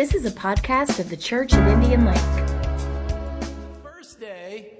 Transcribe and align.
This 0.00 0.14
is 0.14 0.24
a 0.24 0.30
podcast 0.30 0.98
of 0.98 1.10
the 1.10 1.16
Church 1.18 1.52
of 1.52 1.66
Indian 1.66 2.06
Lake. 2.06 2.16
First 3.82 4.18
day 4.18 4.72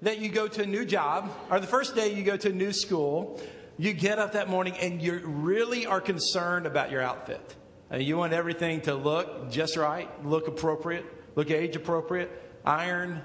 that 0.00 0.20
you 0.20 0.30
go 0.30 0.48
to 0.48 0.62
a 0.62 0.66
new 0.66 0.86
job, 0.86 1.30
or 1.50 1.60
the 1.60 1.66
first 1.66 1.94
day 1.94 2.14
you 2.14 2.22
go 2.22 2.38
to 2.38 2.48
a 2.48 2.52
new 2.52 2.72
school, 2.72 3.42
you 3.76 3.92
get 3.92 4.18
up 4.18 4.32
that 4.32 4.48
morning 4.48 4.74
and 4.80 5.02
you 5.02 5.20
really 5.22 5.84
are 5.84 6.00
concerned 6.00 6.64
about 6.64 6.90
your 6.90 7.02
outfit. 7.02 7.54
Uh, 7.92 7.98
you 7.98 8.16
want 8.16 8.32
everything 8.32 8.80
to 8.80 8.94
look 8.94 9.50
just 9.50 9.76
right, 9.76 10.08
look 10.24 10.48
appropriate, 10.48 11.04
look 11.36 11.50
age 11.50 11.76
appropriate, 11.76 12.30
iron. 12.64 13.20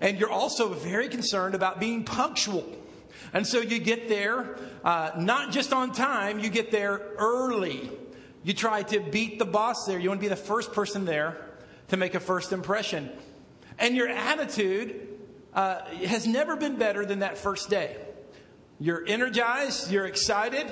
And 0.00 0.18
you're 0.18 0.32
also 0.32 0.72
very 0.72 1.10
concerned 1.10 1.54
about 1.54 1.78
being 1.78 2.04
punctual. 2.04 2.64
And 3.34 3.46
so 3.46 3.60
you 3.60 3.80
get 3.80 4.08
there, 4.08 4.56
uh, 4.82 5.10
not 5.18 5.52
just 5.52 5.74
on 5.74 5.92
time, 5.92 6.38
you 6.38 6.48
get 6.48 6.70
there 6.70 7.02
early. 7.18 7.90
You 8.42 8.54
try 8.54 8.82
to 8.84 9.00
beat 9.00 9.38
the 9.38 9.44
boss 9.44 9.86
there. 9.86 9.98
You 9.98 10.08
want 10.08 10.20
to 10.20 10.24
be 10.24 10.28
the 10.28 10.36
first 10.36 10.72
person 10.72 11.04
there 11.04 11.36
to 11.88 11.96
make 11.96 12.14
a 12.14 12.20
first 12.20 12.52
impression. 12.52 13.10
And 13.78 13.94
your 13.94 14.08
attitude 14.08 15.08
uh, 15.52 15.84
has 16.06 16.26
never 16.26 16.56
been 16.56 16.76
better 16.76 17.04
than 17.04 17.20
that 17.20 17.36
first 17.36 17.68
day. 17.68 17.96
You're 18.78 19.04
energized, 19.06 19.90
you're 19.90 20.06
excited, 20.06 20.66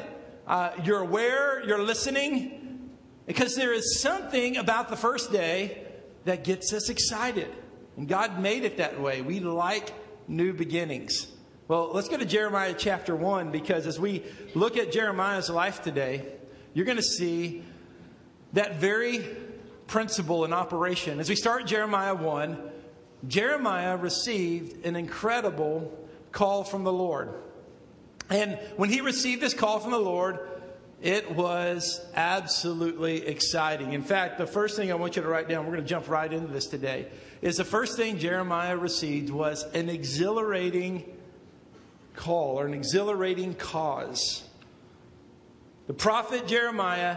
uh, 0.47 0.71
you're 0.83 1.01
aware, 1.01 1.63
you're 1.67 1.83
listening, 1.83 2.91
because 3.27 3.55
there 3.55 3.75
is 3.75 4.01
something 4.01 4.57
about 4.57 4.89
the 4.89 4.97
first 4.97 5.31
day 5.31 5.85
that 6.25 6.45
gets 6.45 6.73
us 6.73 6.89
excited. 6.89 7.51
And 7.99 8.09
God 8.09 8.41
made 8.41 8.65
it 8.65 8.79
that 8.79 8.99
way. 9.01 9.21
We 9.21 9.41
like 9.41 9.93
new 10.27 10.55
beginnings. 10.55 11.27
Well, 11.67 11.91
let's 11.93 12.09
go 12.09 12.17
to 12.17 12.25
Jeremiah 12.25 12.75
chapter 12.77 13.15
1 13.15 13.51
because 13.51 13.87
as 13.87 14.01
we 14.01 14.25
look 14.55 14.79
at 14.79 14.91
Jeremiah's 14.91 15.51
life 15.51 15.83
today, 15.83 16.25
you're 16.79 16.85
going 16.85 16.97
to 16.97 17.03
see 17.03 17.65
that 18.53 18.77
very 18.77 19.27
principle 19.89 20.45
in 20.45 20.53
operation. 20.53 21.19
As 21.19 21.29
we 21.29 21.35
start 21.35 21.67
Jeremiah 21.67 22.15
1, 22.15 22.57
Jeremiah 23.27 23.97
received 23.97 24.87
an 24.87 24.95
incredible 24.95 25.93
call 26.31 26.63
from 26.63 26.85
the 26.85 26.93
Lord. 26.93 27.35
And 28.31 28.61
when 28.77 28.91
he 28.91 29.01
received 29.01 29.43
this 29.43 29.55
call 29.55 29.81
from 29.81 29.91
the 29.91 29.99
Lord, 29.99 30.39
it 31.03 31.33
was 31.33 32.01
absolutely 32.15 33.27
exciting. 33.27 33.93
In 33.93 34.05
fact, 34.05 34.39
the 34.39 34.47
first 34.47 34.77
thing 34.77 34.93
I 34.93 34.95
want 34.95 35.17
you 35.17 35.23
to 35.23 35.29
write 35.29 35.49
down, 35.49 35.65
we're 35.67 35.73
going 35.73 35.83
to 35.83 35.89
jump 35.89 36.09
right 36.09 36.33
into 36.33 36.47
this 36.47 36.67
today, 36.67 37.09
is 37.43 37.57
the 37.57 37.65
first 37.65 37.97
thing 37.97 38.21
Jeremiah 38.21 38.77
received 38.77 39.31
was 39.31 39.65
an 39.75 39.89
exhilarating 39.89 41.13
call 42.15 42.61
or 42.61 42.67
an 42.67 42.75
exhilarating 42.75 43.55
cause. 43.55 44.48
The 45.89 45.95
prophet 45.95 46.47
Jeremiah 46.47 47.17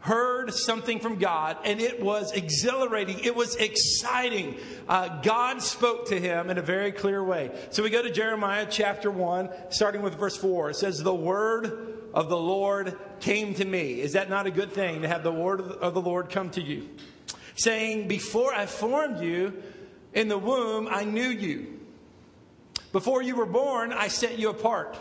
heard 0.00 0.52
something 0.52 0.98
from 0.98 1.18
God, 1.18 1.58
and 1.64 1.80
it 1.80 2.02
was 2.02 2.32
exhilarating. 2.32 3.20
It 3.20 3.36
was 3.36 3.54
exciting. 3.54 4.56
Uh, 4.88 5.20
God 5.22 5.62
spoke 5.62 6.08
to 6.08 6.20
him 6.20 6.50
in 6.50 6.58
a 6.58 6.62
very 6.62 6.90
clear 6.90 7.22
way. 7.22 7.52
So 7.70 7.84
we 7.84 7.90
go 7.90 8.02
to 8.02 8.10
Jeremiah 8.10 8.66
chapter 8.68 9.12
1, 9.12 9.48
starting 9.70 10.02
with 10.02 10.16
verse 10.16 10.36
4. 10.36 10.70
It 10.70 10.74
says, 10.74 11.00
The 11.00 11.14
word 11.14 12.00
of 12.12 12.28
the 12.28 12.36
Lord 12.36 12.98
came 13.20 13.54
to 13.54 13.64
me. 13.64 14.00
Is 14.00 14.14
that 14.14 14.28
not 14.28 14.48
a 14.48 14.50
good 14.50 14.72
thing 14.72 15.02
to 15.02 15.08
have 15.08 15.22
the 15.22 15.32
word 15.32 15.60
of 15.60 15.94
the 15.94 16.02
Lord 16.02 16.30
come 16.30 16.50
to 16.50 16.60
you? 16.60 16.88
Saying, 17.54 18.08
Before 18.08 18.52
I 18.52 18.66
formed 18.66 19.20
you 19.20 19.62
in 20.14 20.26
the 20.26 20.38
womb, 20.38 20.88
I 20.90 21.04
knew 21.04 21.28
you. 21.28 21.78
Before 22.90 23.22
you 23.22 23.36
were 23.36 23.46
born, 23.46 23.92
I 23.92 24.08
set 24.08 24.36
you 24.36 24.50
apart. 24.50 24.98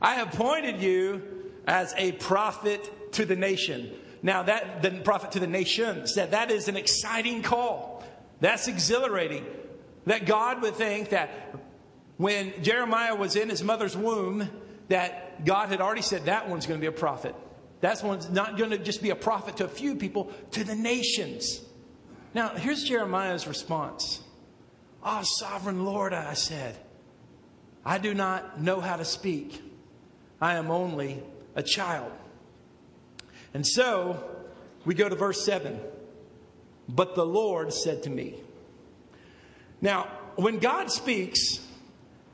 I 0.00 0.22
appointed 0.22 0.80
you 0.80 1.39
as 1.66 1.94
a 1.96 2.12
prophet 2.12 3.12
to 3.12 3.24
the 3.24 3.36
nation. 3.36 3.92
Now, 4.22 4.42
that 4.44 4.82
the 4.82 4.90
prophet 5.02 5.32
to 5.32 5.40
the 5.40 5.46
nations, 5.46 6.14
that 6.14 6.32
that 6.32 6.50
is 6.50 6.68
an 6.68 6.76
exciting 6.76 7.42
call. 7.42 8.04
That's 8.40 8.68
exhilarating. 8.68 9.46
That 10.06 10.26
God 10.26 10.62
would 10.62 10.74
think 10.74 11.10
that 11.10 11.30
when 12.16 12.62
Jeremiah 12.62 13.14
was 13.14 13.36
in 13.36 13.48
his 13.48 13.62
mother's 13.62 13.96
womb, 13.96 14.48
that 14.88 15.44
God 15.44 15.68
had 15.68 15.80
already 15.80 16.02
said 16.02 16.26
that 16.26 16.48
one's 16.48 16.66
going 16.66 16.78
to 16.78 16.82
be 16.82 16.88
a 16.88 16.98
prophet. 16.98 17.34
That 17.80 18.02
one's 18.02 18.28
not 18.28 18.58
going 18.58 18.70
to 18.70 18.78
just 18.78 19.02
be 19.02 19.10
a 19.10 19.16
prophet 19.16 19.56
to 19.58 19.64
a 19.64 19.68
few 19.68 19.94
people, 19.94 20.30
to 20.52 20.64
the 20.64 20.74
nations. 20.74 21.62
Now, 22.34 22.50
here's 22.50 22.84
Jeremiah's 22.84 23.46
response. 23.46 24.22
Ah, 25.02 25.20
oh, 25.20 25.22
sovereign 25.24 25.84
Lord, 25.84 26.12
I 26.12 26.34
said, 26.34 26.76
I 27.84 27.98
do 27.98 28.12
not 28.12 28.60
know 28.60 28.80
how 28.80 28.96
to 28.96 29.04
speak. 29.04 29.62
I 30.40 30.56
am 30.56 30.70
only 30.70 31.22
a 31.54 31.62
child. 31.62 32.12
And 33.54 33.66
so 33.66 34.22
we 34.84 34.94
go 34.94 35.08
to 35.08 35.14
verse 35.14 35.44
7. 35.44 35.80
But 36.88 37.14
the 37.14 37.26
Lord 37.26 37.72
said 37.72 38.02
to 38.04 38.10
me. 38.10 38.34
Now, 39.80 40.08
when 40.36 40.58
God 40.58 40.90
speaks, 40.90 41.60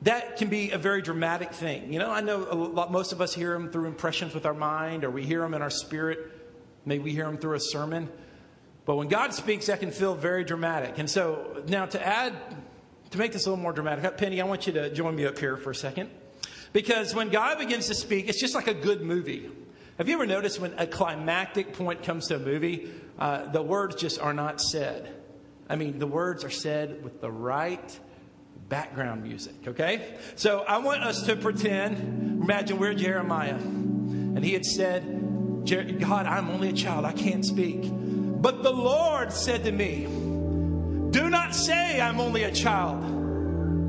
that 0.01 0.37
can 0.37 0.49
be 0.49 0.71
a 0.71 0.77
very 0.77 1.01
dramatic 1.01 1.53
thing. 1.53 1.91
You 1.91 1.99
know, 1.99 2.11
I 2.11 2.21
know 2.21 2.39
lot, 2.39 2.91
most 2.91 3.11
of 3.11 3.21
us 3.21 3.33
hear 3.33 3.53
him 3.53 3.71
through 3.71 3.85
impressions 3.85 4.33
with 4.33 4.45
our 4.45 4.53
mind, 4.53 5.03
or 5.03 5.09
we 5.09 5.23
hear 5.23 5.43
him 5.43 5.53
in 5.53 5.61
our 5.61 5.69
spirit. 5.69 6.19
Maybe 6.85 7.03
we 7.03 7.11
hear 7.11 7.25
him 7.25 7.37
through 7.37 7.55
a 7.55 7.59
sermon. 7.59 8.09
But 8.85 8.95
when 8.95 9.07
God 9.07 9.33
speaks, 9.33 9.67
that 9.67 9.79
can 9.79 9.91
feel 9.91 10.15
very 10.15 10.43
dramatic. 10.43 10.97
And 10.97 11.09
so 11.09 11.63
now 11.67 11.85
to 11.87 12.05
add, 12.05 12.33
to 13.11 13.17
make 13.17 13.33
this 13.33 13.45
a 13.45 13.49
little 13.49 13.61
more 13.61 13.73
dramatic, 13.73 14.17
Penny, 14.17 14.39
I 14.41 14.45
want 14.45 14.67
you 14.67 14.73
to 14.73 14.93
join 14.93 15.15
me 15.15 15.25
up 15.25 15.37
here 15.37 15.57
for 15.57 15.71
a 15.71 15.75
second. 15.75 16.09
Because 16.77 17.15
when 17.15 17.29
God 17.29 17.57
begins 17.57 17.87
to 17.87 17.95
speak, 17.95 18.29
it's 18.29 18.39
just 18.39 18.53
like 18.53 18.67
a 18.67 18.73
good 18.75 19.01
movie. 19.01 19.49
Have 19.97 20.07
you 20.07 20.13
ever 20.13 20.27
noticed 20.27 20.59
when 20.59 20.75
a 20.77 20.85
climactic 20.85 21.73
point 21.73 22.03
comes 22.03 22.27
to 22.27 22.35
a 22.35 22.39
movie, 22.39 22.91
uh, 23.17 23.47
the 23.47 23.63
words 23.63 23.95
just 23.95 24.21
are 24.21 24.31
not 24.31 24.61
said? 24.61 25.11
I 25.67 25.75
mean, 25.75 25.97
the 25.97 26.05
words 26.05 26.43
are 26.43 26.51
said 26.51 27.03
with 27.03 27.19
the 27.19 27.31
right 27.31 27.99
background 28.69 29.23
music, 29.23 29.55
okay? 29.69 30.19
So 30.35 30.59
I 30.67 30.77
want 30.77 31.01
us 31.01 31.23
to 31.23 31.35
pretend, 31.35 32.43
imagine 32.43 32.77
we're 32.77 32.93
Jeremiah, 32.93 33.55
and 33.55 34.45
he 34.45 34.53
had 34.53 34.63
said, 34.63 35.65
God, 35.65 36.27
I'm 36.27 36.47
only 36.51 36.69
a 36.69 36.73
child, 36.73 37.05
I 37.05 37.13
can't 37.13 37.43
speak. 37.43 37.79
But 37.81 38.61
the 38.61 38.71
Lord 38.71 39.33
said 39.33 39.63
to 39.63 39.71
me, 39.71 40.03
Do 41.09 41.27
not 41.31 41.55
say 41.55 41.99
I'm 41.99 42.19
only 42.19 42.43
a 42.43 42.51
child. 42.51 43.16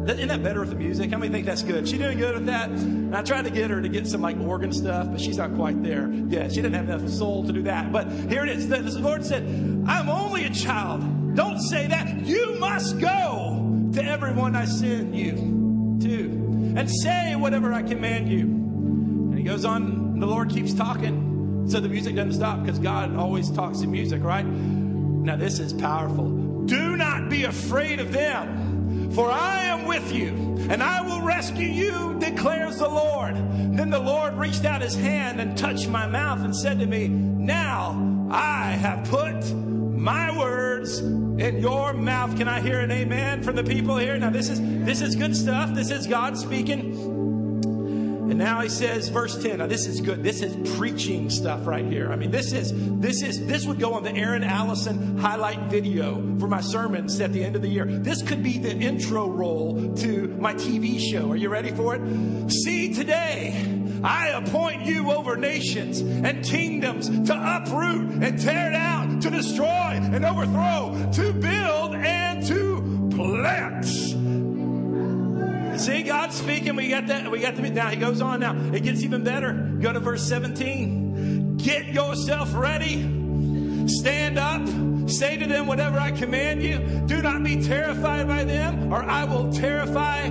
Isn't 0.08 0.28
that 0.28 0.42
better 0.42 0.60
with 0.60 0.70
the 0.70 0.74
music? 0.74 1.10
How 1.10 1.18
many 1.18 1.30
think 1.30 1.44
that's 1.44 1.62
good? 1.62 1.86
She 1.86 1.98
doing 1.98 2.16
good 2.16 2.34
with 2.34 2.46
that? 2.46 2.70
And 2.70 3.14
I 3.14 3.20
tried 3.20 3.44
to 3.44 3.50
get 3.50 3.70
her 3.70 3.82
to 3.82 3.88
get 3.90 4.06
some 4.06 4.22
like 4.22 4.38
organ 4.40 4.72
stuff, 4.72 5.06
but 5.10 5.20
she's 5.20 5.36
not 5.36 5.54
quite 5.54 5.82
there. 5.82 6.10
Yeah, 6.10 6.48
she 6.48 6.56
didn't 6.56 6.72
have 6.72 6.88
enough 6.88 7.10
soul 7.10 7.44
to 7.44 7.52
do 7.52 7.62
that. 7.64 7.92
But 7.92 8.10
here 8.10 8.42
it 8.42 8.48
is. 8.48 8.68
The, 8.68 8.78
the 8.78 8.98
Lord 9.00 9.22
said, 9.22 9.42
I'm 9.86 10.08
only 10.08 10.44
a 10.44 10.50
child. 10.50 11.36
Don't 11.36 11.60
say 11.60 11.88
that. 11.88 12.24
You 12.24 12.58
must 12.58 12.98
go 12.98 13.90
to 13.92 14.02
everyone 14.02 14.56
I 14.56 14.64
send 14.64 15.14
you 15.14 15.32
to 16.00 16.38
and 16.78 16.90
say 16.90 17.36
whatever 17.36 17.74
I 17.74 17.82
command 17.82 18.30
you. 18.30 18.44
And 18.44 19.36
he 19.36 19.44
goes 19.44 19.66
on, 19.66 20.20
the 20.20 20.26
Lord 20.26 20.48
keeps 20.48 20.72
talking. 20.72 21.66
So 21.68 21.80
the 21.80 21.88
music 21.88 22.16
doesn't 22.16 22.32
stop 22.32 22.62
because 22.62 22.78
God 22.78 23.14
always 23.14 23.50
talks 23.50 23.80
in 23.80 23.90
music, 23.90 24.22
right? 24.22 24.46
Now, 24.46 25.36
this 25.36 25.58
is 25.58 25.74
powerful. 25.74 26.64
Do 26.64 26.96
not 26.96 27.28
be 27.28 27.44
afraid 27.44 28.00
of 28.00 28.10
them 28.10 28.67
for 29.14 29.30
I 29.30 29.64
am 29.64 29.84
with 29.86 30.12
you, 30.12 30.28
and 30.70 30.82
I 30.82 31.02
will 31.02 31.22
rescue 31.22 31.66
you, 31.66 32.16
declares 32.18 32.78
the 32.78 32.88
Lord. 32.88 33.36
Then 33.36 33.90
the 33.90 33.98
Lord 33.98 34.34
reached 34.34 34.64
out 34.64 34.82
his 34.82 34.94
hand 34.94 35.40
and 35.40 35.56
touched 35.56 35.88
my 35.88 36.06
mouth 36.06 36.40
and 36.40 36.54
said 36.54 36.78
to 36.80 36.86
me, 36.86 37.08
Now 37.08 38.28
I 38.30 38.70
have 38.72 39.08
put 39.08 39.54
my 39.54 40.36
words 40.38 40.98
in 40.98 41.58
your 41.60 41.92
mouth. 41.92 42.36
Can 42.36 42.48
I 42.48 42.60
hear 42.60 42.80
an 42.80 42.90
amen 42.90 43.42
from 43.42 43.56
the 43.56 43.64
people 43.64 43.96
here? 43.96 44.18
Now 44.18 44.30
this 44.30 44.48
is 44.48 44.60
this 44.84 45.00
is 45.00 45.16
good 45.16 45.36
stuff. 45.36 45.74
This 45.74 45.90
is 45.90 46.06
God 46.06 46.36
speaking. 46.36 47.17
And 48.28 48.38
now 48.38 48.60
he 48.60 48.68
says, 48.68 49.08
verse 49.08 49.42
10. 49.42 49.58
Now 49.58 49.66
this 49.66 49.86
is 49.86 50.02
good. 50.02 50.22
This 50.22 50.42
is 50.42 50.76
preaching 50.76 51.30
stuff 51.30 51.66
right 51.66 51.84
here. 51.84 52.12
I 52.12 52.16
mean, 52.16 52.30
this 52.30 52.52
is 52.52 52.72
this 53.00 53.22
is 53.22 53.46
this 53.46 53.64
would 53.64 53.80
go 53.80 53.94
on 53.94 54.02
the 54.02 54.14
Aaron 54.14 54.44
Allison 54.44 55.16
highlight 55.16 55.70
video 55.70 56.16
for 56.38 56.46
my 56.46 56.60
sermons 56.60 57.18
at 57.20 57.32
the 57.32 57.42
end 57.42 57.56
of 57.56 57.62
the 57.62 57.68
year. 57.68 57.86
This 57.86 58.22
could 58.22 58.42
be 58.42 58.58
the 58.58 58.70
intro 58.70 59.30
roll 59.30 59.94
to 59.96 60.28
my 60.38 60.52
TV 60.52 61.00
show. 61.00 61.30
Are 61.30 61.36
you 61.36 61.48
ready 61.48 61.70
for 61.70 61.94
it? 61.96 62.50
See 62.50 62.92
today. 62.92 63.78
I 64.04 64.28
appoint 64.28 64.84
you 64.84 65.10
over 65.10 65.36
nations 65.36 66.00
and 66.00 66.44
kingdoms 66.44 67.08
to 67.28 67.34
uproot 67.34 68.22
and 68.22 68.38
tear 68.38 68.70
down, 68.70 69.20
to 69.20 69.30
destroy 69.30 69.66
and 69.66 70.24
overthrow, 70.24 71.10
to 71.14 71.32
build 71.32 71.94
and 71.94 72.46
to 72.46 73.10
plant. 73.16 73.86
See, 75.78 76.02
God's 76.02 76.36
speaking. 76.36 76.74
We 76.74 76.88
got 76.88 77.06
that. 77.06 77.30
We 77.30 77.38
got 77.38 77.54
the 77.54 77.62
now. 77.62 77.88
He 77.88 77.96
goes 77.96 78.20
on 78.20 78.40
now. 78.40 78.56
It 78.72 78.82
gets 78.82 79.02
even 79.04 79.22
better. 79.22 79.52
Go 79.52 79.92
to 79.92 80.00
verse 80.00 80.26
17. 80.26 81.56
Get 81.56 81.86
yourself 81.86 82.52
ready. 82.52 83.02
Stand 83.86 84.38
up. 84.38 85.08
Say 85.08 85.36
to 85.38 85.46
them 85.46 85.66
whatever 85.66 85.98
I 85.98 86.10
command 86.10 86.62
you. 86.62 86.78
Do 87.06 87.22
not 87.22 87.42
be 87.44 87.62
terrified 87.62 88.26
by 88.26 88.44
them, 88.44 88.92
or 88.92 89.02
I 89.02 89.24
will 89.24 89.52
terrify 89.52 90.28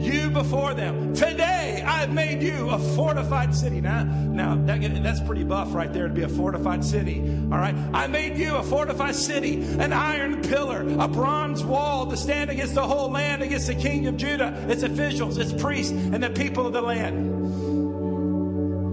you 0.00 0.30
before 0.30 0.74
them. 0.74 1.14
Today 1.14 1.82
I've 1.86 2.12
made 2.12 2.42
you 2.42 2.70
a 2.70 2.78
fortified 2.96 3.54
city. 3.54 3.80
Now, 3.80 4.04
now 4.04 4.56
that, 4.56 5.02
that's 5.02 5.20
pretty 5.20 5.44
buff 5.44 5.74
right 5.74 5.92
there 5.92 6.08
to 6.08 6.14
be 6.14 6.22
a 6.22 6.28
fortified 6.28 6.84
city. 6.84 7.20
All 7.20 7.58
right. 7.58 7.74
I 7.92 8.06
made 8.06 8.36
you 8.36 8.56
a 8.56 8.62
fortified 8.62 9.14
city, 9.14 9.62
an 9.78 9.92
iron 9.92 10.42
pillar, 10.42 10.86
a 10.98 11.08
bronze 11.08 11.64
wall 11.64 12.06
to 12.10 12.16
stand 12.16 12.50
against 12.50 12.74
the 12.74 12.86
whole 12.86 13.10
land, 13.10 13.42
against 13.42 13.66
the 13.66 13.74
king 13.74 14.06
of 14.06 14.16
Judah, 14.16 14.66
its 14.68 14.82
officials, 14.82 15.38
its 15.38 15.52
priests, 15.52 15.92
and 15.92 16.22
the 16.22 16.30
people 16.30 16.66
of 16.66 16.72
the 16.72 16.82
land. 16.82 17.36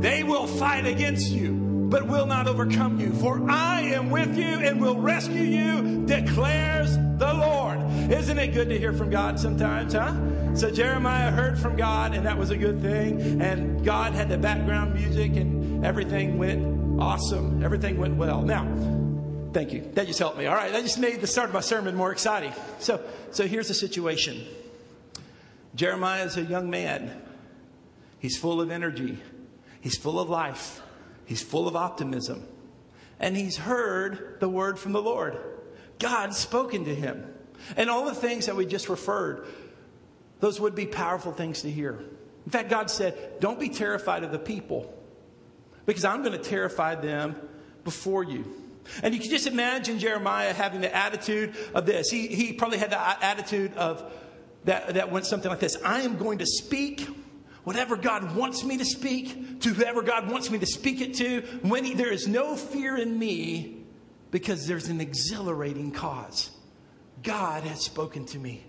They 0.04 0.24
will 0.24 0.48
fight 0.48 0.86
against 0.86 1.32
you 1.32 1.68
but 1.90 2.08
will 2.08 2.26
not 2.26 2.48
overcome 2.48 3.00
you. 3.00 3.14
For 3.14 3.50
I 3.50 3.82
am 3.82 4.10
with 4.10 4.38
you 4.38 4.46
and 4.46 4.82
will 4.82 4.98
rescue 4.98 5.44
you, 5.44 6.06
declares 6.06 6.98
the 7.18 7.34
Lord. 7.34 7.80
Isn't 8.12 8.38
it 8.38 8.54
good 8.54 8.70
to 8.70 8.78
hear 8.78 8.94
from 8.94 9.10
God 9.10 9.40
sometimes, 9.40 9.94
huh? 9.94 10.14
So 10.56 10.72
Jeremiah 10.72 11.32
heard 11.32 11.60
from 11.60 11.76
God, 11.76 12.14
and 12.14 12.26
that 12.26 12.38
was 12.38 12.50
a 12.50 12.58
good 12.58 12.82
thing. 12.82 13.42
And 13.42 13.86
God 13.86 14.14
had 14.14 14.30
the 14.30 14.38
background 14.38 14.94
music, 14.94 15.36
and 15.36 15.86
everything 15.86 16.38
went 16.38 17.00
awesome. 17.00 17.64
Everything 17.64 17.98
went 17.98 18.16
well. 18.16 18.42
Now, 18.42 18.66
thank 19.54 19.72
you. 19.74 19.90
That 19.94 20.08
just 20.08 20.20
helped 20.20 20.38
me. 20.38 20.48
All 20.48 20.56
right, 20.56 20.72
that 20.72 20.82
just 20.82 21.00
made 21.00 21.22
the 21.22 21.28
start 21.28 21.50
of 21.50 21.54
my 21.54 21.62
sermon 21.62 21.96
more 21.96 22.12
exciting. 22.12 22.54
So, 22.80 23.04
so 23.32 23.46
here's 23.48 23.68
the 23.68 23.74
situation. 23.74 24.46
Jeremiah 25.76 26.26
is 26.26 26.38
a 26.38 26.44
young 26.44 26.70
man. 26.70 27.22
He's 28.20 28.38
full 28.38 28.62
of 28.62 28.72
energy. 28.72 29.20
He's 29.80 29.98
full 29.98 30.20
of 30.20 30.30
life. 30.30 30.82
He's 31.26 31.42
full 31.42 31.68
of 31.68 31.76
optimism. 31.76 32.48
And 33.20 33.38
he's 33.38 33.58
heard 33.58 34.38
the 34.40 34.50
word 34.50 34.80
from 34.80 34.94
the 34.94 35.02
Lord. 35.02 35.38
God's 36.00 36.38
spoken 36.38 36.86
to 36.86 36.96
him. 36.96 37.32
And 37.76 37.90
all 37.90 38.06
the 38.06 38.16
things 38.16 38.46
that 38.48 38.56
we 38.56 38.66
just 38.66 38.90
referred, 38.90 39.46
those 40.40 40.60
would 40.60 40.76
be 40.76 40.86
powerful 40.86 41.32
things 41.32 41.62
to 41.64 41.72
hear. 41.72 42.00
In 42.46 42.52
fact, 42.52 42.70
God 42.70 42.90
said, 42.90 43.40
Don't 43.40 43.60
be 43.60 43.70
terrified 43.70 44.24
of 44.24 44.32
the 44.32 44.40
people, 44.40 44.94
because 45.86 46.06
I'm 46.06 46.24
going 46.24 46.40
to 46.40 46.44
terrify 46.44 46.96
them 46.96 47.36
before 47.84 48.24
you. 48.24 48.46
And 49.04 49.14
you 49.14 49.20
can 49.20 49.30
just 49.30 49.48
imagine 49.48 50.00
Jeremiah 50.00 50.54
having 50.54 50.82
the 50.82 50.96
attitude 50.96 51.56
of 51.74 51.86
this. 51.86 52.10
He, 52.10 52.28
he 52.28 52.54
probably 52.54 52.78
had 52.78 52.92
the 52.92 53.26
attitude 53.26 53.74
of 53.76 54.14
that, 54.64 54.94
that 54.94 55.12
went 55.12 55.26
something 55.26 55.50
like 55.50 55.60
this 55.60 55.78
I 55.84 56.02
am 56.02 56.18
going 56.18 56.38
to 56.40 56.46
speak 56.46 57.08
whatever 57.64 57.98
God 57.98 58.36
wants 58.36 58.64
me 58.64 58.78
to 58.78 58.86
speak 58.86 59.62
to 59.62 59.74
whoever 59.74 60.02
God 60.02 60.32
wants 60.32 60.50
me 60.50 60.58
to 60.60 60.66
speak 60.66 61.02
it 61.02 61.16
to. 61.16 61.42
When 61.64 61.84
he, 61.84 61.94
there 61.94 62.12
is 62.12 62.28
no 62.28 62.56
fear 62.56 62.96
in 62.98 63.18
me 63.18 63.84
because 64.32 64.68
there's 64.68 64.88
an 64.88 65.02
exhilarating 65.02 65.92
cause. 65.92 66.52
God 67.24 67.64
has 67.64 67.84
spoken 67.84 68.26
to 68.28 68.40
me. 68.40 68.64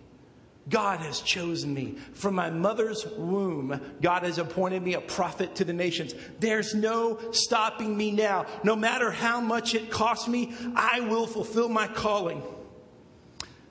God 0.69 1.01
has 1.01 1.21
chosen 1.21 1.73
me. 1.73 1.97
From 2.13 2.35
my 2.35 2.51
mother's 2.51 3.07
womb, 3.07 3.81
God 4.03 4.25
has 4.25 4.39
appointed 4.39 4.83
me 4.83 4.95
a 4.95 5.01
prophet 5.01 5.55
to 5.57 5.65
the 5.65 5.73
nations. 5.73 6.15
There's 6.41 6.75
no 6.75 7.19
stopping 7.33 7.97
me 7.97 8.11
now. 8.11 8.47
No 8.65 8.77
matter 8.77 9.11
how 9.11 9.41
much 9.41 9.75
it 9.75 9.91
costs 9.91 10.29
me, 10.29 10.53
I 10.75 11.01
will 11.01 11.27
fulfill 11.27 11.69
my 11.69 11.89
calling. 11.89 12.43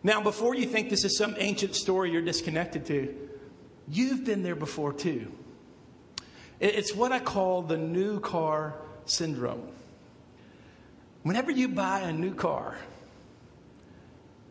Now, 0.04 0.22
before 0.22 0.56
you 0.56 0.66
think 0.66 0.90
this 0.90 1.04
is 1.04 1.18
some 1.18 1.36
ancient 1.38 1.76
story 1.76 2.12
you're 2.12 2.22
disconnected 2.22 2.86
to, 2.88 3.16
you've 3.88 4.24
been 4.24 4.42
there 4.42 4.56
before 4.56 4.94
too. 4.94 5.32
It's 6.60 6.96
what 6.96 7.12
I 7.12 7.20
call 7.20 7.62
the 7.62 7.78
new 7.78 8.20
car 8.20 8.76
syndrome. 9.06 9.68
Whenever 11.24 11.52
you 11.52 11.68
buy 11.68 12.00
a 12.00 12.14
new 12.14 12.34
car, 12.34 12.78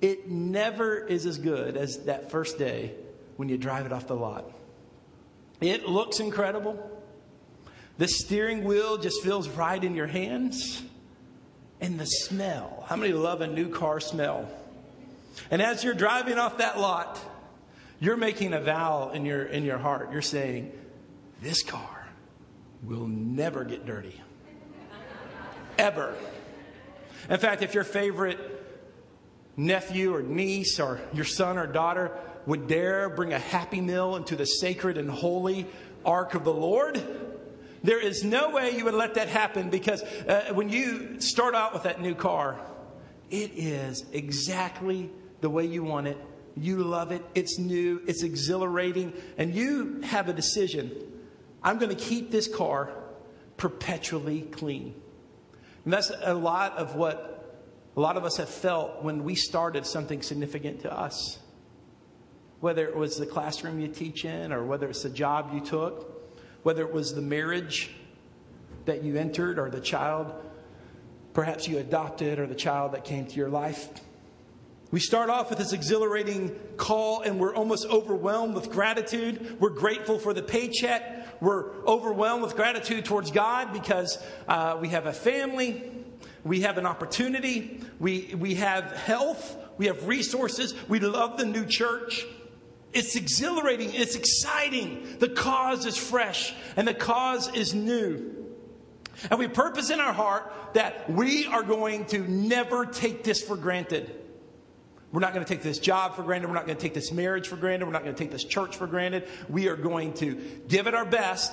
it 0.01 0.29
never 0.29 0.99
is 0.99 1.27
as 1.27 1.39
good 1.39 1.77
as 1.77 2.05
that 2.05 2.31
first 2.31 2.59
day 2.59 2.93
when 3.37 3.49
you 3.49 3.57
drive 3.57 3.87
it 3.87 3.93
off 3.93 4.07
the 4.07 4.15
lot. 4.15 4.51
It 5.61 5.89
looks 5.89 6.21
incredible. 6.21 6.91
The 7.99 8.09
steering 8.09 8.65
wheel 8.65 8.99
just 8.99 9.23
feels 9.23 9.49
right 9.49 9.83
in 9.83 9.95
your 9.95 10.07
hands. 10.07 10.83
And 11.81 12.01
the 12.01 12.07
smell. 12.07 12.85
How 12.89 12.97
many 12.97 13.13
love 13.13 13.43
a 13.43 13.47
new 13.47 13.69
car 13.69 14.01
smell? 14.01 14.49
And 15.51 15.61
as 15.61 15.85
you're 15.85 15.95
driving 15.95 16.39
off 16.39 16.59
that 16.59 16.79
lot, 16.79 17.21
you're 18.01 18.17
making 18.17 18.55
a 18.55 18.61
vow 18.61 19.11
in 19.11 19.25
your, 19.27 19.45
in 19.45 19.65
your 19.65 19.79
heart. 19.79 20.11
You're 20.13 20.23
saying, 20.23 20.73
This 21.43 21.63
car 21.63 22.09
will 22.83 23.07
never 23.07 23.65
get 23.65 23.85
dirty. 23.85 24.19
Ever. 25.79 26.15
In 27.29 27.39
fact, 27.39 27.63
if 27.63 27.75
your 27.75 27.85
favorite 27.85 28.56
nephew 29.57 30.15
or 30.15 30.23
niece 30.23 30.79
or 30.79 31.01
your 31.13 31.25
son 31.25 31.59
or 31.59 31.67
daughter 31.67 32.13
would 32.47 32.69
dare 32.69 33.09
bring 33.09 33.33
a 33.33 33.39
happy 33.39 33.81
meal 33.81 34.17
into 34.17 34.37
the 34.37 34.47
sacred 34.47 34.99
and 34.99 35.11
holy 35.11 35.67
ark 36.05 36.35
of 36.35 36.45
the 36.45 36.53
Lord, 36.53 37.03
there 37.83 38.01
is 38.01 38.25
no 38.25 38.51
way 38.51 38.77
you 38.77 38.85
would 38.85 38.95
let 38.95 39.15
that 39.15 39.29
happen 39.29 39.71
because 39.71 40.03
uh, 40.03 40.51
when 40.53 40.69
you 40.69 41.21
start 41.21 41.55
out 41.55 41.73
with 41.73 41.83
that 41.85 42.01
new 42.01 42.15
car, 42.15 42.59
it 43.31 43.53
is 43.55 44.05
exactly 44.13 45.11
the 45.41 45.51
way 45.51 45.65
you 45.65 45.83
want 45.83 46.07
it. 46.07 46.19
You 46.57 46.79
love 46.85 47.13
it. 47.13 47.23
It's 47.35 47.59
new. 47.59 48.01
It's 48.07 48.23
exhilarating. 48.23 49.13
And 49.37 49.55
you 49.55 50.01
have 50.03 50.29
a 50.29 50.33
decision. 50.33 50.91
I'm 51.63 51.79
going 51.79 51.95
to 51.95 52.03
keep 52.03 52.31
this 52.31 52.49
car 52.49 52.91
perpetually 53.57 54.43
clean. 54.43 54.95
And 55.85 55.93
that's 55.93 56.11
a 56.23 56.35
lot 56.35 56.77
of 56.79 56.95
what 56.95 57.36
a 57.97 58.01
lot 58.01 58.17
of 58.17 58.25
us 58.25 58.37
have 58.37 58.49
felt 58.49 59.03
when 59.03 59.25
we 59.25 59.35
started 59.35 59.87
something 59.87 60.23
significant 60.23 60.81
to 60.81 60.93
us. 60.93 61.39
Whether 62.61 62.87
it 62.87 62.97
was 62.97 63.17
the 63.17 63.27
classroom 63.27 63.81
you 63.81 63.89
teach 63.89 64.25
in, 64.25 64.53
or 64.53 64.65
whether 64.65 64.89
it's 64.89 65.03
the 65.03 65.11
job 65.11 65.51
you 65.55 65.61
took, 65.61 66.31
whether 66.63 66.83
it 66.83 66.93
was 66.93 67.15
the 67.15 67.23
marriage 67.23 67.91
that 68.85 69.03
you 69.03 69.17
entered, 69.17 69.59
or 69.59 69.71
the 69.71 69.81
child 69.81 70.35
perhaps 71.37 71.69
you 71.69 71.77
adopted, 71.77 72.39
or 72.39 72.47
the 72.47 72.55
child 72.55 72.93
that 72.93 73.05
came 73.05 73.27
to 73.27 73.37
your 73.37 73.51
life. 73.51 73.91
We 74.91 75.01
start 75.01 75.29
off 75.29 75.51
with 75.51 75.59
this 75.59 75.75
exhilarating 75.75 76.59
call 76.79 77.21
and 77.21 77.39
we're 77.39 77.55
almost 77.55 77.87
overwhelmed 77.87 78.55
with 78.55 78.71
gratitude. 78.71 79.59
We're 79.61 79.69
grateful 79.69 80.19
for 80.19 80.33
the 80.33 80.43
paycheck. 80.43 81.43
We're 81.43 81.75
overwhelmed 81.85 82.43
with 82.43 82.57
gratitude 82.57 83.05
towards 83.05 83.31
God 83.31 83.75
because 83.75 84.17
uh, 84.49 84.79
we 84.81 84.89
have 84.89 85.05
a 85.05 85.13
family. 85.13 86.06
We 86.47 86.61
have 86.61 86.79
an 86.79 86.87
opportunity. 86.87 87.81
We, 87.99 88.35
we 88.39 88.55
have 88.55 88.93
health. 88.93 89.57
We 89.79 89.87
have 89.87 90.07
resources. 90.07 90.75
We 90.89 91.01
love 91.01 91.39
the 91.39 91.45
new 91.45 91.67
church. 91.67 92.25
It's 92.93 93.17
exhilarating. 93.17 93.93
It's 93.93 94.15
exciting. 94.15 95.17
The 95.19 95.29
cause 95.29 95.87
is 95.87 95.97
fresh 95.97 96.55
and 96.77 96.87
the 96.87 96.95
cause 96.95 97.53
is 97.53 97.75
new. 97.75 98.33
And 99.29 99.41
we 99.41 99.49
purpose 99.49 99.91
in 99.91 99.99
our 99.99 100.13
heart 100.13 100.53
that 100.75 101.11
we 101.11 101.47
are 101.47 101.65
going 101.65 102.05
to 102.07 102.21
never 102.21 102.87
take 102.87 103.25
this 103.25 103.43
for 103.43 103.57
granted. 103.57 104.15
We're 105.11 105.21
not 105.21 105.35
going 105.35 105.45
to 105.45 105.53
take 105.53 105.65
this 105.65 105.81
job 105.81 106.15
for 106.15 106.23
granted. 106.23 106.47
We're 106.47 106.55
not 106.55 106.67
going 106.67 106.77
to 106.77 106.83
take 106.83 106.95
this 106.95 107.11
marriage 107.11 107.49
for 107.49 107.57
granted. 107.57 107.87
We're 107.87 107.93
not 107.93 108.05
going 108.05 108.15
to 108.15 108.23
take 108.23 108.31
this 108.31 108.45
church 108.45 108.77
for 108.77 108.87
granted. 108.87 109.27
We 109.49 109.69
are 109.69 109.77
going 109.77 110.15
to 110.15 110.37
give 110.69 110.87
it 110.87 110.95
our 110.95 111.07
best. 111.07 111.53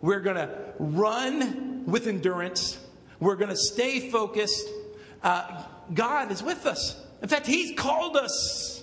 We're 0.00 0.20
going 0.20 0.36
to 0.36 0.72
run 0.78 1.84
with 1.84 2.06
endurance. 2.06 2.78
We're 3.20 3.36
going 3.36 3.50
to 3.50 3.56
stay 3.56 4.10
focused. 4.10 4.66
Uh, 5.22 5.62
God 5.92 6.32
is 6.32 6.42
with 6.42 6.66
us. 6.66 7.00
In 7.22 7.28
fact, 7.28 7.46
He's 7.46 7.78
called 7.78 8.16
us. 8.16 8.82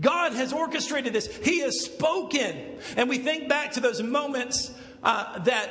God 0.00 0.32
has 0.32 0.52
orchestrated 0.52 1.12
this. 1.12 1.34
He 1.38 1.60
has 1.60 1.80
spoken. 1.80 2.78
And 2.96 3.08
we 3.08 3.18
think 3.18 3.48
back 3.48 3.72
to 3.72 3.80
those 3.80 4.02
moments 4.02 4.72
uh, 5.02 5.38
that 5.40 5.70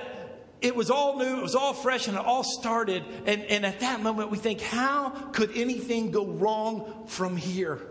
it 0.61 0.75
was 0.75 0.89
all 0.89 1.17
new, 1.17 1.37
it 1.37 1.41
was 1.41 1.55
all 1.55 1.73
fresh, 1.73 2.07
and 2.07 2.17
it 2.17 2.23
all 2.23 2.43
started. 2.43 3.03
And, 3.25 3.43
and 3.43 3.65
at 3.65 3.79
that 3.79 4.01
moment, 4.01 4.29
we 4.29 4.37
think, 4.37 4.61
how 4.61 5.09
could 5.31 5.51
anything 5.55 6.11
go 6.11 6.25
wrong 6.25 7.05
from 7.07 7.37
here? 7.37 7.81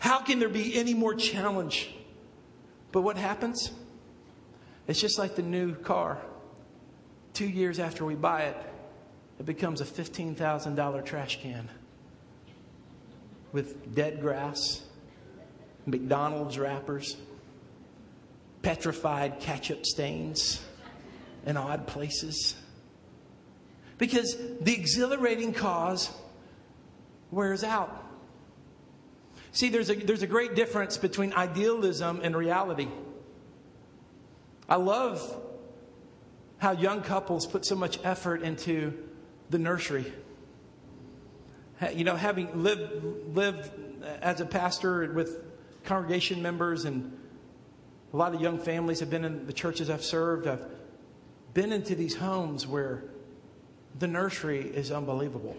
How 0.00 0.20
can 0.20 0.38
there 0.38 0.48
be 0.48 0.74
any 0.76 0.94
more 0.94 1.14
challenge? 1.14 1.90
But 2.92 3.02
what 3.02 3.16
happens? 3.16 3.70
It's 4.86 5.00
just 5.00 5.18
like 5.18 5.36
the 5.36 5.42
new 5.42 5.74
car. 5.74 6.18
Two 7.32 7.46
years 7.46 7.78
after 7.78 8.04
we 8.04 8.16
buy 8.16 8.42
it, 8.42 8.56
it 9.40 9.46
becomes 9.46 9.80
a 9.80 9.86
$15,000 9.86 11.04
trash 11.06 11.40
can 11.40 11.66
with 13.52 13.94
dead 13.94 14.20
grass, 14.20 14.82
McDonald's 15.86 16.58
wrappers, 16.58 17.16
petrified 18.60 19.40
ketchup 19.40 19.86
stains 19.86 20.62
in 21.46 21.56
odd 21.56 21.86
places. 21.86 22.54
Because 23.96 24.36
the 24.60 24.74
exhilarating 24.74 25.54
cause 25.54 26.10
wears 27.30 27.64
out. 27.64 27.96
See, 29.52 29.70
there's 29.70 29.88
a, 29.88 29.94
there's 29.94 30.22
a 30.22 30.26
great 30.26 30.54
difference 30.54 30.98
between 30.98 31.32
idealism 31.32 32.20
and 32.22 32.36
reality. 32.36 32.88
I 34.68 34.76
love 34.76 35.34
how 36.58 36.72
young 36.72 37.00
couples 37.00 37.46
put 37.46 37.64
so 37.64 37.74
much 37.74 37.98
effort 38.04 38.42
into 38.42 39.06
the 39.50 39.58
nursery. 39.58 40.10
You 41.92 42.04
know, 42.04 42.16
having 42.16 42.62
lived, 42.62 43.04
lived 43.34 43.70
as 44.22 44.40
a 44.40 44.46
pastor 44.46 45.12
with 45.12 45.42
congregation 45.84 46.42
members 46.42 46.84
and 46.84 47.16
A 48.12 48.16
lot 48.16 48.34
of 48.34 48.40
young 48.40 48.58
families 48.58 49.00
have 49.00 49.10
been 49.10 49.24
in 49.24 49.46
the 49.46 49.52
churches 49.52 49.88
I've 49.88 50.02
served. 50.02 50.48
I've 50.48 50.64
been 51.54 51.72
into 51.72 51.94
these 51.94 52.16
homes 52.16 52.66
where 52.66 53.04
the 53.98 54.08
nursery 54.08 54.62
is 54.62 54.90
unbelievable. 54.90 55.56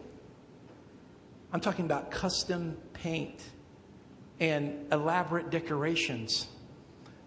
I'm 1.54 1.62
talking 1.62 1.86
about 1.86 2.12
custom 2.12 2.78
paint 2.94 3.42
and 4.40 4.86
elaborate 4.92 5.50
decorations. 5.50 6.48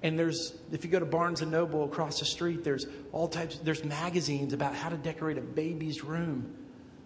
And 0.04 0.18
there's, 0.18 0.52
if 0.70 0.84
you 0.84 0.90
go 0.90 1.00
to 1.00 1.06
Barnes 1.06 1.40
and 1.40 1.50
Noble 1.50 1.84
across 1.84 2.20
the 2.20 2.26
street, 2.26 2.62
there's 2.62 2.86
all 3.10 3.26
types, 3.26 3.56
there's 3.56 3.84
magazines 3.84 4.52
about 4.52 4.74
how 4.74 4.90
to 4.90 4.98
decorate 4.98 5.38
a 5.38 5.40
baby's 5.40 6.04
room. 6.04 6.54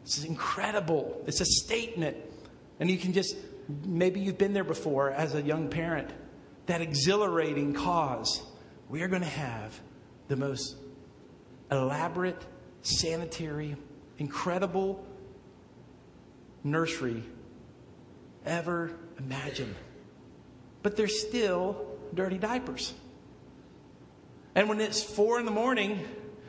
This 0.04 0.18
is 0.18 0.24
incredible. 0.24 1.22
It's 1.24 1.40
a 1.40 1.44
statement. 1.44 2.16
And 2.80 2.90
you 2.90 2.98
can 2.98 3.12
just, 3.12 3.36
maybe 3.86 4.18
you've 4.18 4.36
been 4.36 4.52
there 4.52 4.64
before 4.64 5.12
as 5.12 5.36
a 5.36 5.40
young 5.40 5.68
parent. 5.68 6.10
That 6.66 6.80
exhilarating 6.80 7.72
cause. 7.72 8.42
We 8.88 9.02
are 9.02 9.08
going 9.08 9.22
to 9.22 9.28
have 9.28 9.80
the 10.26 10.34
most 10.34 10.74
elaborate, 11.70 12.44
sanitary, 12.82 13.76
incredible 14.18 15.06
nursery 16.64 17.22
ever 18.44 18.90
imagined. 19.20 19.76
But 20.82 20.96
there's 20.96 21.20
still 21.28 21.97
dirty 22.14 22.38
diapers. 22.38 22.94
And 24.54 24.68
when 24.68 24.80
it's 24.80 25.02
four 25.02 25.38
in 25.38 25.44
the 25.44 25.52
morning 25.52 26.04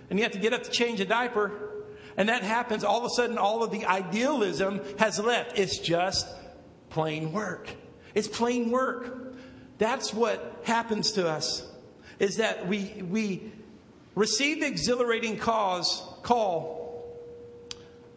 and 0.10 0.18
you 0.18 0.24
have 0.24 0.32
to 0.34 0.39
get 0.39 0.54
up 0.54 0.63
to 0.63 0.72
change 0.72 1.00
a 1.00 1.06
diaper, 1.06 1.51
and 2.18 2.28
that 2.30 2.44
happens, 2.44 2.84
all 2.84 3.00
of 3.00 3.06
a 3.06 3.10
sudden, 3.10 3.38
all 3.38 3.63
of 3.63 3.72
the 3.72 3.86
idealism 3.86 4.82
has 4.98 5.20
left. 5.20 5.58
It's 5.58 5.78
just 5.78 6.28
plain 6.89 7.32
work. 7.32 7.70
It's 8.16 8.28
plain 8.28 8.72
work. 8.72 9.36
That's 9.78 10.13
what 10.13 10.62
happens 10.63 11.12
to 11.13 11.30
us, 11.30 11.66
is 12.18 12.38
that 12.38 12.68
we, 12.68 13.04
we 13.10 13.51
receive 14.16 14.60
the 14.60 14.68
exhilarating 14.68 15.38
cause, 15.38 16.04
call, 16.24 17.18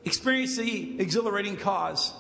experience 0.05 0.57
the 0.57 1.01
exhilarating 1.01 1.57
cause. 1.57 2.13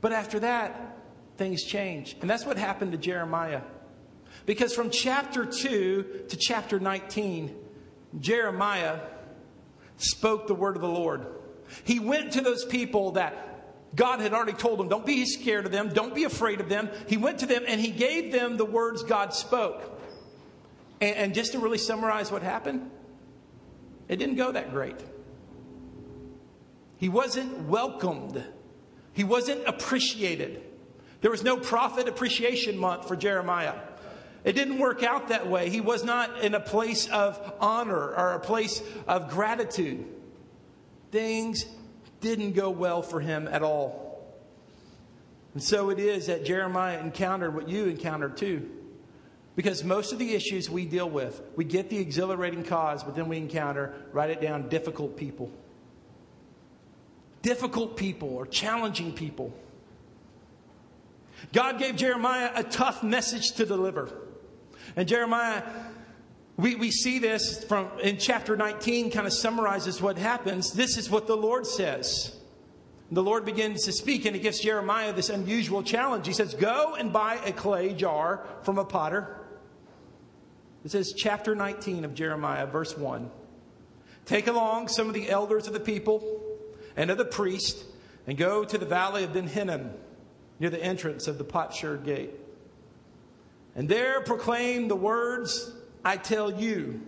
But 0.00 0.12
after 0.12 0.40
that, 0.40 0.96
things 1.36 1.64
change. 1.64 2.16
And 2.22 2.30
that's 2.30 2.46
what 2.46 2.56
happened 2.56 2.92
to 2.92 2.98
Jeremiah. 2.98 3.60
Because 4.50 4.74
from 4.74 4.90
chapter 4.90 5.46
2 5.46 6.24
to 6.28 6.36
chapter 6.36 6.80
19, 6.80 7.54
Jeremiah 8.18 8.98
spoke 9.96 10.48
the 10.48 10.56
word 10.56 10.74
of 10.74 10.82
the 10.82 10.88
Lord. 10.88 11.24
He 11.84 12.00
went 12.00 12.32
to 12.32 12.40
those 12.40 12.64
people 12.64 13.12
that 13.12 13.94
God 13.94 14.18
had 14.18 14.34
already 14.34 14.54
told 14.54 14.80
him, 14.80 14.88
don't 14.88 15.06
be 15.06 15.24
scared 15.24 15.66
of 15.66 15.70
them, 15.70 15.90
don't 15.90 16.16
be 16.16 16.24
afraid 16.24 16.60
of 16.60 16.68
them. 16.68 16.90
He 17.06 17.16
went 17.16 17.38
to 17.38 17.46
them 17.46 17.62
and 17.68 17.80
he 17.80 17.92
gave 17.92 18.32
them 18.32 18.56
the 18.56 18.64
words 18.64 19.04
God 19.04 19.34
spoke. 19.34 20.00
And, 21.00 21.14
and 21.14 21.32
just 21.32 21.52
to 21.52 21.60
really 21.60 21.78
summarize 21.78 22.32
what 22.32 22.42
happened, 22.42 22.90
it 24.08 24.16
didn't 24.16 24.34
go 24.34 24.50
that 24.50 24.72
great. 24.72 24.98
He 26.96 27.08
wasn't 27.08 27.68
welcomed, 27.68 28.44
he 29.12 29.22
wasn't 29.22 29.64
appreciated. 29.68 30.64
There 31.20 31.30
was 31.30 31.44
no 31.44 31.56
prophet 31.56 32.08
appreciation 32.08 32.76
month 32.76 33.06
for 33.06 33.14
Jeremiah. 33.14 33.74
It 34.44 34.52
didn't 34.54 34.78
work 34.78 35.02
out 35.02 35.28
that 35.28 35.48
way. 35.48 35.68
He 35.68 35.80
was 35.80 36.02
not 36.02 36.42
in 36.42 36.54
a 36.54 36.60
place 36.60 37.08
of 37.08 37.54
honor 37.60 38.14
or 38.14 38.32
a 38.32 38.40
place 38.40 38.82
of 39.06 39.28
gratitude. 39.28 40.06
Things 41.10 41.66
didn't 42.20 42.52
go 42.52 42.70
well 42.70 43.02
for 43.02 43.20
him 43.20 43.48
at 43.48 43.62
all. 43.62 44.10
And 45.54 45.62
so 45.62 45.90
it 45.90 45.98
is 45.98 46.26
that 46.26 46.44
Jeremiah 46.44 47.00
encountered 47.00 47.54
what 47.54 47.68
you 47.68 47.86
encountered 47.86 48.36
too. 48.36 48.70
Because 49.56 49.82
most 49.84 50.12
of 50.12 50.18
the 50.18 50.32
issues 50.32 50.70
we 50.70 50.86
deal 50.86 51.10
with, 51.10 51.42
we 51.56 51.64
get 51.64 51.90
the 51.90 51.98
exhilarating 51.98 52.62
cause, 52.62 53.02
but 53.02 53.16
then 53.16 53.28
we 53.28 53.36
encounter, 53.36 53.92
write 54.12 54.30
it 54.30 54.40
down, 54.40 54.68
difficult 54.68 55.16
people. 55.16 55.50
Difficult 57.42 57.96
people 57.96 58.28
or 58.30 58.46
challenging 58.46 59.12
people. 59.12 59.52
God 61.52 61.78
gave 61.78 61.96
Jeremiah 61.96 62.50
a 62.54 62.62
tough 62.62 63.02
message 63.02 63.52
to 63.52 63.66
deliver. 63.66 64.10
And 64.96 65.08
Jeremiah, 65.08 65.62
we, 66.56 66.74
we 66.74 66.90
see 66.90 67.18
this 67.18 67.64
from 67.64 67.90
in 68.02 68.18
chapter 68.18 68.56
19, 68.56 69.10
kind 69.10 69.26
of 69.26 69.32
summarizes 69.32 70.02
what 70.02 70.18
happens. 70.18 70.72
This 70.72 70.96
is 70.96 71.10
what 71.10 71.26
the 71.26 71.36
Lord 71.36 71.66
says. 71.66 72.36
The 73.12 73.22
Lord 73.22 73.44
begins 73.44 73.84
to 73.86 73.92
speak, 73.92 74.24
and 74.24 74.36
he 74.36 74.42
gives 74.42 74.60
Jeremiah 74.60 75.12
this 75.12 75.30
unusual 75.30 75.82
challenge. 75.82 76.26
He 76.26 76.32
says, 76.32 76.54
Go 76.54 76.94
and 76.94 77.12
buy 77.12 77.40
a 77.44 77.52
clay 77.52 77.92
jar 77.92 78.46
from 78.62 78.78
a 78.78 78.84
potter. 78.84 79.36
It 80.84 80.90
says, 80.92 81.12
chapter 81.16 81.54
19 81.54 82.04
of 82.04 82.14
Jeremiah, 82.14 82.66
verse 82.66 82.96
1. 82.96 83.30
Take 84.24 84.46
along 84.46 84.88
some 84.88 85.08
of 85.08 85.14
the 85.14 85.28
elders 85.28 85.66
of 85.66 85.72
the 85.72 85.80
people 85.80 86.40
and 86.96 87.10
of 87.10 87.18
the 87.18 87.24
priest, 87.24 87.84
and 88.26 88.38
go 88.38 88.64
to 88.64 88.78
the 88.78 88.86
valley 88.86 89.24
of 89.24 89.32
Ben 89.32 89.46
Hinnom, 89.46 89.90
near 90.58 90.70
the 90.70 90.82
entrance 90.82 91.26
of 91.26 91.38
the 91.38 91.44
potsherd 91.44 92.04
gate. 92.04 92.30
And 93.74 93.88
there 93.88 94.20
proclaim 94.20 94.88
the 94.88 94.96
words 94.96 95.72
I 96.04 96.16
tell 96.16 96.52
you. 96.52 97.00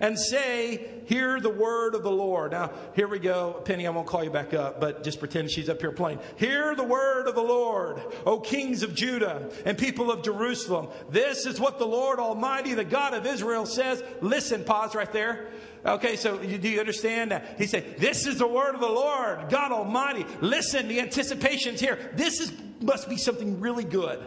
And 0.00 0.18
say, 0.18 1.02
Hear 1.06 1.40
the 1.40 1.50
word 1.50 1.94
of 1.94 2.02
the 2.02 2.10
Lord. 2.10 2.52
Now, 2.52 2.70
here 2.94 3.08
we 3.08 3.18
go. 3.18 3.60
Penny, 3.64 3.86
I 3.86 3.90
won't 3.90 4.06
call 4.06 4.24
you 4.24 4.30
back 4.30 4.54
up, 4.54 4.80
but 4.80 5.04
just 5.04 5.18
pretend 5.18 5.50
she's 5.50 5.68
up 5.68 5.80
here 5.80 5.92
playing. 5.92 6.20
Hear 6.36 6.74
the 6.74 6.84
word 6.84 7.26
of 7.26 7.34
the 7.34 7.42
Lord, 7.42 8.00
O 8.24 8.40
kings 8.40 8.82
of 8.82 8.94
Judah 8.94 9.50
and 9.66 9.76
people 9.76 10.10
of 10.10 10.22
Jerusalem. 10.22 10.88
This 11.10 11.44
is 11.44 11.60
what 11.60 11.78
the 11.78 11.86
Lord 11.86 12.20
Almighty, 12.20 12.74
the 12.74 12.84
God 12.84 13.12
of 13.12 13.26
Israel, 13.26 13.66
says. 13.66 14.02
Listen, 14.20 14.64
pause 14.64 14.94
right 14.94 15.12
there. 15.12 15.48
Okay, 15.84 16.16
so 16.16 16.38
do 16.38 16.68
you 16.68 16.78
understand 16.78 17.32
that? 17.32 17.56
He 17.58 17.66
said, 17.66 17.98
This 17.98 18.26
is 18.26 18.38
the 18.38 18.46
word 18.46 18.74
of 18.74 18.80
the 18.80 18.86
Lord, 18.86 19.50
God 19.50 19.72
Almighty. 19.72 20.24
Listen, 20.40 20.88
the 20.88 21.00
anticipation's 21.00 21.80
here. 21.80 22.12
This 22.14 22.40
is, 22.40 22.52
must 22.80 23.08
be 23.08 23.16
something 23.16 23.60
really 23.60 23.84
good. 23.84 24.24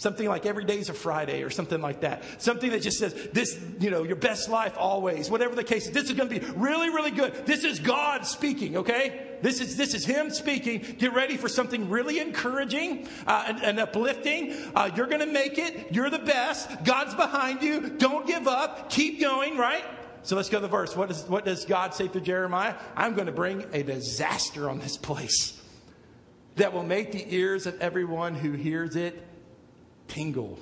Something 0.00 0.28
like 0.28 0.46
every 0.46 0.64
day's 0.64 0.88
a 0.88 0.94
Friday 0.94 1.42
or 1.42 1.50
something 1.50 1.78
like 1.82 2.00
that. 2.00 2.22
Something 2.38 2.70
that 2.70 2.80
just 2.80 2.98
says, 2.98 3.12
this, 3.34 3.60
you 3.78 3.90
know, 3.90 4.02
your 4.02 4.16
best 4.16 4.48
life 4.48 4.72
always, 4.78 5.28
whatever 5.28 5.54
the 5.54 5.62
case 5.62 5.88
is. 5.88 5.92
This 5.92 6.04
is 6.04 6.12
going 6.12 6.30
to 6.30 6.40
be 6.40 6.46
really, 6.52 6.88
really 6.88 7.10
good. 7.10 7.44
This 7.44 7.64
is 7.64 7.78
God 7.78 8.24
speaking, 8.24 8.78
okay? 8.78 9.36
This 9.42 9.60
is, 9.60 9.76
this 9.76 9.92
is 9.92 10.06
Him 10.06 10.30
speaking. 10.30 10.96
Get 10.96 11.12
ready 11.12 11.36
for 11.36 11.50
something 11.50 11.90
really 11.90 12.18
encouraging 12.18 13.08
uh, 13.26 13.44
and, 13.46 13.62
and, 13.62 13.78
uplifting. 13.78 14.54
Uh, 14.74 14.90
you're 14.96 15.06
going 15.06 15.20
to 15.20 15.30
make 15.30 15.58
it. 15.58 15.92
You're 15.92 16.08
the 16.08 16.18
best. 16.18 16.82
God's 16.82 17.14
behind 17.14 17.60
you. 17.60 17.90
Don't 17.90 18.26
give 18.26 18.48
up. 18.48 18.88
Keep 18.88 19.20
going, 19.20 19.58
right? 19.58 19.84
So 20.22 20.34
let's 20.34 20.48
go 20.48 20.60
to 20.60 20.62
the 20.62 20.68
verse. 20.68 20.96
What, 20.96 21.10
is, 21.10 21.24
what 21.24 21.44
does 21.44 21.66
God 21.66 21.92
say 21.92 22.08
through 22.08 22.22
Jeremiah? 22.22 22.74
I'm 22.96 23.12
going 23.12 23.26
to 23.26 23.32
bring 23.32 23.66
a 23.74 23.82
disaster 23.82 24.70
on 24.70 24.78
this 24.78 24.96
place 24.96 25.60
that 26.56 26.72
will 26.72 26.84
make 26.84 27.12
the 27.12 27.34
ears 27.34 27.66
of 27.66 27.78
everyone 27.82 28.34
who 28.34 28.52
hears 28.52 28.96
it 28.96 29.26
tingle. 30.10 30.58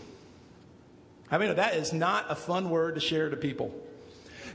I 1.31 1.39
mean, 1.39 1.57
that 1.57 1.75
is 1.75 1.93
not 1.93 2.27
a 2.29 2.35
fun 2.35 2.71
word 2.71 2.95
to 2.95 3.01
share 3.01 3.29
to 3.29 3.37
people. 3.37 3.75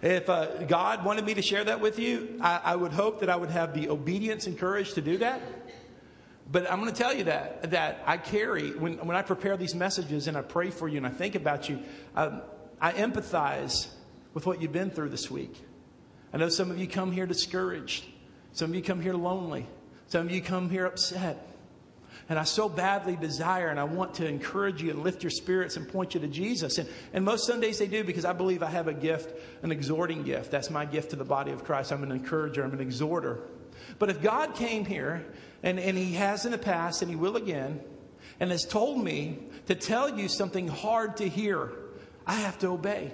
If 0.01 0.29
uh, 0.29 0.63
God 0.63 1.05
wanted 1.05 1.25
me 1.25 1.33
to 1.35 1.41
share 1.41 1.63
that 1.63 1.79
with 1.79 1.99
you, 1.99 2.39
I, 2.41 2.61
I 2.63 2.75
would 2.75 2.91
hope 2.91 3.19
that 3.19 3.29
I 3.29 3.35
would 3.35 3.51
have 3.51 3.73
the 3.73 3.89
obedience 3.89 4.47
and 4.47 4.57
courage 4.57 4.93
to 4.93 5.01
do 5.01 5.17
that. 5.19 5.41
But 6.51 6.69
I'm 6.69 6.79
going 6.79 6.91
to 6.91 6.97
tell 6.97 7.13
you 7.13 7.25
that 7.25 7.71
that 7.71 8.03
I 8.05 8.17
carry 8.17 8.71
when 8.71 8.97
when 8.97 9.15
I 9.15 9.21
prepare 9.21 9.55
these 9.55 9.73
messages 9.73 10.27
and 10.27 10.35
I 10.35 10.41
pray 10.41 10.71
for 10.71 10.89
you 10.89 10.97
and 10.97 11.07
I 11.07 11.09
think 11.09 11.35
about 11.35 11.69
you, 11.69 11.79
um, 12.15 12.41
I 12.81 12.91
empathize 12.91 13.87
with 14.33 14.45
what 14.45 14.61
you've 14.61 14.73
been 14.73 14.89
through 14.89 15.09
this 15.09 15.31
week. 15.31 15.55
I 16.33 16.37
know 16.37 16.49
some 16.49 16.69
of 16.69 16.77
you 16.77 16.87
come 16.87 17.11
here 17.11 17.25
discouraged. 17.25 18.03
Some 18.51 18.71
of 18.71 18.75
you 18.75 18.81
come 18.81 18.99
here 18.99 19.13
lonely. 19.13 19.67
Some 20.07 20.25
of 20.25 20.31
you 20.31 20.41
come 20.41 20.69
here 20.69 20.85
upset. 20.85 21.52
And 22.29 22.39
I 22.39 22.43
so 22.43 22.69
badly 22.69 23.15
desire 23.15 23.67
and 23.67 23.79
I 23.79 23.83
want 23.83 24.13
to 24.15 24.27
encourage 24.27 24.81
you 24.81 24.91
and 24.91 25.03
lift 25.03 25.23
your 25.23 25.29
spirits 25.29 25.75
and 25.75 25.87
point 25.87 26.13
you 26.13 26.21
to 26.21 26.27
Jesus. 26.27 26.77
And, 26.77 26.89
and 27.11 27.25
most 27.25 27.45
Sundays 27.45 27.79
they 27.79 27.87
do 27.87 28.03
because 28.03 28.25
I 28.25 28.33
believe 28.33 28.63
I 28.63 28.69
have 28.69 28.87
a 28.87 28.93
gift, 28.93 29.37
an 29.61 29.71
exhorting 29.71 30.23
gift. 30.23 30.49
That's 30.49 30.69
my 30.69 30.85
gift 30.85 31.09
to 31.09 31.15
the 31.15 31.25
body 31.25 31.51
of 31.51 31.63
Christ. 31.63 31.91
I'm 31.91 32.03
an 32.03 32.11
encourager, 32.11 32.63
I'm 32.63 32.73
an 32.73 32.79
exhorter. 32.79 33.41
But 33.99 34.09
if 34.09 34.21
God 34.21 34.55
came 34.55 34.85
here, 34.85 35.25
and, 35.63 35.79
and 35.79 35.97
He 35.97 36.13
has 36.13 36.45
in 36.45 36.51
the 36.51 36.57
past 36.57 37.01
and 37.01 37.09
He 37.09 37.15
will 37.15 37.35
again, 37.35 37.81
and 38.39 38.51
has 38.51 38.65
told 38.65 39.03
me 39.03 39.39
to 39.67 39.75
tell 39.75 40.17
you 40.17 40.27
something 40.27 40.67
hard 40.67 41.17
to 41.17 41.27
hear, 41.27 41.71
I 42.25 42.35
have 42.35 42.57
to 42.59 42.67
obey. 42.67 43.13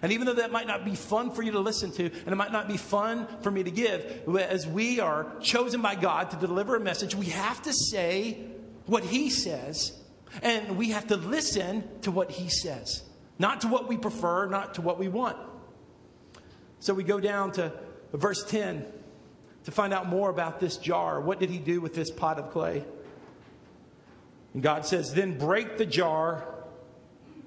And 0.00 0.12
even 0.12 0.26
though 0.26 0.34
that 0.34 0.50
might 0.50 0.66
not 0.66 0.84
be 0.84 0.94
fun 0.94 1.30
for 1.32 1.42
you 1.42 1.52
to 1.52 1.60
listen 1.60 1.92
to, 1.92 2.04
and 2.04 2.28
it 2.28 2.36
might 2.36 2.52
not 2.52 2.68
be 2.68 2.76
fun 2.76 3.26
for 3.42 3.50
me 3.50 3.62
to 3.62 3.70
give, 3.70 4.28
as 4.38 4.66
we 4.66 5.00
are 5.00 5.26
chosen 5.40 5.82
by 5.82 5.94
God 5.94 6.30
to 6.30 6.36
deliver 6.36 6.76
a 6.76 6.80
message, 6.80 7.14
we 7.14 7.26
have 7.26 7.60
to 7.62 7.72
say 7.72 8.38
what 8.86 9.04
He 9.04 9.28
says, 9.28 9.92
and 10.42 10.76
we 10.76 10.90
have 10.90 11.08
to 11.08 11.16
listen 11.16 11.84
to 12.02 12.10
what 12.10 12.30
He 12.30 12.48
says, 12.48 13.02
not 13.38 13.60
to 13.62 13.68
what 13.68 13.88
we 13.88 13.96
prefer, 13.96 14.46
not 14.46 14.74
to 14.74 14.82
what 14.82 14.98
we 14.98 15.08
want. 15.08 15.36
So 16.80 16.94
we 16.94 17.04
go 17.04 17.20
down 17.20 17.52
to 17.52 17.72
verse 18.12 18.44
10 18.44 18.84
to 19.64 19.70
find 19.70 19.92
out 19.92 20.08
more 20.08 20.30
about 20.30 20.58
this 20.58 20.76
jar. 20.76 21.20
What 21.20 21.38
did 21.38 21.50
He 21.50 21.58
do 21.58 21.80
with 21.80 21.94
this 21.94 22.10
pot 22.10 22.38
of 22.38 22.50
clay? 22.50 22.84
And 24.54 24.62
God 24.62 24.84
says, 24.84 25.14
Then 25.14 25.38
break 25.38 25.78
the 25.78 25.86
jar 25.86 26.44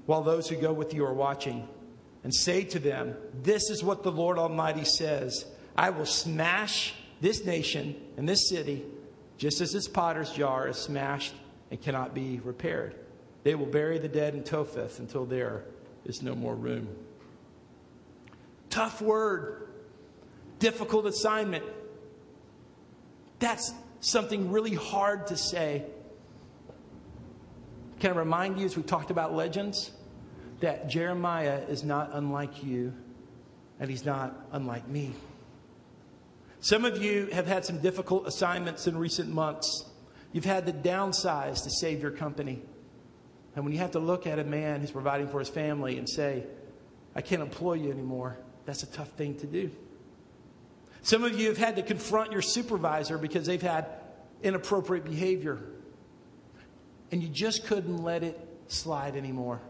while 0.06 0.22
those 0.22 0.48
who 0.48 0.56
go 0.56 0.72
with 0.72 0.94
you 0.94 1.06
are 1.06 1.14
watching, 1.14 1.68
and 2.26 2.34
say 2.34 2.64
to 2.64 2.80
them, 2.80 3.16
This 3.44 3.70
is 3.70 3.84
what 3.84 4.02
the 4.02 4.12
Lord 4.12 4.40
Almighty 4.40 4.84
says 4.84 5.46
I 5.78 5.92
will 5.92 6.08
smash 6.08 6.96
this 7.22 7.46
nation 7.46 7.96
and 8.18 8.28
this 8.28 8.50
city, 8.50 8.84
just 9.38 9.62
as 9.62 9.72
this 9.72 9.88
potter's 9.88 10.32
jar 10.32 10.68
is 10.68 10.76
smashed 10.76 11.36
and 11.70 11.80
cannot 11.80 12.16
be 12.16 12.42
repaired. 12.44 12.96
They 13.44 13.54
will 13.54 13.68
bury 13.68 14.00
the 14.00 14.08
dead 14.08 14.34
in 14.34 14.44
Topheth 14.44 14.98
until 14.98 15.26
there 15.26 15.66
is 16.04 16.24
no 16.24 16.34
more 16.34 16.56
room. 16.56 16.88
Tough 18.72 19.04
word, 19.04 19.68
difficult 20.58 21.06
assignment. 21.06 21.64
That's 23.38 23.72
something 24.00 24.52
really 24.52 24.74
hard 24.74 25.28
to 25.28 25.38
say. 25.38 25.84
Can 28.00 28.14
I 28.14 28.16
remind 28.16 28.60
you, 28.60 28.66
as 28.66 28.76
we 28.76 28.82
talked 28.82 29.12
about 29.12 29.36
legends, 29.36 29.92
that 30.66 30.88
Jeremiah 30.88 31.62
is 31.70 31.84
not 31.84 32.10
unlike 32.14 32.64
you, 32.64 32.92
and 33.80 33.88
he's 33.88 34.04
not 34.04 34.36
unlike 34.52 34.88
me. 34.88 35.14
Some 36.60 36.86
of 36.86 37.00
you 37.00 37.28
have 37.28 37.46
had 37.46 37.64
some 37.64 37.82
difficult 37.82 38.26
assignments 38.26 38.88
in 38.88 38.98
recent 38.98 39.32
months. 39.32 39.86
You've 40.34 40.44
had 40.44 40.66
to 40.66 40.74
downsize 40.74 41.62
to 41.66 41.70
save 41.70 42.02
your 42.02 42.10
company. 42.10 42.64
And 43.56 43.64
when 43.64 43.74
you 43.74 43.80
have 43.80 43.92
to 43.92 44.00
look 44.00 44.26
at 44.26 44.40
a 44.40 44.44
man 44.44 44.82
who's 44.82 44.90
providing 44.90 45.28
for 45.28 45.38
his 45.38 45.50
family 45.50 46.00
and 46.00 46.10
say, 46.10 46.46
I 47.16 47.22
can't 47.22 47.44
employ 47.44 47.74
you 47.74 47.92
anymore, 47.92 48.40
that's 48.66 48.82
a 48.82 48.88
tough 48.88 49.10
thing 49.10 49.36
to 49.42 49.46
do. 49.46 49.70
Some 51.04 51.24
of 51.24 51.40
you 51.40 51.50
have 51.50 51.60
had 51.60 51.76
to 51.76 51.84
confront 51.84 52.32
your 52.32 52.42
supervisor 52.42 53.20
because 53.20 53.46
they've 53.46 53.62
had 53.62 53.86
inappropriate 54.42 55.06
behavior. 55.06 55.60
And 57.12 57.22
you 57.22 57.30
just 57.30 57.68
couldn't 57.68 57.98
let 57.98 58.24
it 58.24 58.40
slide 58.68 59.16
anymore. 59.16 59.62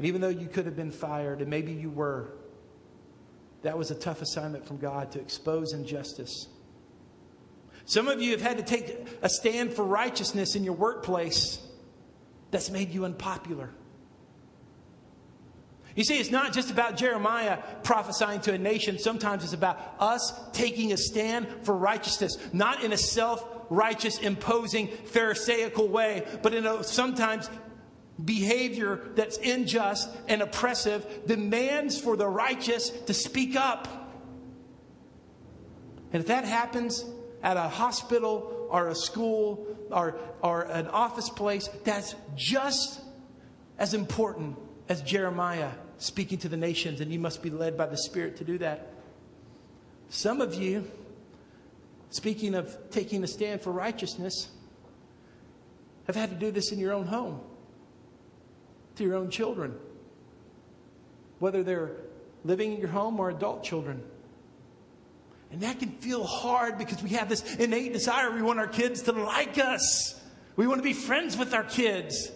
And 0.00 0.06
even 0.06 0.22
though 0.22 0.30
you 0.30 0.48
could 0.48 0.64
have 0.64 0.76
been 0.76 0.92
fired, 0.92 1.42
and 1.42 1.50
maybe 1.50 1.72
you 1.72 1.90
were, 1.90 2.32
that 3.60 3.76
was 3.76 3.90
a 3.90 3.94
tough 3.94 4.22
assignment 4.22 4.66
from 4.66 4.78
God 4.78 5.12
to 5.12 5.20
expose 5.20 5.74
injustice. 5.74 6.48
Some 7.84 8.08
of 8.08 8.18
you 8.18 8.30
have 8.30 8.40
had 8.40 8.56
to 8.56 8.62
take 8.62 8.96
a 9.20 9.28
stand 9.28 9.74
for 9.74 9.84
righteousness 9.84 10.56
in 10.56 10.64
your 10.64 10.72
workplace 10.72 11.58
that's 12.50 12.70
made 12.70 12.94
you 12.94 13.04
unpopular. 13.04 13.68
You 15.94 16.04
see, 16.04 16.18
it's 16.18 16.30
not 16.30 16.54
just 16.54 16.70
about 16.70 16.96
Jeremiah 16.96 17.58
prophesying 17.82 18.40
to 18.40 18.54
a 18.54 18.58
nation. 18.58 18.98
Sometimes 18.98 19.44
it's 19.44 19.52
about 19.52 19.96
us 19.98 20.32
taking 20.52 20.94
a 20.94 20.96
stand 20.96 21.46
for 21.64 21.76
righteousness, 21.76 22.38
not 22.54 22.82
in 22.82 22.94
a 22.94 22.96
self 22.96 23.44
righteous, 23.70 24.18
imposing, 24.18 24.88
Pharisaical 24.88 25.88
way, 25.88 26.26
but 26.42 26.52
in 26.52 26.66
a 26.66 26.84
sometimes 26.84 27.48
behavior 28.24 29.00
that's 29.14 29.38
unjust 29.38 30.10
and 30.28 30.42
oppressive 30.42 31.26
demands 31.26 32.00
for 32.00 32.16
the 32.16 32.26
righteous 32.26 32.90
to 32.90 33.14
speak 33.14 33.56
up. 33.56 33.88
And 36.12 36.20
if 36.20 36.28
that 36.28 36.44
happens 36.44 37.04
at 37.42 37.56
a 37.56 37.68
hospital 37.68 38.68
or 38.70 38.88
a 38.88 38.94
school 38.94 39.66
or, 39.90 40.18
or 40.42 40.62
an 40.62 40.88
office 40.88 41.28
place, 41.28 41.68
that's 41.84 42.14
just 42.36 43.00
as 43.78 43.94
important 43.94 44.56
as 44.88 45.02
Jeremiah 45.02 45.70
speaking 45.98 46.38
to 46.38 46.48
the 46.48 46.56
nations, 46.56 47.00
and 47.00 47.12
you 47.12 47.18
must 47.18 47.42
be 47.42 47.50
led 47.50 47.76
by 47.76 47.86
the 47.86 47.96
Spirit 47.96 48.36
to 48.38 48.44
do 48.44 48.58
that. 48.58 48.92
Some 50.08 50.40
of 50.40 50.54
you, 50.54 50.90
speaking 52.10 52.54
of 52.54 52.76
taking 52.90 53.22
a 53.22 53.26
stand 53.26 53.60
for 53.60 53.70
righteousness, 53.70 54.48
have 56.06 56.16
had 56.16 56.30
to 56.30 56.36
do 56.36 56.50
this 56.50 56.72
in 56.72 56.78
your 56.78 56.92
own 56.92 57.06
home, 57.06 57.40
to 59.00 59.06
your 59.06 59.16
own 59.16 59.30
children, 59.30 59.74
whether 61.38 61.62
they're 61.62 61.92
living 62.44 62.74
in 62.74 62.80
your 62.80 62.90
home 62.90 63.18
or 63.18 63.30
adult 63.30 63.64
children. 63.64 64.02
And 65.50 65.62
that 65.62 65.78
can 65.78 65.90
feel 65.90 66.22
hard 66.22 66.78
because 66.78 67.02
we 67.02 67.10
have 67.10 67.28
this 67.28 67.56
innate 67.56 67.92
desire. 67.92 68.30
We 68.30 68.42
want 68.42 68.58
our 68.58 68.68
kids 68.68 69.02
to 69.02 69.12
like 69.12 69.58
us. 69.58 70.20
We 70.54 70.66
want 70.66 70.80
to 70.80 70.84
be 70.84 70.92
friends 70.92 71.36
with 71.36 71.54
our 71.54 71.64
kids. 71.64 72.30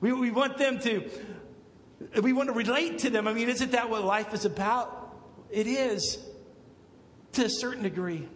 We, 0.00 0.12
we 0.12 0.30
want 0.30 0.56
them 0.56 0.78
to, 0.80 1.10
we 2.22 2.32
want 2.32 2.48
to 2.48 2.54
relate 2.54 3.00
to 3.00 3.10
them. 3.10 3.26
I 3.26 3.32
mean, 3.32 3.48
isn't 3.48 3.72
that 3.72 3.90
what 3.90 4.04
life 4.04 4.32
is 4.32 4.44
about? 4.44 5.16
It 5.50 5.66
is 5.66 6.18
to 7.32 7.44
a 7.44 7.50
certain 7.50 7.82
degree. 7.82 8.28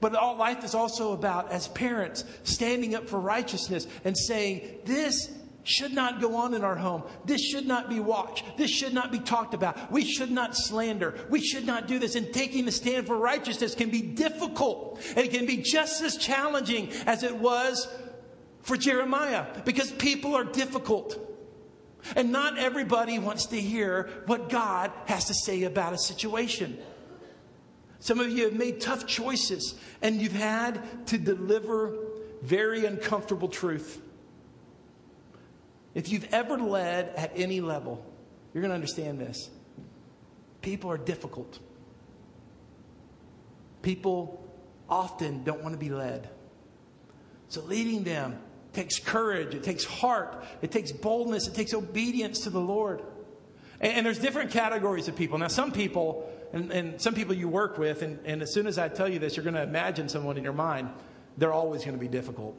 But 0.00 0.16
all 0.16 0.36
life 0.36 0.64
is 0.64 0.74
also 0.74 1.12
about, 1.12 1.52
as 1.52 1.68
parents, 1.68 2.24
standing 2.42 2.94
up 2.96 3.08
for 3.08 3.20
righteousness 3.20 3.86
and 4.04 4.18
saying, 4.18 4.80
This 4.84 5.30
should 5.64 5.92
not 5.92 6.20
go 6.20 6.36
on 6.36 6.54
in 6.54 6.62
our 6.62 6.76
home. 6.76 7.02
This 7.24 7.42
should 7.42 7.66
not 7.66 7.88
be 7.88 7.98
watched. 7.98 8.56
This 8.56 8.70
should 8.70 8.92
not 8.92 9.10
be 9.10 9.18
talked 9.18 9.54
about. 9.54 9.90
We 9.90 10.04
should 10.04 10.30
not 10.30 10.54
slander. 10.54 11.14
We 11.30 11.40
should 11.40 11.66
not 11.66 11.88
do 11.88 11.98
this. 11.98 12.14
And 12.14 12.32
taking 12.32 12.66
the 12.66 12.72
stand 12.72 13.06
for 13.06 13.16
righteousness 13.16 13.74
can 13.74 13.90
be 13.90 14.02
difficult. 14.02 15.00
And 15.16 15.26
it 15.26 15.32
can 15.32 15.46
be 15.46 15.56
just 15.56 16.02
as 16.02 16.16
challenging 16.16 16.92
as 17.06 17.22
it 17.22 17.34
was 17.34 17.88
for 18.62 18.76
Jeremiah 18.76 19.46
because 19.64 19.90
people 19.92 20.34
are 20.34 20.44
difficult. 20.44 21.18
And 22.14 22.30
not 22.30 22.58
everybody 22.58 23.18
wants 23.18 23.46
to 23.46 23.60
hear 23.60 24.10
what 24.26 24.50
God 24.50 24.92
has 25.06 25.24
to 25.26 25.34
say 25.34 25.62
about 25.62 25.94
a 25.94 25.98
situation. 25.98 26.78
Some 28.00 28.20
of 28.20 28.28
you 28.28 28.44
have 28.44 28.52
made 28.52 28.82
tough 28.82 29.06
choices 29.06 29.76
and 30.02 30.20
you've 30.20 30.32
had 30.32 31.06
to 31.06 31.16
deliver 31.16 31.96
very 32.42 32.84
uncomfortable 32.84 33.48
truth. 33.48 34.02
If 35.94 36.10
you've 36.10 36.32
ever 36.32 36.58
led 36.58 37.10
at 37.16 37.32
any 37.36 37.60
level, 37.60 38.04
you're 38.52 38.62
going 38.62 38.70
to 38.70 38.74
understand 38.74 39.20
this. 39.20 39.50
People 40.60 40.90
are 40.90 40.98
difficult. 40.98 41.58
People 43.82 44.44
often 44.88 45.44
don't 45.44 45.62
want 45.62 45.74
to 45.74 45.78
be 45.78 45.90
led. 45.90 46.28
So 47.48 47.62
leading 47.62 48.02
them 48.04 48.38
takes 48.72 48.98
courage, 48.98 49.54
it 49.54 49.62
takes 49.62 49.84
heart, 49.84 50.44
it 50.60 50.72
takes 50.72 50.90
boldness, 50.90 51.46
it 51.46 51.54
takes 51.54 51.74
obedience 51.74 52.40
to 52.40 52.50
the 52.50 52.60
Lord. 52.60 53.02
And, 53.80 53.92
and 53.92 54.06
there's 54.06 54.18
different 54.18 54.50
categories 54.50 55.06
of 55.06 55.14
people. 55.14 55.38
Now, 55.38 55.48
some 55.48 55.70
people, 55.70 56.28
and, 56.52 56.72
and 56.72 57.00
some 57.00 57.14
people 57.14 57.34
you 57.34 57.48
work 57.48 57.78
with, 57.78 58.02
and, 58.02 58.18
and 58.24 58.42
as 58.42 58.52
soon 58.52 58.66
as 58.66 58.78
I 58.78 58.88
tell 58.88 59.08
you 59.08 59.18
this, 59.18 59.36
you're 59.36 59.44
going 59.44 59.54
to 59.54 59.62
imagine 59.62 60.08
someone 60.08 60.36
in 60.36 60.44
your 60.44 60.52
mind, 60.52 60.90
they're 61.36 61.52
always 61.52 61.84
going 61.84 61.96
to 61.96 62.00
be 62.00 62.08
difficult. 62.08 62.56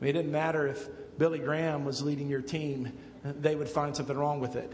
I 0.00 0.04
mean, 0.04 0.10
it 0.10 0.18
didn't 0.18 0.32
matter 0.32 0.66
if 0.66 0.88
Billy 1.18 1.38
Graham 1.38 1.84
was 1.84 2.02
leading 2.02 2.28
your 2.28 2.40
team, 2.40 2.92
they 3.24 3.56
would 3.56 3.68
find 3.68 3.96
something 3.96 4.16
wrong 4.16 4.40
with 4.40 4.56
it. 4.56 4.72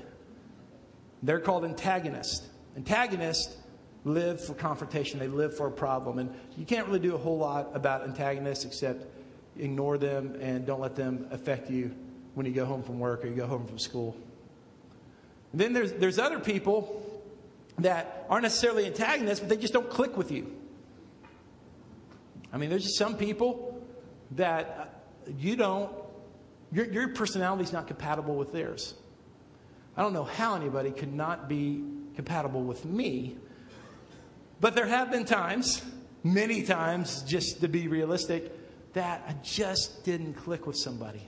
They're 1.22 1.40
called 1.40 1.64
antagonists. 1.64 2.46
Antagonists 2.76 3.56
live 4.04 4.44
for 4.44 4.52
confrontation, 4.52 5.18
they 5.18 5.28
live 5.28 5.56
for 5.56 5.66
a 5.66 5.70
problem. 5.70 6.18
And 6.18 6.34
you 6.58 6.66
can't 6.66 6.86
really 6.86 6.98
do 6.98 7.14
a 7.14 7.18
whole 7.18 7.38
lot 7.38 7.70
about 7.74 8.02
antagonists 8.02 8.66
except 8.66 9.06
ignore 9.58 9.96
them 9.96 10.36
and 10.40 10.66
don't 10.66 10.80
let 10.80 10.96
them 10.96 11.26
affect 11.30 11.70
you 11.70 11.94
when 12.34 12.44
you 12.44 12.52
go 12.52 12.66
home 12.66 12.82
from 12.82 12.98
work 12.98 13.24
or 13.24 13.28
you 13.28 13.34
go 13.34 13.46
home 13.46 13.66
from 13.66 13.78
school. 13.78 14.16
And 15.52 15.60
then 15.60 15.72
there's, 15.72 15.92
there's 15.92 16.18
other 16.18 16.40
people 16.40 17.00
that 17.78 18.26
aren't 18.28 18.42
necessarily 18.42 18.86
antagonists, 18.86 19.40
but 19.40 19.48
they 19.48 19.56
just 19.56 19.72
don't 19.72 19.88
click 19.88 20.16
with 20.16 20.30
you. 20.30 20.54
I 22.52 22.58
mean, 22.58 22.70
there's 22.70 22.84
just 22.84 22.98
some 22.98 23.16
people 23.16 23.82
that 24.32 24.93
you 25.38 25.56
don't 25.56 25.90
your, 26.74 26.86
your 26.86 27.08
personality 27.08 27.62
is 27.62 27.72
not 27.72 27.86
compatible 27.86 28.34
with 28.34 28.52
theirs. 28.52 28.94
I 29.96 30.02
don't 30.02 30.12
know 30.12 30.24
how 30.24 30.56
anybody 30.56 30.90
could 30.90 31.12
not 31.12 31.48
be 31.48 31.84
compatible 32.16 32.64
with 32.64 32.84
me, 32.84 33.36
but 34.60 34.74
there 34.74 34.86
have 34.86 35.10
been 35.10 35.24
times, 35.24 35.82
many 36.24 36.64
times, 36.64 37.22
just 37.22 37.60
to 37.60 37.68
be 37.68 37.86
realistic, 37.86 38.52
that 38.94 39.22
I 39.28 39.34
just 39.44 40.04
didn't 40.04 40.34
click 40.34 40.66
with 40.66 40.76
somebody. 40.76 41.22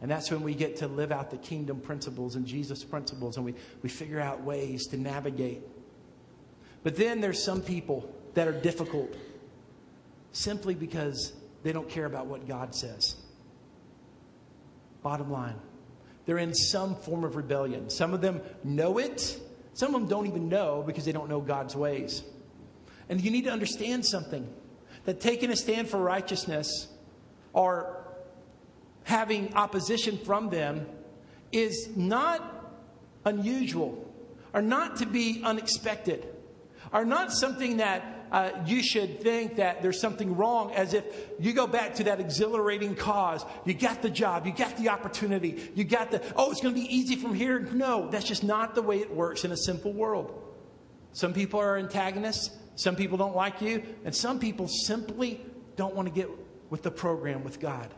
And 0.00 0.10
that's 0.10 0.30
when 0.30 0.40
we 0.42 0.54
get 0.54 0.76
to 0.76 0.88
live 0.88 1.12
out 1.12 1.30
the 1.30 1.36
kingdom 1.36 1.80
principles 1.80 2.34
and 2.34 2.46
Jesus 2.46 2.82
principles, 2.82 3.36
and 3.36 3.44
we, 3.44 3.54
we 3.82 3.90
figure 3.90 4.20
out 4.20 4.42
ways 4.42 4.86
to 4.86 4.96
navigate. 4.96 5.60
But 6.82 6.96
then 6.96 7.20
there's 7.20 7.42
some 7.42 7.60
people 7.60 8.10
that 8.32 8.48
are 8.48 8.58
difficult 8.58 9.14
simply 10.32 10.74
because 10.74 11.34
they 11.62 11.72
don't 11.72 11.88
care 11.88 12.06
about 12.06 12.26
what 12.26 12.46
God 12.48 12.74
says. 12.74 13.16
Bottom 15.02 15.30
line. 15.30 15.56
They're 16.26 16.38
in 16.38 16.54
some 16.54 16.96
form 16.96 17.24
of 17.24 17.36
rebellion. 17.36 17.90
Some 17.90 18.14
of 18.14 18.20
them 18.20 18.40
know 18.62 18.98
it, 18.98 19.38
some 19.74 19.94
of 19.94 20.00
them 20.00 20.08
don't 20.08 20.26
even 20.26 20.48
know 20.48 20.82
because 20.86 21.04
they 21.04 21.12
don't 21.12 21.28
know 21.28 21.40
God's 21.40 21.74
ways. 21.74 22.22
And 23.08 23.20
you 23.20 23.30
need 23.30 23.44
to 23.44 23.50
understand 23.50 24.04
something 24.06 24.48
that 25.04 25.20
taking 25.20 25.50
a 25.50 25.56
stand 25.56 25.88
for 25.88 25.98
righteousness 25.98 26.88
or 27.52 28.04
having 29.04 29.54
opposition 29.54 30.18
from 30.18 30.50
them 30.50 30.86
is 31.50 31.88
not 31.96 32.72
unusual, 33.24 34.12
or 34.54 34.62
not 34.62 34.96
to 34.96 35.06
be 35.06 35.42
unexpected, 35.44 36.26
are 36.92 37.04
not 37.04 37.32
something 37.32 37.78
that 37.78 38.19
uh, 38.30 38.50
you 38.66 38.82
should 38.82 39.20
think 39.20 39.56
that 39.56 39.82
there's 39.82 40.00
something 40.00 40.36
wrong 40.36 40.72
as 40.72 40.94
if 40.94 41.04
you 41.38 41.52
go 41.52 41.66
back 41.66 41.94
to 41.96 42.04
that 42.04 42.20
exhilarating 42.20 42.94
cause. 42.94 43.44
You 43.64 43.74
got 43.74 44.02
the 44.02 44.10
job, 44.10 44.46
you 44.46 44.52
got 44.52 44.76
the 44.76 44.88
opportunity, 44.88 45.70
you 45.74 45.84
got 45.84 46.10
the, 46.10 46.22
oh, 46.36 46.50
it's 46.50 46.60
going 46.60 46.74
to 46.74 46.80
be 46.80 46.94
easy 46.94 47.16
from 47.16 47.34
here. 47.34 47.58
No, 47.58 48.08
that's 48.08 48.26
just 48.26 48.44
not 48.44 48.74
the 48.74 48.82
way 48.82 48.98
it 48.98 49.14
works 49.14 49.44
in 49.44 49.52
a 49.52 49.56
simple 49.56 49.92
world. 49.92 50.42
Some 51.12 51.32
people 51.32 51.60
are 51.60 51.76
antagonists, 51.76 52.50
some 52.76 52.94
people 52.94 53.18
don't 53.18 53.34
like 53.34 53.60
you, 53.60 53.82
and 54.04 54.14
some 54.14 54.38
people 54.38 54.68
simply 54.68 55.44
don't 55.76 55.94
want 55.94 56.06
to 56.06 56.14
get 56.14 56.28
with 56.70 56.82
the 56.82 56.90
program 56.90 57.42
with 57.42 57.58
God. 57.58 57.92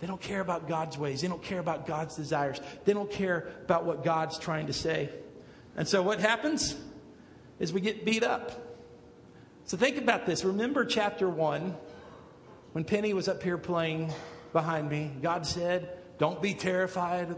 They 0.00 0.08
don't 0.08 0.20
care 0.20 0.40
about 0.40 0.68
God's 0.68 0.98
ways. 0.98 1.22
They 1.22 1.28
don't 1.28 1.42
care 1.42 1.60
about 1.60 1.86
God's 1.86 2.16
desires. 2.16 2.60
They 2.84 2.92
don't 2.92 3.10
care 3.10 3.48
about 3.62 3.86
what 3.86 4.04
God's 4.04 4.38
trying 4.38 4.66
to 4.66 4.72
say. 4.72 5.08
And 5.76 5.88
so 5.88 6.02
what 6.02 6.20
happens 6.20 6.76
is 7.58 7.72
we 7.72 7.80
get 7.80 8.04
beat 8.04 8.22
up. 8.22 8.63
So 9.66 9.78
think 9.78 9.96
about 9.96 10.26
this. 10.26 10.44
Remember 10.44 10.84
chapter 10.84 11.28
1 11.28 11.74
when 12.72 12.84
Penny 12.84 13.14
was 13.14 13.28
up 13.28 13.42
here 13.42 13.56
playing 13.56 14.12
behind 14.52 14.90
me. 14.90 15.10
God 15.22 15.46
said, 15.46 15.98
Don't 16.18 16.42
be 16.42 16.52
terrified. 16.52 17.34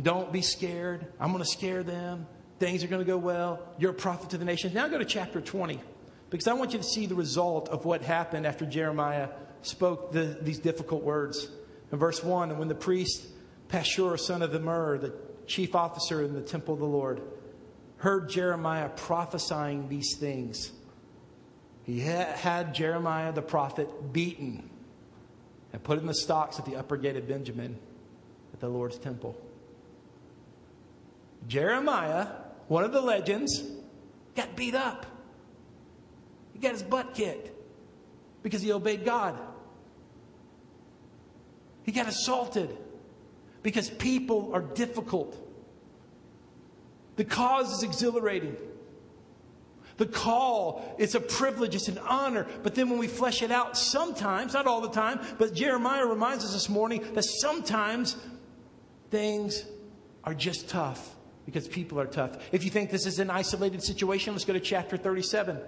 Don't 0.00 0.32
be 0.32 0.42
scared. 0.42 1.06
I'm 1.20 1.32
going 1.32 1.42
to 1.42 1.48
scare 1.48 1.82
them. 1.82 2.26
Things 2.58 2.82
are 2.82 2.86
going 2.86 3.04
to 3.04 3.06
go 3.06 3.18
well. 3.18 3.60
You're 3.78 3.90
a 3.90 3.94
prophet 3.94 4.30
to 4.30 4.38
the 4.38 4.44
nations. 4.46 4.72
Now 4.72 4.88
go 4.88 4.98
to 4.98 5.04
chapter 5.04 5.40
20 5.40 5.78
because 6.30 6.48
I 6.48 6.54
want 6.54 6.72
you 6.72 6.78
to 6.78 6.84
see 6.84 7.06
the 7.06 7.14
result 7.14 7.68
of 7.68 7.84
what 7.84 8.02
happened 8.02 8.46
after 8.46 8.64
Jeremiah 8.64 9.28
spoke 9.60 10.12
the, 10.12 10.38
these 10.40 10.58
difficult 10.58 11.02
words. 11.02 11.48
In 11.92 11.98
verse 11.98 12.22
1, 12.22 12.50
and 12.50 12.58
when 12.58 12.68
the 12.68 12.74
priest 12.74 13.26
Pashur, 13.68 14.18
son 14.18 14.42
of 14.42 14.54
Immer, 14.54 14.98
the 14.98 15.12
chief 15.46 15.74
officer 15.74 16.22
in 16.22 16.32
the 16.32 16.40
temple 16.40 16.74
of 16.74 16.80
the 16.80 16.86
Lord, 16.86 17.20
heard 17.98 18.28
Jeremiah 18.28 18.88
prophesying 18.88 19.88
these 19.88 20.16
things, 20.16 20.72
he 21.86 22.00
had 22.00 22.74
Jeremiah 22.74 23.32
the 23.32 23.42
prophet 23.42 24.12
beaten 24.12 24.68
and 25.72 25.82
put 25.84 26.00
in 26.00 26.06
the 26.06 26.14
stocks 26.14 26.58
at 26.58 26.64
the 26.64 26.74
upper 26.74 26.96
gate 26.96 27.16
of 27.16 27.28
Benjamin 27.28 27.78
at 28.52 28.58
the 28.58 28.68
Lord's 28.68 28.98
temple. 28.98 29.40
Jeremiah, 31.46 32.26
one 32.66 32.82
of 32.82 32.90
the 32.90 33.00
legends, 33.00 33.62
got 34.34 34.56
beat 34.56 34.74
up. 34.74 35.06
He 36.54 36.58
got 36.58 36.72
his 36.72 36.82
butt 36.82 37.14
kicked 37.14 37.50
because 38.42 38.62
he 38.62 38.72
obeyed 38.72 39.04
God. 39.04 39.38
He 41.84 41.92
got 41.92 42.08
assaulted 42.08 42.76
because 43.62 43.90
people 43.90 44.50
are 44.52 44.62
difficult. 44.62 45.36
The 47.14 47.24
cause 47.24 47.72
is 47.76 47.82
exhilarating. 47.84 48.56
The 49.96 50.06
call, 50.06 50.94
it's 50.98 51.14
a 51.14 51.20
privilege, 51.20 51.74
it's 51.74 51.88
an 51.88 51.98
honor. 51.98 52.46
But 52.62 52.74
then 52.74 52.90
when 52.90 52.98
we 52.98 53.08
flesh 53.08 53.42
it 53.42 53.50
out, 53.50 53.76
sometimes, 53.78 54.52
not 54.52 54.66
all 54.66 54.80
the 54.80 54.90
time, 54.90 55.20
but 55.38 55.54
Jeremiah 55.54 56.04
reminds 56.04 56.44
us 56.44 56.52
this 56.52 56.68
morning 56.68 57.04
that 57.14 57.24
sometimes 57.24 58.16
things 59.10 59.64
are 60.24 60.34
just 60.34 60.68
tough 60.68 61.14
because 61.46 61.66
people 61.68 61.98
are 61.98 62.06
tough. 62.06 62.36
If 62.52 62.64
you 62.64 62.70
think 62.70 62.90
this 62.90 63.06
is 63.06 63.18
an 63.20 63.30
isolated 63.30 63.82
situation, 63.82 64.34
let's 64.34 64.44
go 64.44 64.52
to 64.52 64.60
chapter 64.60 64.96
37. 64.96 65.58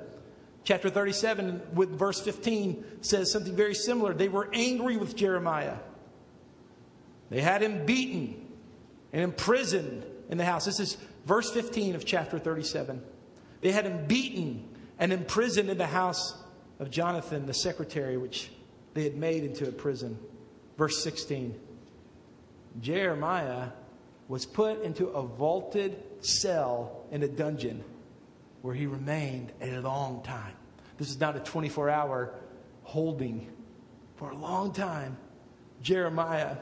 Chapter 0.64 0.90
37, 0.90 1.62
with 1.72 1.90
verse 1.90 2.20
15, 2.20 2.84
says 3.00 3.32
something 3.32 3.56
very 3.56 3.74
similar. 3.74 4.12
They 4.12 4.28
were 4.28 4.50
angry 4.52 4.98
with 4.98 5.16
Jeremiah. 5.16 5.76
They 7.30 7.40
had 7.40 7.62
him 7.62 7.86
beaten 7.86 8.44
and 9.12 9.22
imprisoned 9.22 10.04
in 10.28 10.36
the 10.36 10.44
house. 10.44 10.66
This 10.66 10.80
is 10.80 10.98
verse 11.24 11.50
15 11.50 11.94
of 11.94 12.04
chapter 12.04 12.38
37. 12.38 13.00
They 13.60 13.72
had 13.72 13.86
him 13.86 14.06
beaten 14.06 14.68
and 14.98 15.12
imprisoned 15.12 15.70
in 15.70 15.78
the 15.78 15.86
house 15.86 16.36
of 16.78 16.90
Jonathan, 16.90 17.46
the 17.46 17.54
secretary, 17.54 18.16
which 18.16 18.50
they 18.94 19.04
had 19.04 19.16
made 19.16 19.44
into 19.44 19.68
a 19.68 19.72
prison. 19.72 20.18
Verse 20.76 21.02
16 21.02 21.58
Jeremiah 22.80 23.70
was 24.28 24.44
put 24.44 24.82
into 24.82 25.08
a 25.08 25.22
vaulted 25.22 26.02
cell 26.20 27.04
in 27.10 27.22
a 27.22 27.28
dungeon 27.28 27.82
where 28.62 28.74
he 28.74 28.86
remained 28.86 29.52
a 29.60 29.78
long 29.78 30.22
time. 30.22 30.54
This 30.98 31.10
is 31.10 31.18
not 31.18 31.36
a 31.36 31.40
24 31.40 31.88
hour 31.88 32.34
holding. 32.82 33.48
For 34.16 34.30
a 34.30 34.36
long 34.36 34.72
time, 34.72 35.16
Jeremiah 35.82 36.56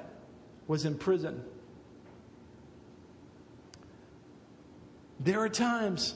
was 0.66 0.85
in 0.85 0.96
prison. 0.96 1.42
There 5.18 5.40
are 5.40 5.48
times 5.48 6.14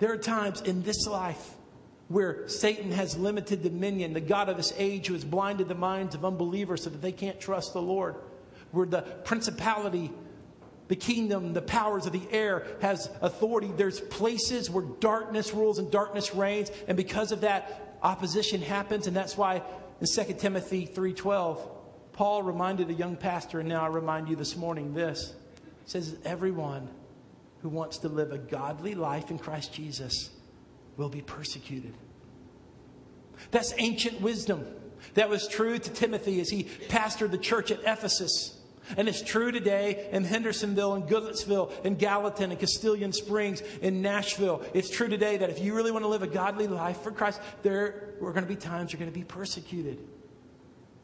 there 0.00 0.12
are 0.12 0.18
times 0.18 0.62
in 0.62 0.82
this 0.82 1.06
life 1.06 1.54
where 2.08 2.48
Satan 2.48 2.90
has 2.90 3.16
limited 3.16 3.62
dominion, 3.62 4.14
the 4.14 4.20
God 4.20 4.48
of 4.48 4.56
this 4.56 4.72
age 4.76 5.06
who 5.06 5.14
has 5.14 5.24
blinded 5.24 5.68
the 5.68 5.76
minds 5.76 6.16
of 6.16 6.24
unbelievers 6.24 6.82
so 6.82 6.90
that 6.90 7.00
they 7.00 7.12
can't 7.12 7.38
trust 7.40 7.72
the 7.72 7.82
Lord, 7.82 8.16
where 8.72 8.86
the 8.86 9.02
principality, 9.02 10.10
the 10.88 10.96
kingdom, 10.96 11.52
the 11.52 11.62
powers 11.62 12.06
of 12.06 12.12
the 12.12 12.22
air 12.32 12.66
has 12.80 13.08
authority. 13.20 13.70
There's 13.76 14.00
places 14.00 14.68
where 14.68 14.84
darkness 14.98 15.54
rules 15.54 15.78
and 15.78 15.88
darkness 15.90 16.34
reigns, 16.34 16.72
and 16.88 16.96
because 16.96 17.30
of 17.30 17.42
that, 17.42 17.98
opposition 18.02 18.62
happens, 18.62 19.06
and 19.06 19.14
that's 19.14 19.36
why 19.36 19.62
in 20.00 20.06
2 20.06 20.34
Timothy 20.38 20.86
3:12, 20.86 21.60
Paul 22.12 22.42
reminded 22.42 22.90
a 22.90 22.94
young 22.94 23.16
pastor, 23.16 23.60
and 23.60 23.68
now 23.68 23.82
I 23.82 23.88
remind 23.88 24.28
you 24.28 24.34
this 24.34 24.56
morning 24.56 24.94
this. 24.94 25.34
says, 25.84 26.16
Everyone 26.24 26.88
who 27.62 27.68
wants 27.68 27.98
to 27.98 28.08
live 28.08 28.32
a 28.32 28.38
godly 28.38 28.94
life 28.94 29.30
in 29.30 29.38
Christ 29.38 29.72
Jesus 29.72 30.30
will 30.96 31.08
be 31.08 31.20
persecuted. 31.20 31.94
That's 33.50 33.74
ancient 33.78 34.20
wisdom. 34.20 34.66
That 35.14 35.28
was 35.28 35.48
true 35.48 35.78
to 35.78 35.90
Timothy 35.90 36.40
as 36.40 36.50
he 36.50 36.64
pastored 36.88 37.30
the 37.30 37.38
church 37.38 37.70
at 37.70 37.80
Ephesus. 37.80 38.56
And 38.96 39.08
it's 39.08 39.22
true 39.22 39.52
today 39.52 40.08
in 40.12 40.24
Hendersonville 40.24 40.94
and 40.94 41.04
Goodlettsville 41.04 41.72
and 41.84 41.98
Gallatin 41.98 42.50
and 42.50 42.60
Castalian 42.60 43.14
Springs 43.14 43.62
in 43.82 44.02
Nashville. 44.02 44.62
It's 44.74 44.90
true 44.90 45.08
today 45.08 45.36
that 45.36 45.50
if 45.50 45.60
you 45.60 45.74
really 45.74 45.90
want 45.90 46.04
to 46.04 46.08
live 46.08 46.22
a 46.22 46.26
godly 46.26 46.66
life 46.66 47.00
for 47.02 47.10
Christ, 47.10 47.40
there 47.62 48.14
are 48.20 48.32
going 48.32 48.42
to 48.42 48.48
be 48.48 48.56
times 48.56 48.92
you're 48.92 48.98
going 48.98 49.10
to 49.10 49.18
be 49.18 49.24
persecuted. 49.24 49.98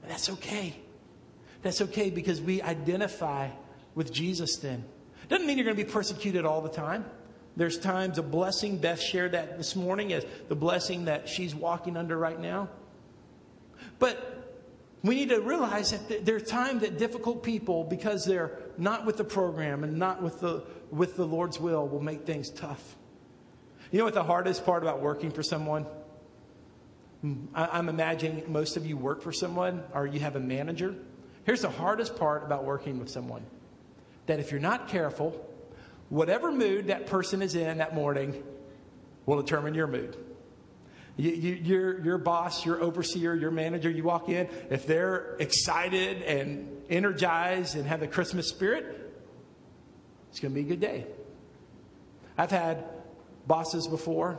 And 0.03 0.11
that's 0.11 0.31
okay. 0.31 0.75
That's 1.62 1.81
okay 1.83 2.11
because 2.11 2.40
we 2.40 2.61
identify 2.61 3.51
with 3.95 4.12
Jesus 4.12 4.57
then. 4.57 4.85
Doesn't 5.29 5.47
mean 5.47 5.59
you're 5.59 5.65
going 5.65 5.77
to 5.77 5.85
be 5.85 5.91
persecuted 5.91 6.45
all 6.45 6.61
the 6.61 6.69
time. 6.69 7.05
There's 7.57 7.79
times 7.79 8.19
of 8.19 8.31
blessing. 8.31 8.79
Beth 8.79 9.01
shared 9.01 9.33
that 9.33 9.57
this 9.57 9.75
morning 9.75 10.12
as 10.12 10.25
the 10.49 10.55
blessing 10.55 11.07
that 11.07 11.29
she's 11.29 11.55
walking 11.55 11.97
under 11.97 12.17
right 12.17 12.39
now. 12.39 12.69
But 13.99 14.37
we 15.03 15.15
need 15.15 15.31
to 15.31 15.41
realize 15.41 15.93
that 15.93 16.27
there's 16.27 16.43
times 16.43 16.83
that 16.83 16.99
difficult 16.99 17.43
people, 17.43 17.85
because 17.85 18.25
they're 18.25 18.59
not 18.77 19.07
with 19.07 19.17
the 19.17 19.25
program 19.25 19.85
and 19.85 19.99
not 19.99 20.23
with 20.23 20.41
the, 20.41 20.65
with 20.91 21.17
the 21.17 21.27
Lord's 21.27 21.59
will, 21.59 21.89
will 21.89 22.03
make 22.03 22.27
things 22.27 22.51
tough. 22.51 22.97
You 23.91 23.99
know 23.99 24.05
what 24.05 24.15
the 24.15 24.25
hardest 24.25 24.67
part 24.67 24.83
about 24.83 25.01
working 25.01 25.31
for 25.31 25.43
someone? 25.43 25.87
Hmm, 27.23 27.47
I'm 27.55 27.89
imagining 27.89 28.53
most 28.53 28.77
of 28.77 28.85
you 28.85 28.97
work 28.97 29.23
for 29.23 29.33
someone 29.33 29.83
or 29.95 30.07
you 30.07 30.21
have 30.21 30.37
a 30.37 30.41
manager. 30.41 30.95
Here's 31.45 31.62
the 31.62 31.71
hardest 31.71 32.17
part 32.17 32.43
about 32.45 32.65
working 32.65 32.99
with 32.99 33.09
someone 33.09 33.45
that 34.27 34.41
if 34.41 34.51
you're 34.51 34.61
not 34.61 34.89
careful, 34.89 35.47
whatever 36.09 36.53
mood 36.53 36.89
that 36.89 37.07
person 37.07 37.43
is 37.43 37.55
in 37.55 37.79
that 37.79 37.95
morning 37.95 38.43
will 39.25 39.41
determine 39.41 39.75
your 39.75 39.87
mood. 39.87 40.17
You, 41.17 41.31
you, 41.31 41.55
your, 41.55 42.05
your 42.05 42.19
boss, 42.19 42.67
your 42.67 42.83
overseer, 42.83 43.35
your 43.35 43.51
manager, 43.51 43.89
you 43.89 44.03
walk 44.03 44.29
in, 44.29 44.49
if 44.71 44.87
they're 44.87 45.37
excited 45.39 46.23
and 46.23 46.83
energized 46.91 47.75
and 47.75 47.87
have 47.87 48.01
the 48.01 48.09
Christmas 48.09 48.49
spirit, 48.49 48.85
it's 50.31 50.41
going 50.41 50.53
to 50.53 50.61
be 50.61 50.67
a 50.67 50.69
good 50.69 50.81
day. 50.81 51.07
I've 52.37 52.51
had 52.51 52.85
bosses 53.47 53.87
before 53.87 54.39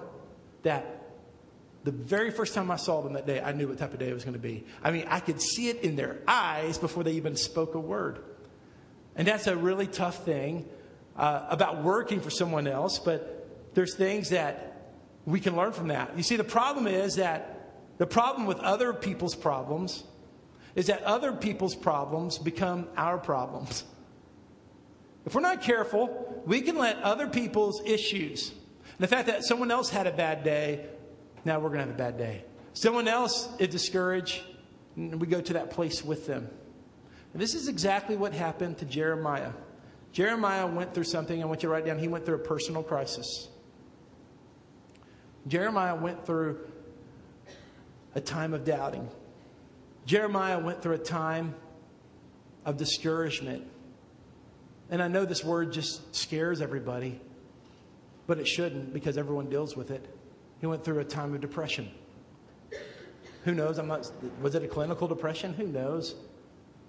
that 0.64 0.98
the 1.84 1.92
very 1.92 2.32
first 2.32 2.54
time 2.54 2.70
I 2.70 2.76
saw 2.76 3.02
them 3.02 3.14
that 3.14 3.26
day, 3.26 3.42
I 3.42 3.54
knew 3.54 3.70
what 3.70 3.78
type 3.78 3.94
of 3.94 4.00
day 4.00 4.10
it 4.10 4.14
was 4.14 4.24
going 4.24 4.34
to 4.34 4.40
be. 4.40 4.66
I 4.84 4.92
mean, 4.92 5.06
I 5.08 5.20
could 5.20 5.42
see 5.42 5.70
it 5.70 5.82
in 5.82 5.96
their 5.96 6.18
eyes 6.28 6.78
before 6.78 7.04
they 7.04 7.14
even 7.14 7.36
spoke 7.36 7.76
a 7.76 7.80
word. 7.80 8.20
And 9.18 9.28
that's 9.28 9.48
a 9.48 9.58
really 9.58 9.88
tough 9.88 10.24
thing 10.24 10.70
uh, 11.18 11.48
about 11.50 11.84
working 11.84 12.22
for 12.22 12.30
someone 12.30 12.68
else, 12.68 13.00
but 13.00 13.74
there's 13.74 13.96
things 13.96 14.30
that 14.30 14.94
we 15.26 15.40
can 15.40 15.56
learn 15.56 15.74
from 15.74 15.90
that. 15.90 16.16
You 16.16 16.24
see, 16.24 16.36
the 16.36 16.44
problem 16.44 16.88
is 16.88 17.16
that 17.16 17.72
the 17.98 18.06
problem 18.06 18.46
with 18.46 18.60
other 18.60 18.94
people's 18.94 19.36
problems 19.36 20.04
is 20.76 20.88
that 20.88 21.02
other 21.04 21.34
people's 21.34 21.76
problems 21.76 22.38
become 22.38 22.88
our 22.96 23.18
problems. 23.18 23.84
If 25.26 25.34
we're 25.34 25.42
not 25.42 25.64
careful, 25.64 26.44
we 26.46 26.62
can 26.62 26.78
let 26.78 27.02
other 27.02 27.28
people's 27.28 27.82
issues, 27.84 28.54
the 29.00 29.08
fact 29.08 29.28
that 29.28 29.44
someone 29.44 29.72
else 29.72 29.90
had 29.90 30.08
a 30.08 30.12
bad 30.12 30.44
day, 30.44 30.86
now 31.44 31.60
we're 31.60 31.70
going 31.70 31.82
to 31.82 31.88
have 31.88 31.96
a 31.96 31.98
bad 31.98 32.18
day. 32.18 32.44
Someone 32.74 33.08
else 33.08 33.50
is 33.58 33.70
discouraged, 33.70 34.42
and 34.96 35.20
we 35.20 35.26
go 35.26 35.42
to 35.42 35.54
that 35.54 35.72
place 35.72 36.06
with 36.06 36.28
them. 36.28 36.48
This 37.34 37.54
is 37.54 37.68
exactly 37.68 38.16
what 38.16 38.34
happened 38.34 38.78
to 38.80 38.86
Jeremiah. 38.86 39.52
Jeremiah 40.12 40.66
went 40.66 40.94
through 40.94 41.04
something, 41.04 41.42
I 41.42 41.46
want 41.46 41.62
you 41.62 41.70
to 41.70 41.74
write 41.74 41.86
down, 41.86 42.00
he 42.00 42.08
went 42.08 42.26
through 42.26 42.36
a 42.36 42.40
personal 42.40 42.82
crisis. 42.82 43.50
Jeremiah 45.48 45.96
went 45.96 46.26
through 46.26 46.60
a 48.16 48.22
time 48.22 48.54
of 48.54 48.66
doubting. 48.66 49.08
Jeremiah 50.06 50.60
went 50.60 50.82
through 50.82 50.96
a 50.96 51.00
time 51.00 51.54
of 52.66 52.78
discouragement. 52.78 53.64
And 54.90 55.04
I 55.04 55.08
know 55.08 55.26
this 55.26 55.44
word 55.44 55.72
just 55.72 56.16
scares 56.16 56.62
everybody, 56.62 57.20
but 58.26 58.40
it 58.40 58.48
shouldn't 58.48 58.94
because 58.94 59.18
everyone 59.18 59.50
deals 59.50 59.76
with 59.76 59.92
it. 59.92 60.06
He 60.60 60.66
went 60.66 60.84
through 60.84 61.00
a 61.00 61.06
time 61.06 61.34
of 61.36 61.42
depression. 61.42 61.92
Who 63.44 63.54
knows? 63.54 63.78
I'm 63.78 63.88
not, 63.88 64.12
was 64.42 64.56
it 64.56 64.64
a 64.64 64.68
clinical 64.68 65.08
depression? 65.08 65.54
Who 65.54 65.68
knows? 65.68 66.16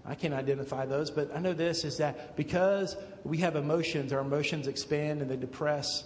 I 0.09 0.15
can't 0.15 0.33
identify 0.33 0.87
those, 0.87 1.11
but 1.11 1.31
I 1.37 1.39
know 1.39 1.53
this 1.53 1.85
is 1.85 1.99
that 1.99 2.35
because 2.35 2.97
we 3.25 3.39
have 3.39 3.57
emotions, 3.57 4.11
our 4.11 4.21
emotions 4.21 4.67
expand 4.67 5.21
and 5.21 5.31
they 5.31 5.37
depress, 5.37 6.05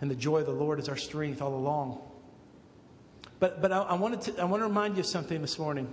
and 0.00 0.10
the 0.10 0.16
joy 0.16 0.38
of 0.38 0.46
the 0.46 0.52
Lord 0.52 0.80
is 0.80 0.88
our 0.88 0.96
strength 0.96 1.40
all 1.40 1.54
along. 1.54 2.00
But, 3.38 3.62
but 3.62 3.70
I, 3.70 3.82
I 3.82 3.94
wanted 3.94 4.22
to, 4.22 4.42
I 4.42 4.44
want 4.46 4.62
to 4.62 4.66
remind 4.66 4.96
you 4.96 5.00
of 5.00 5.06
something 5.06 5.40
this 5.40 5.60
morning. 5.60 5.92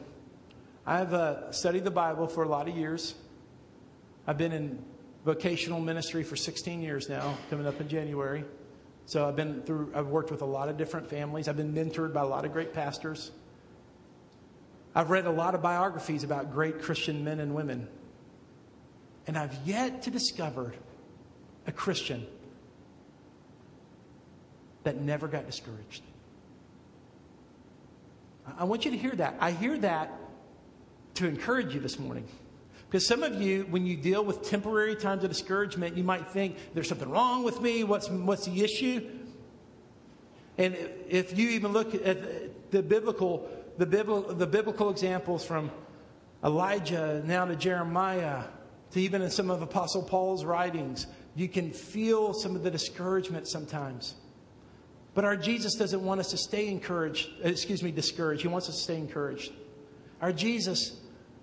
I've 0.88 1.14
uh, 1.14 1.52
studied 1.52 1.84
the 1.84 1.92
Bible 1.92 2.28
for 2.28 2.44
a 2.44 2.48
lot 2.48 2.68
of 2.68 2.76
years. 2.76 3.14
I've 4.26 4.40
been 4.40 4.52
in 4.52 4.84
vocational 5.26 5.80
ministry 5.80 6.24
for 6.24 6.36
16 6.36 6.82
years 6.82 7.08
now, 7.08 7.38
coming 7.52 7.68
up 7.68 7.80
in 7.80 7.88
January. 7.88 8.44
So 9.06 9.28
I've 9.28 9.36
been 9.36 9.62
through, 9.62 9.92
I've 9.94 10.08
worked 10.08 10.32
with 10.32 10.42
a 10.42 10.46
lot 10.46 10.70
of 10.70 10.78
different 10.78 11.08
families. 11.08 11.48
I've 11.48 11.58
been 11.58 11.74
mentored 11.74 12.14
by 12.14 12.22
a 12.22 12.26
lot 12.26 12.46
of 12.46 12.52
great 12.52 12.74
pastors. 12.74 13.30
I've 14.96 15.10
read 15.10 15.26
a 15.26 15.32
lot 15.32 15.54
of 15.54 15.62
biographies 15.62 16.24
about 16.24 16.54
great 16.54 16.82
Christian 16.82 17.26
men 17.26 17.42
and 17.42 17.54
women. 17.54 17.88
And 19.28 19.38
I've 19.38 19.56
yet 19.66 20.04
to 20.04 20.12
discover 20.12 20.74
a 21.68 21.72
Christian 21.72 22.26
that 24.84 25.02
never 25.02 25.28
got 25.28 25.46
discouraged. 25.46 26.02
I 28.58 28.64
want 28.64 28.86
you 28.86 28.92
to 28.92 28.98
hear 28.98 29.12
that. 29.12 29.36
I 29.40 29.52
hear 29.52 29.78
that 29.80 30.14
to 31.16 31.28
encourage 31.28 31.74
you 31.74 31.80
this 31.80 32.00
morning. 32.00 32.28
Because 32.88 33.06
some 33.06 33.24
of 33.24 33.42
you, 33.42 33.66
when 33.70 33.86
you 33.86 33.98
deal 33.98 34.24
with 34.24 34.48
temporary 34.48 34.96
times 34.96 35.24
of 35.24 35.30
discouragement, 35.30 35.98
you 35.98 36.04
might 36.04 36.30
think, 36.30 36.56
there's 36.74 36.88
something 36.88 37.10
wrong 37.10 37.44
with 37.44 37.60
me. 37.60 37.84
What's, 37.84 38.10
what's 38.10 38.46
the 38.46 38.64
issue? 38.64 39.10
And 40.58 40.78
if 41.10 41.38
you 41.38 41.50
even 41.50 41.74
look 41.74 41.96
at 41.96 42.72
the 42.72 42.84
biblical, 42.84 43.50
the, 43.78 43.86
biblical, 43.86 44.34
the 44.34 44.48
biblical 44.48 44.90
examples 44.90 45.46
from 45.46 45.72
Elijah 46.44 47.22
now 47.26 47.46
to 47.46 47.56
Jeremiah, 47.56 48.44
to 48.92 49.02
even 49.02 49.22
in 49.22 49.30
some 49.30 49.50
of 49.50 49.62
Apostle 49.62 50.04
Paul's 50.04 50.46
writings, 50.46 51.08
you 51.36 51.48
can 51.48 51.72
feel 51.72 52.34
some 52.34 52.56
of 52.56 52.64
the 52.64 52.72
discouragement 52.72 53.48
sometimes. 53.48 54.16
But 55.14 55.26
our 55.26 55.36
Jesus 55.36 55.76
doesn't 55.76 56.04
want 56.04 56.20
us 56.20 56.32
to 56.32 56.38
stay 56.38 56.68
encouraged, 56.68 57.30
excuse 57.42 57.82
me, 57.82 57.92
discouraged. 57.92 58.42
He 58.42 58.48
wants 58.48 58.70
us 58.70 58.76
to 58.76 58.82
stay 58.82 58.98
encouraged. 58.98 59.52
Our 60.22 60.34
Jesus 60.34 60.98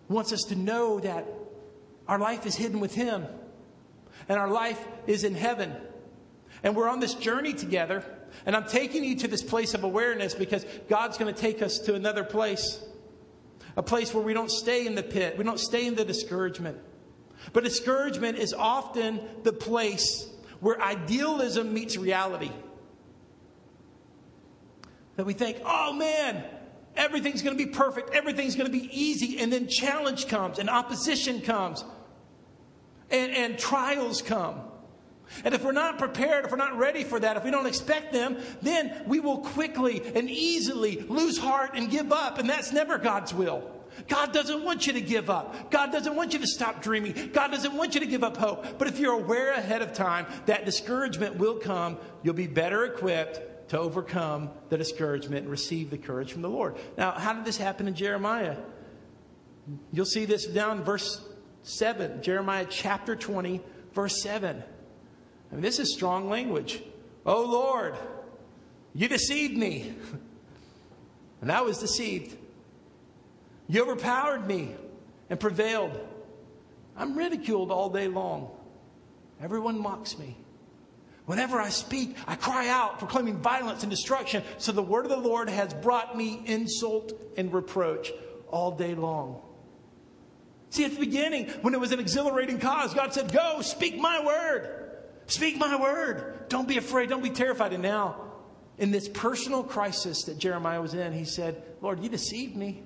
wants 0.09 0.33
us 0.33 0.43
to 0.45 0.57
know 0.57 1.01
that 1.01 1.27
our 2.07 2.19
life 2.19 2.47
is 2.47 2.55
hidden 2.55 2.81
with 2.81 2.95
Him 2.95 3.27
and 4.29 4.39
our 4.39 4.49
life 4.49 4.83
is 5.07 5.25
in 5.25 5.35
heaven. 5.35 5.73
And 6.63 6.77
we're 6.77 6.89
on 6.89 7.01
this 7.01 7.15
journey 7.15 7.55
together. 7.55 8.05
And 8.45 8.57
I'm 8.57 8.67
taking 8.67 9.05
you 9.05 9.17
to 9.17 9.29
this 9.29 9.43
place 9.43 9.75
of 9.75 9.85
awareness 9.85 10.35
because 10.35 10.67
God's 10.89 11.19
going 11.19 11.33
to 11.33 11.41
take 11.41 11.63
us 11.63 11.79
to 11.81 11.95
another 11.95 12.25
place. 12.25 12.83
A 13.77 13.83
place 13.83 14.13
where 14.13 14.23
we 14.23 14.35
don't 14.35 14.51
stay 14.51 14.87
in 14.87 14.95
the 14.95 15.03
pit, 15.03 15.39
we 15.39 15.45
don't 15.45 15.61
stay 15.61 15.87
in 15.87 15.95
the 15.95 16.05
discouragement. 16.05 16.79
But 17.53 17.65
discouragement 17.65 18.39
is 18.39 18.53
often 18.53 19.21
the 19.43 19.53
place 19.53 20.29
where 20.61 20.81
idealism 20.81 21.73
meets 21.73 21.97
reality. 21.97 22.53
That 25.17 25.27
we 25.27 25.33
think, 25.33 25.59
oh 25.65 25.93
man, 25.93 26.45
everything's 26.97 27.43
going 27.43 27.57
to 27.57 27.65
be 27.65 27.71
perfect, 27.71 28.11
everything's 28.15 28.55
going 28.57 28.71
to 28.71 28.79
be 28.79 28.89
easy, 28.93 29.39
and 29.39 29.53
then 29.53 29.69
challenge 29.69 30.29
comes, 30.29 30.59
and 30.59 30.71
opposition 30.71 31.41
comes, 31.41 31.85
and, 33.11 33.33
and 33.33 33.59
trials 33.59 34.23
come. 34.23 34.61
And 35.45 35.55
if 35.55 35.65
we're 35.65 35.73
not 35.73 35.99
prepared, 35.99 36.45
if 36.45 36.51
we're 36.51 36.57
not 36.57 36.77
ready 36.77 37.05
for 37.05 37.19
that, 37.21 37.37
if 37.37 37.45
we 37.45 37.51
don't 37.51 37.67
expect 37.67 38.13
them, 38.13 38.37
then 38.61 39.03
we 39.07 39.21
will 39.21 39.39
quickly 39.39 40.03
and 40.15 40.31
easily 40.31 41.01
lose 41.09 41.39
heart 41.39 41.73
and 41.75 41.91
give 41.91 42.13
up. 42.13 42.39
And 42.39 42.49
that's 42.49 42.73
never 42.73 42.99
God's 42.99 43.33
will. 43.33 43.71
God 44.09 44.33
doesn't 44.33 44.65
want 44.65 44.87
you 44.87 44.95
to 44.95 45.01
give 45.01 45.29
up. 45.29 45.71
God 45.71 45.93
doesn't 45.93 46.17
want 46.17 46.33
you 46.33 46.39
to 46.39 46.47
stop 46.47 46.83
dreaming. 46.83 47.31
God 47.33 47.51
doesn't 47.51 47.75
want 47.75 47.95
you 47.95 48.01
to 48.01 48.07
give 48.07 48.25
up 48.25 48.37
hope. 48.37 48.79
But 48.79 48.89
if 48.89 48.99
you're 48.99 49.13
aware 49.13 49.53
ahead 49.53 49.83
of 49.83 49.93
time 49.93 50.27
that 50.47 50.65
discouragement 50.65 51.37
will 51.37 51.57
come, 51.57 51.99
you'll 52.23 52.35
be 52.35 52.47
better 52.47 52.85
equipped 52.85 53.69
to 53.71 53.79
overcome 53.79 54.51
the 54.69 54.79
discouragement 54.79 55.43
and 55.43 55.51
receive 55.51 55.91
the 55.91 55.99
courage 55.99 56.33
from 56.33 56.43
the 56.43 56.49
Lord. 56.49 56.77
Now, 56.97 57.13
how 57.13 57.33
did 57.33 57.45
this 57.45 57.57
happen 57.57 57.89
in 57.89 57.95
Jeremiah? 57.95 58.57
You'll 59.93 60.05
see 60.05 60.25
this 60.25 60.47
down 60.47 60.79
in 60.79 60.85
verse 60.85 61.25
7, 61.63 62.23
Jeremiah 62.23 62.67
chapter 62.69 63.15
20, 63.15 63.61
verse 63.95 64.21
7. 64.23 64.63
Mean, 65.53 65.61
this 65.61 65.79
is 65.79 65.93
strong 65.93 66.29
language. 66.29 66.83
Oh 67.25 67.45
Lord, 67.45 67.95
you 68.95 69.09
deceived 69.09 69.57
me. 69.57 69.95
And 71.43 71.51
I 71.51 71.63
was 71.63 71.79
deceived. 71.79 72.37
You 73.67 73.83
overpowered 73.83 74.47
me 74.47 74.77
and 75.29 75.41
prevailed. 75.41 75.99
I'm 76.97 77.19
ridiculed 77.19 77.73
all 77.73 77.91
day 77.91 78.07
long. 78.07 78.49
Everyone 79.43 79.81
mocks 79.81 80.17
me. 80.19 80.37
Whenever 81.27 81.61
I 81.61 81.69
speak, 81.69 82.17
I 82.29 82.37
cry 82.37 82.69
out, 82.69 83.01
proclaiming 83.01 83.39
violence 83.39 83.83
and 83.83 83.91
destruction. 83.91 84.45
So 84.59 84.71
the 84.71 84.83
word 84.83 85.05
of 85.05 85.11
the 85.11 85.17
Lord 85.17 85.49
has 85.49 85.75
brought 85.75 86.17
me 86.17 86.43
insult 86.47 87.13
and 87.37 87.53
reproach 87.53 88.13
all 88.49 88.71
day 88.71 88.95
long. 88.95 89.41
See, 90.71 90.85
at 90.85 90.93
the 90.93 91.01
beginning, 91.01 91.49
when 91.63 91.75
it 91.75 91.81
was 91.81 91.91
an 91.91 91.99
exhilarating 91.99 92.61
cause, 92.61 92.95
God 92.95 93.13
said, 93.13 93.33
Go, 93.33 93.63
speak 93.63 93.99
my 93.99 94.25
word. 94.25 94.82
Speak 95.27 95.57
my 95.57 95.81
word. 95.81 96.49
Don't 96.49 96.69
be 96.69 96.77
afraid. 96.77 97.09
Don't 97.09 97.23
be 97.23 97.31
terrified. 97.31 97.73
And 97.73 97.83
now, 97.83 98.17
in 98.79 98.91
this 98.91 99.09
personal 99.09 99.63
crisis 99.63 100.25
that 100.25 100.39
Jeremiah 100.39 100.81
was 100.81 100.95
in, 100.95 101.13
he 101.13 101.25
said, 101.25 101.63
Lord, 101.81 102.03
you 102.03 102.09
deceived 102.09 102.57
me. 102.57 102.83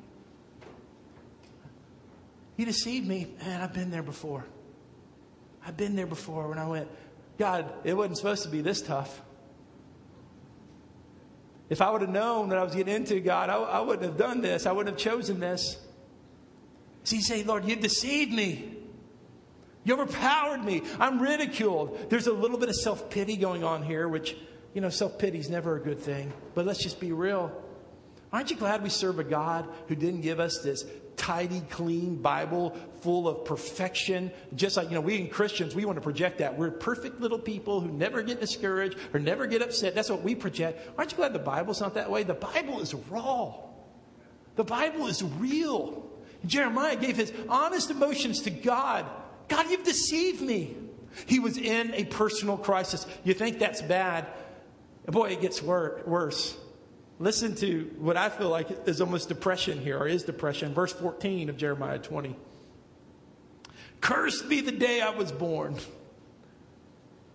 You 2.57 2.67
deceived 2.67 3.07
me. 3.07 3.35
Man, 3.41 3.61
I've 3.61 3.73
been 3.73 3.91
there 3.91 4.03
before. 4.03 4.45
I've 5.67 5.77
been 5.77 5.97
there 5.97 6.07
before 6.07 6.49
when 6.49 6.59
I 6.59 6.67
went, 6.69 6.89
God, 7.39 7.71
it 7.85 7.95
wasn't 7.95 8.19
supposed 8.19 8.45
to 8.45 8.49
be 8.49 8.61
this 8.61 8.81
tough. 8.81 9.21
If 11.69 11.83
I 11.83 11.91
would 11.91 12.01
have 12.01 12.11
known 12.11 12.51
that 12.51 12.59
I 12.59 12.63
was 12.63 12.75
getting 12.75 12.95
into, 12.95 13.19
God, 13.21 13.51
I, 13.51 13.57
I 13.57 13.81
wouldn't 13.81 14.05
have 14.05 14.17
done 14.17 14.41
this. 14.41 14.67
I 14.67 14.73
wouldn't 14.73 14.95
have 14.95 15.13
chosen 15.13 15.41
this. 15.41 15.79
So 17.03 17.17
say, 17.19 17.43
Lord, 17.43 17.65
you 17.65 17.77
deceived 17.77 18.33
me. 18.33 18.76
You 19.87 19.95
overpowered 19.95 20.65
me. 20.65 20.83
I'm 20.99 21.21
ridiculed. 21.21 22.11
There's 22.11 22.27
a 22.27 22.33
little 22.33 22.59
bit 22.59 22.69
of 22.69 22.75
self 22.75 23.09
pity 23.09 23.37
going 23.37 23.63
on 23.63 23.85
here, 23.85 24.09
which, 24.09 24.37
you 24.75 24.81
know, 24.81 24.91
self 24.91 25.17
pity 25.17 25.39
is 25.39 25.49
never 25.49 25.77
a 25.77 25.81
good 25.81 26.01
thing. 26.01 26.33
But 26.55 26.67
let's 26.67 26.83
just 26.83 26.99
be 26.99 27.13
real. 27.13 27.53
Aren't 28.33 28.51
you 28.51 28.57
glad 28.57 28.83
we 28.83 28.89
serve 28.89 29.21
a 29.21 29.25
God 29.25 29.69
who 29.87 29.95
didn't 29.95 30.23
give 30.23 30.41
us 30.41 30.59
this 30.59 30.85
tidy, 31.17 31.63
clean 31.71 32.17
Bible 32.17 32.77
full 33.01 33.29
of 33.29 33.45
perfection. 33.45 34.33
Just 34.57 34.77
like, 34.77 34.89
you 34.89 34.97
know, 34.97 35.01
we 35.01 35.19
in 35.19 35.29
Christians, 35.29 35.75
we 35.75 35.85
want 35.85 35.97
to 35.97 36.03
project 36.03 36.39
that. 36.39 36.59
We're 36.59 36.73
perfect 36.73 37.21
little 37.21 37.39
people 37.39 37.81
who 37.81 37.89
never 37.89 38.23
get 38.23 38.41
discouraged 38.41 38.99
or 39.15 39.21
never 39.21 39.47
get 39.47 39.63
upset. 39.63 39.95
That's 39.95 40.11
what 40.11 40.23
we 40.23 40.35
project. 40.35 40.91
Aren't 40.99 41.13
you 41.13 41.17
glad 41.17 41.33
the 41.33 41.39
Bible's 41.39 41.81
not 41.81 41.95
that 41.95 42.11
way? 42.11 42.25
The 42.25 42.35
Bible 42.35 42.81
is 42.81 42.93
raw, 42.93 43.55
the 44.57 44.65
Bible 44.65 45.07
is 45.07 45.23
real. 45.23 46.03
Jeremiah 46.45 46.97
gave 46.97 47.17
his 47.17 47.33
honest 47.49 47.91
emotions 47.91 48.43
to 48.43 48.51
God. 48.51 49.07
God, 49.49 49.71
you've 49.71 49.85
deceived 49.85 50.41
me. 50.41 50.77
He 51.27 51.39
was 51.39 51.57
in 51.57 51.95
a 51.95 52.05
personal 52.05 52.57
crisis. 52.57 53.07
You 53.25 53.35
think 53.35 53.59
that's 53.59 53.81
bad? 53.81 54.27
Boy, 55.07 55.31
it 55.31 55.41
gets 55.41 55.63
wor- 55.63 56.03
worse. 56.05 56.57
Listen 57.19 57.55
to 57.57 57.91
what 57.99 58.17
I 58.17 58.29
feel 58.29 58.51
like 58.51 58.87
is 58.87 59.01
almost 59.01 59.29
depression 59.29 59.79
here, 59.79 59.99
or 59.99 60.07
is 60.07 60.25
depression. 60.25 60.75
Verse 60.75 60.93
14 60.93 61.49
of 61.49 61.57
Jeremiah 61.57 61.99
20. 61.99 62.37
Cursed 64.01 64.49
be 64.49 64.61
the 64.61 64.73
day 64.73 65.01
I 65.01 65.11
was 65.11 65.33
born. 65.33 65.77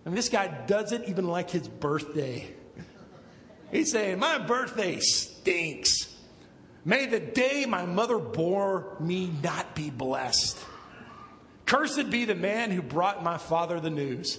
I 0.04 0.08
mean, 0.08 0.14
this 0.16 0.28
guy 0.28 0.46
doesn't 0.66 1.08
even 1.08 1.26
like 1.26 1.50
his 1.50 1.66
birthday. 1.66 2.48
He's 3.72 3.90
saying, 3.90 4.18
My 4.18 4.38
birthday 4.38 5.00
stinks. 5.00 6.14
May 6.84 7.06
the 7.06 7.20
day 7.20 7.64
my 7.66 7.86
mother 7.86 8.18
bore 8.18 8.96
me 9.00 9.32
not 9.42 9.74
be 9.74 9.90
blessed. 9.90 10.58
Cursed 11.72 12.10
be 12.10 12.26
the 12.26 12.34
man 12.34 12.70
who 12.70 12.82
brought 12.82 13.24
my 13.24 13.38
father 13.38 13.80
the 13.80 13.88
news. 13.88 14.38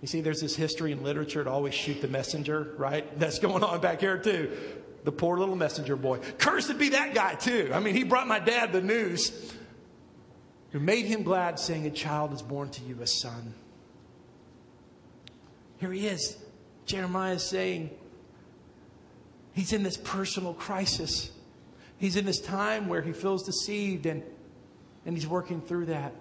You 0.00 0.08
see, 0.08 0.22
there's 0.22 0.40
this 0.40 0.56
history 0.56 0.90
in 0.90 1.02
literature 1.02 1.44
to 1.44 1.50
always 1.50 1.74
shoot 1.74 2.00
the 2.00 2.08
messenger, 2.08 2.72
right? 2.78 3.18
That's 3.18 3.38
going 3.38 3.62
on 3.62 3.82
back 3.82 4.00
here, 4.00 4.16
too. 4.16 4.56
The 5.04 5.12
poor 5.12 5.38
little 5.38 5.54
messenger 5.54 5.96
boy. 5.96 6.20
Cursed 6.38 6.78
be 6.78 6.88
that 6.90 7.12
guy, 7.12 7.34
too. 7.34 7.70
I 7.74 7.80
mean, 7.80 7.94
he 7.94 8.04
brought 8.04 8.26
my 8.26 8.38
dad 8.38 8.72
the 8.72 8.80
news 8.80 9.52
who 10.70 10.80
made 10.80 11.04
him 11.04 11.24
glad, 11.24 11.58
saying, 11.58 11.84
A 11.84 11.90
child 11.90 12.32
is 12.32 12.40
born 12.40 12.70
to 12.70 12.84
you, 12.84 12.96
a 13.02 13.06
son. 13.06 13.52
Here 15.76 15.92
he 15.92 16.06
is. 16.06 16.38
Jeremiah 16.86 17.34
is 17.34 17.42
saying, 17.42 17.90
He's 19.52 19.74
in 19.74 19.82
this 19.82 19.98
personal 19.98 20.54
crisis. 20.54 21.32
He's 21.98 22.16
in 22.16 22.24
this 22.24 22.40
time 22.40 22.88
where 22.88 23.02
he 23.02 23.12
feels 23.12 23.42
deceived 23.42 24.06
and, 24.06 24.22
and 25.04 25.14
he's 25.14 25.26
working 25.26 25.60
through 25.60 25.84
that. 25.86 26.14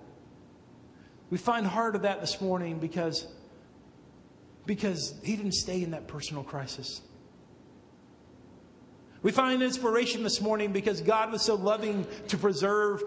We 1.29 1.37
find 1.37 1.65
heart 1.65 1.95
of 1.95 2.03
that 2.03 2.21
this 2.21 2.41
morning 2.41 2.79
because, 2.79 3.27
because 4.65 5.13
he 5.23 5.35
didn't 5.35 5.53
stay 5.53 5.83
in 5.83 5.91
that 5.91 6.07
personal 6.07 6.43
crisis. 6.43 7.01
We 9.21 9.31
find 9.31 9.61
inspiration 9.61 10.23
this 10.23 10.41
morning 10.41 10.71
because 10.71 11.01
God 11.01 11.31
was 11.31 11.41
so 11.41 11.55
loving 11.55 12.07
to 12.29 12.37
preserve 12.37 13.03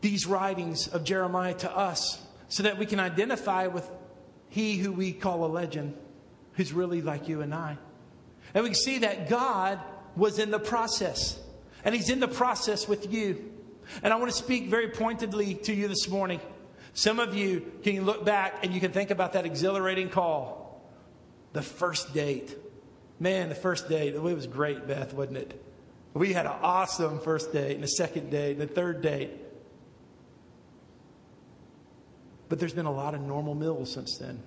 these 0.00 0.26
writings 0.26 0.88
of 0.88 1.04
Jeremiah 1.04 1.54
to 1.54 1.74
us 1.74 2.20
so 2.48 2.64
that 2.64 2.76
we 2.76 2.86
can 2.86 3.00
identify 3.00 3.68
with 3.68 3.88
he 4.48 4.76
who 4.76 4.92
we 4.92 5.12
call 5.12 5.44
a 5.44 5.48
legend, 5.48 5.96
who's 6.52 6.72
really 6.72 7.00
like 7.00 7.28
you 7.28 7.40
and 7.40 7.54
I. 7.54 7.78
And 8.52 8.62
we 8.62 8.70
can 8.70 8.76
see 8.76 8.98
that 8.98 9.28
God 9.28 9.80
was 10.16 10.38
in 10.38 10.50
the 10.50 10.60
process, 10.60 11.38
and 11.84 11.94
He's 11.94 12.10
in 12.10 12.20
the 12.20 12.28
process 12.28 12.86
with 12.86 13.12
you. 13.12 13.50
And 14.02 14.12
I 14.12 14.16
want 14.16 14.30
to 14.30 14.36
speak 14.36 14.68
very 14.68 14.90
pointedly 14.90 15.54
to 15.54 15.74
you 15.74 15.88
this 15.88 16.08
morning. 16.08 16.40
Some 16.94 17.18
of 17.18 17.34
you 17.34 17.72
can 17.82 18.04
look 18.04 18.24
back 18.24 18.64
and 18.64 18.72
you 18.72 18.80
can 18.80 18.92
think 18.92 19.10
about 19.10 19.32
that 19.32 19.44
exhilarating 19.44 20.08
call, 20.08 20.80
the 21.52 21.62
first 21.62 22.14
date. 22.14 22.56
Man, 23.18 23.48
the 23.48 23.54
first 23.56 23.88
date, 23.88 24.14
it 24.14 24.22
was 24.22 24.46
great, 24.46 24.86
Beth, 24.86 25.12
wasn't 25.12 25.38
it? 25.38 25.64
We 26.14 26.32
had 26.32 26.46
an 26.46 26.52
awesome 26.62 27.18
first 27.18 27.52
date, 27.52 27.74
and 27.74 27.82
a 27.82 27.88
second 27.88 28.30
date, 28.30 28.52
and 28.52 28.62
a 28.62 28.72
third 28.72 29.02
date. 29.02 29.32
But 32.48 32.60
there's 32.60 32.72
been 32.72 32.86
a 32.86 32.92
lot 32.92 33.14
of 33.14 33.20
normal 33.20 33.56
meals 33.56 33.92
since 33.92 34.16
then. 34.18 34.40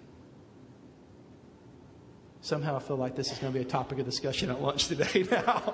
Somehow 2.40 2.78
I 2.78 2.80
feel 2.80 2.96
like 2.96 3.16
this 3.16 3.34
is 3.34 3.40
going 3.40 3.52
to 3.52 3.60
be 3.60 3.66
a 3.66 3.68
topic 3.68 4.00
of 4.00 4.06
discussion 4.06 4.50
at 4.50 4.62
lunch 4.62 4.88
today 4.88 5.26
now. 5.32 5.74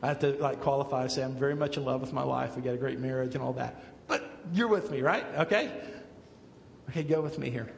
I 0.00 0.06
have 0.06 0.20
to 0.20 0.34
like 0.34 0.60
qualify 0.60 1.02
and 1.02 1.10
say 1.10 1.24
I'm 1.24 1.34
very 1.34 1.56
much 1.56 1.76
in 1.76 1.84
love 1.84 2.00
with 2.00 2.12
my 2.12 2.24
wife. 2.24 2.54
We 2.54 2.62
got 2.62 2.74
a 2.74 2.78
great 2.78 3.00
marriage 3.00 3.34
and 3.34 3.42
all 3.42 3.54
that. 3.54 3.82
But 4.06 4.27
you're 4.52 4.68
with 4.68 4.90
me, 4.90 5.02
right? 5.02 5.24
Okay? 5.38 5.70
Okay, 6.90 7.02
go 7.02 7.20
with 7.20 7.38
me 7.38 7.50
here. 7.50 7.70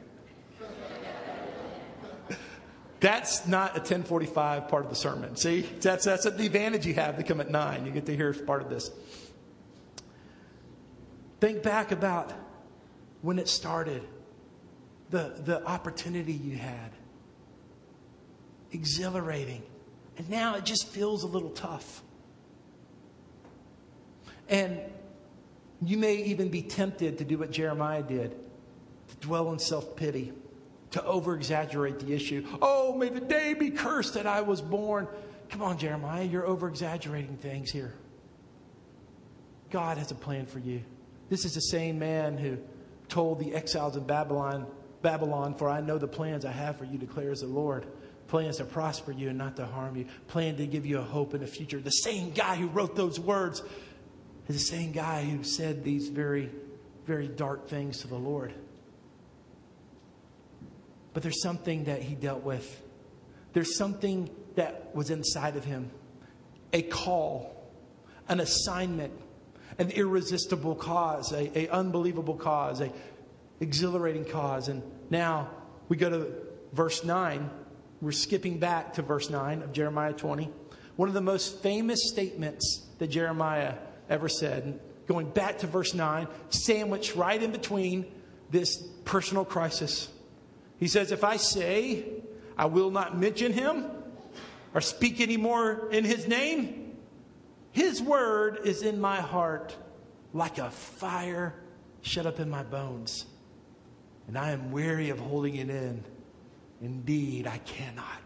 That's 3.01 3.47
not 3.47 3.71
a 3.71 3.79
1045 3.79 4.67
part 4.67 4.83
of 4.83 4.89
the 4.89 4.95
sermon. 4.95 5.35
See? 5.35 5.61
That's, 5.61 6.05
that's 6.05 6.23
the 6.23 6.45
advantage 6.45 6.85
you 6.85 6.93
have 6.93 7.17
to 7.17 7.23
come 7.23 7.41
at 7.41 7.49
9. 7.49 7.85
You 7.85 7.91
get 7.91 8.05
to 8.05 8.15
hear 8.15 8.31
part 8.33 8.61
of 8.61 8.69
this. 8.69 8.91
Think 11.39 11.63
back 11.63 11.91
about 11.91 12.31
when 13.23 13.39
it 13.39 13.47
started, 13.47 14.03
the, 15.09 15.33
the 15.43 15.65
opportunity 15.65 16.33
you 16.33 16.57
had. 16.57 16.91
Exhilarating. 18.71 19.63
And 20.17 20.29
now 20.29 20.55
it 20.55 20.63
just 20.63 20.87
feels 20.87 21.23
a 21.23 21.27
little 21.27 21.49
tough. 21.49 22.03
And 24.47 24.79
you 25.83 25.97
may 25.97 26.15
even 26.15 26.49
be 26.49 26.61
tempted 26.61 27.17
to 27.17 27.23
do 27.23 27.37
what 27.37 27.51
Jeremiah 27.51 28.03
did 28.03 28.35
to 29.09 29.15
dwell 29.17 29.51
in 29.51 29.59
self 29.59 29.95
pity, 29.95 30.31
to 30.91 31.03
over 31.03 31.35
exaggerate 31.35 31.99
the 31.99 32.13
issue. 32.13 32.45
Oh, 32.61 32.95
may 32.95 33.09
the 33.09 33.19
day 33.19 33.53
be 33.53 33.71
cursed 33.71 34.13
that 34.13 34.25
I 34.25 34.41
was 34.41 34.61
born. 34.61 35.07
Come 35.49 35.61
on, 35.61 35.77
Jeremiah, 35.77 36.23
you're 36.23 36.47
over 36.47 36.67
exaggerating 36.67 37.37
things 37.37 37.71
here. 37.71 37.93
God 39.69 39.97
has 39.97 40.11
a 40.11 40.15
plan 40.15 40.45
for 40.45 40.59
you. 40.59 40.81
This 41.29 41.45
is 41.45 41.53
the 41.53 41.61
same 41.61 41.97
man 41.97 42.37
who 42.37 42.57
told 43.07 43.39
the 43.39 43.53
exiles 43.53 43.95
in 43.95 44.03
Babylon, 44.03 44.67
Babylon, 45.01 45.55
for 45.55 45.69
I 45.69 45.81
know 45.81 45.97
the 45.97 46.07
plans 46.07 46.45
I 46.45 46.51
have 46.51 46.77
for 46.77 46.85
you, 46.85 46.97
declares 46.97 47.41
the 47.41 47.47
Lord. 47.47 47.85
Plans 48.27 48.57
to 48.57 48.65
prosper 48.65 49.11
you 49.11 49.29
and 49.29 49.37
not 49.37 49.57
to 49.57 49.65
harm 49.65 49.97
you. 49.97 50.05
Plan 50.27 50.55
to 50.57 50.65
give 50.65 50.85
you 50.85 50.99
a 50.99 51.03
hope 51.03 51.33
and 51.33 51.43
a 51.43 51.47
future. 51.47 51.79
The 51.79 51.89
same 51.89 52.31
guy 52.31 52.55
who 52.55 52.67
wrote 52.67 52.95
those 52.95 53.19
words 53.19 53.61
is 54.51 54.69
the 54.69 54.75
same 54.75 54.91
guy 54.91 55.23
who 55.23 55.43
said 55.43 55.83
these 55.83 56.09
very, 56.09 56.51
very 57.05 57.27
dark 57.27 57.69
things 57.69 57.99
to 58.01 58.07
the 58.07 58.17
Lord. 58.17 58.53
But 61.13 61.23
there's 61.23 61.41
something 61.41 61.85
that 61.85 62.01
he 62.01 62.15
dealt 62.15 62.43
with. 62.43 62.81
There's 63.53 63.77
something 63.77 64.29
that 64.55 64.93
was 64.93 65.09
inside 65.09 65.55
of 65.55 65.63
him 65.63 65.89
a 66.73 66.81
call, 66.81 67.71
an 68.27 68.39
assignment, 68.39 69.13
an 69.77 69.89
irresistible 69.91 70.75
cause, 70.75 71.31
a, 71.31 71.57
a 71.57 71.69
unbelievable 71.69 72.35
cause, 72.35 72.81
a 72.81 72.91
exhilarating 73.59 74.25
cause. 74.25 74.67
And 74.67 74.83
now 75.09 75.49
we 75.87 75.95
go 75.95 76.09
to 76.09 76.31
verse 76.73 77.03
9. 77.03 77.49
We're 78.01 78.11
skipping 78.11 78.57
back 78.57 78.93
to 78.93 79.01
verse 79.01 79.29
9 79.29 79.61
of 79.61 79.71
Jeremiah 79.71 80.13
20. 80.13 80.49
One 80.97 81.07
of 81.07 81.13
the 81.13 81.21
most 81.21 81.61
famous 81.61 82.09
statements 82.09 82.87
that 82.99 83.07
Jeremiah 83.07 83.75
ever 84.11 84.29
said. 84.29 84.79
Going 85.07 85.31
back 85.31 85.59
to 85.59 85.67
verse 85.67 85.95
9, 85.95 86.27
sandwiched 86.49 87.15
right 87.15 87.41
in 87.41 87.51
between 87.51 88.05
this 88.51 88.77
personal 89.05 89.45
crisis. 89.45 90.09
He 90.77 90.87
says, 90.87 91.11
If 91.11 91.23
I 91.23 91.37
say 91.37 92.05
I 92.57 92.65
will 92.65 92.91
not 92.91 93.17
mention 93.17 93.53
him 93.53 93.85
or 94.73 94.81
speak 94.81 95.19
anymore 95.19 95.89
in 95.91 96.03
his 96.03 96.27
name, 96.27 96.97
his 97.71 98.01
word 98.01 98.59
is 98.65 98.83
in 98.83 98.99
my 98.99 99.17
heart 99.17 99.75
like 100.33 100.57
a 100.57 100.69
fire 100.69 101.55
shut 102.01 102.25
up 102.25 102.39
in 102.39 102.49
my 102.49 102.63
bones. 102.63 103.25
And 104.27 104.37
I 104.37 104.51
am 104.51 104.71
weary 104.71 105.09
of 105.09 105.19
holding 105.19 105.55
it 105.55 105.69
in. 105.69 106.03
Indeed, 106.81 107.47
I 107.47 107.57
cannot. 107.59 108.21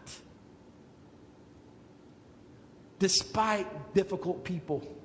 Despite 2.98 3.94
difficult 3.94 4.44
people, 4.44 4.95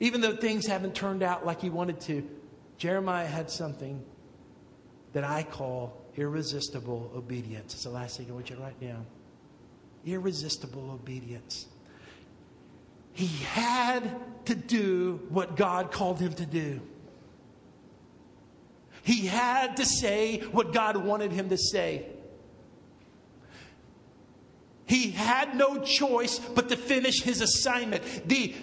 even 0.00 0.20
though 0.20 0.36
things 0.36 0.66
haven't 0.66 0.94
turned 0.94 1.22
out 1.22 1.46
like 1.46 1.60
he 1.60 1.70
wanted 1.70 2.00
to, 2.02 2.28
Jeremiah 2.78 3.26
had 3.26 3.50
something 3.50 4.04
that 5.12 5.24
I 5.24 5.42
call 5.42 6.04
irresistible 6.16 7.10
obedience. 7.14 7.74
It's 7.74 7.84
the 7.84 7.90
last 7.90 8.18
thing 8.18 8.26
I 8.28 8.32
want 8.32 8.50
you 8.50 8.56
to 8.56 8.62
write 8.62 8.80
down. 8.80 9.06
Irresistible 10.04 10.90
obedience. 10.90 11.66
He 13.12 13.26
had 13.44 14.02
to 14.46 14.54
do 14.54 15.20
what 15.30 15.56
God 15.56 15.90
called 15.90 16.20
him 16.20 16.34
to 16.34 16.44
do. 16.44 16.80
He 19.02 19.26
had 19.26 19.78
to 19.78 19.86
say 19.86 20.40
what 20.52 20.72
God 20.72 20.96
wanted 20.98 21.32
him 21.32 21.48
to 21.48 21.56
say. 21.56 22.04
He 24.84 25.10
had 25.10 25.56
no 25.56 25.78
choice 25.78 26.38
but 26.38 26.68
to 26.68 26.76
finish 26.76 27.22
his 27.22 27.40
assignment. 27.40 28.02
The 28.28 28.54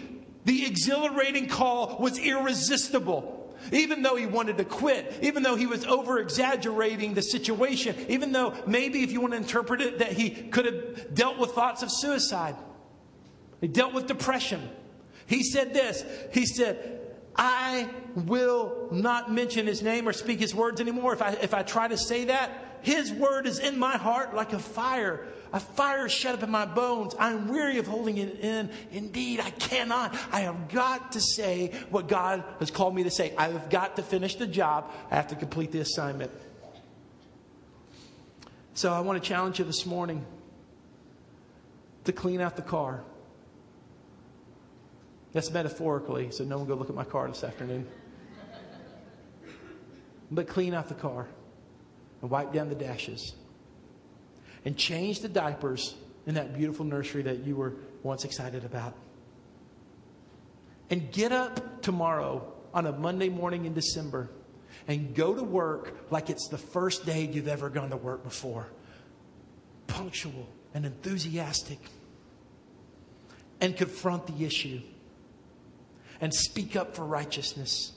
the 0.46 0.66
exhilarating 0.66 1.48
call 1.48 1.98
was 2.00 2.20
irresistible. 2.20 3.40
Even 3.72 4.02
though 4.02 4.18
he 4.18 4.26
wanted 4.26 4.58
to 4.58 4.66
quit, 4.66 5.20
even 5.22 5.42
though 5.42 5.56
he 5.56 5.68
was 5.68 5.86
over 5.86 6.20
exaggerating 6.20 7.14
the 7.14 7.22
situation, 7.22 7.96
even 8.10 8.34
though 8.34 8.54
maybe 8.68 9.04
if 9.04 9.12
you 9.14 9.22
want 9.22 9.32
to 9.32 9.38
interpret 9.38 9.80
it, 9.80 10.00
that 10.00 10.12
he 10.12 10.30
could 10.30 10.66
have 10.66 11.16
dealt 11.16 11.38
with 11.38 11.52
thoughts 11.52 11.82
of 11.82 11.90
suicide, 11.90 12.56
he 13.62 13.68
dealt 13.70 13.94
with 13.94 14.08
depression. 14.08 14.70
He 15.28 15.44
said 15.44 15.74
this 15.74 16.04
He 16.34 16.46
said, 16.46 17.00
I 17.36 17.90
will 18.16 18.90
not 18.92 19.32
mention 19.32 19.66
his 19.66 19.82
name 19.82 20.08
or 20.08 20.14
speak 20.14 20.40
his 20.40 20.54
words 20.54 20.82
anymore. 20.82 21.14
If 21.14 21.22
I, 21.22 21.32
if 21.42 21.54
I 21.54 21.64
try 21.64 21.88
to 21.88 21.98
say 21.98 22.26
that, 22.26 22.52
his 22.84 23.12
word 23.12 23.48
is 23.48 23.60
in 23.60 23.80
my 23.80 23.98
heart 23.98 24.36
like 24.36 24.54
a 24.54 24.60
fire 24.60 25.26
a 25.54 25.60
fire 25.60 26.10
shut 26.10 26.34
up 26.34 26.41
in 26.41 26.50
my 26.50 26.65
bones. 26.65 27.15
I'm 27.19 27.48
weary 27.48 27.78
of 27.78 27.86
holding 27.86 28.17
it 28.17 28.39
in. 28.39 28.72
Indeed, 28.91 29.39
I 29.39 29.52
cannot. 29.52 30.17
I 30.32 30.41
have 30.41 30.67
got 30.67 31.12
to 31.12 31.22
say 31.22 31.72
what 31.91 32.08
God 32.08 32.43
has 32.60 32.72
called 32.72 32.96
me 32.96 33.04
to 33.04 33.12
say. 33.12 33.36
I 33.38 33.50
have 33.50 33.69
got 33.69 33.96
to 33.98 34.02
finish 34.02 34.34
the 34.36 34.48
job. 34.48 34.91
I 35.12 35.15
have 35.15 35.28
to 35.28 35.36
complete 35.36 35.72
the 35.72 35.80
assignment. 35.80 36.32
So 38.74 38.91
I 38.91 39.02
want 39.02 39.22
to 39.22 39.28
challenge 39.28 39.60
you 39.60 39.65
this 39.65 39.86
morning 39.86 40.26
to 42.06 42.12
clean 42.12 42.41
out 42.41 42.56
the 42.56 42.63
car. 42.63 43.04
That's 45.34 45.52
metaphorically, 45.52 46.32
so 46.32 46.43
no 46.43 46.58
one 46.58 46.67
go 46.67 46.74
look 46.74 46.89
at 46.89 46.96
my 46.96 47.04
car 47.04 47.28
this 47.28 47.43
afternoon. 47.43 47.88
But 50.32 50.48
clean 50.48 50.74
out 50.74 50.88
the 50.88 50.96
car 50.96 51.28
and 52.24 52.32
wipe 52.32 52.54
down 52.54 52.70
the 52.70 52.76
dashes 52.76 53.36
and 54.66 54.78
change 54.78 55.20
the 55.20 55.28
diapers 55.28 55.93
in 56.26 56.36
that 56.36 56.58
beautiful 56.58 56.86
nursery 56.86 57.22
that 57.22 57.45
you 57.45 57.56
were 57.56 57.74
once 58.02 58.24
excited 58.24 58.64
about. 58.64 58.95
And 60.89 61.12
get 61.12 61.34
up 61.34 61.82
tomorrow 61.82 62.54
on 62.74 62.88
a 62.88 62.93
Monday 62.93 63.28
morning 63.28 63.66
in 63.66 63.74
December 63.74 64.30
and 64.88 65.14
go 65.14 65.36
to 65.36 65.43
work 65.43 66.12
like 66.12 66.30
it's 66.30 66.47
the 66.47 66.58
first 66.58 67.06
day 67.06 67.28
you've 67.28 67.50
ever 67.50 67.70
gone 67.70 67.89
to 67.89 67.97
work 67.97 68.24
before. 68.24 68.68
Punctual 69.88 70.47
and 70.74 70.86
enthusiastic. 70.86 71.80
And 73.60 73.76
confront 73.76 74.28
the 74.28 74.45
issue. 74.45 74.80
And 76.22 76.34
speak 76.34 76.78
up 76.78 76.95
for 76.95 77.04
righteousness. 77.04 77.91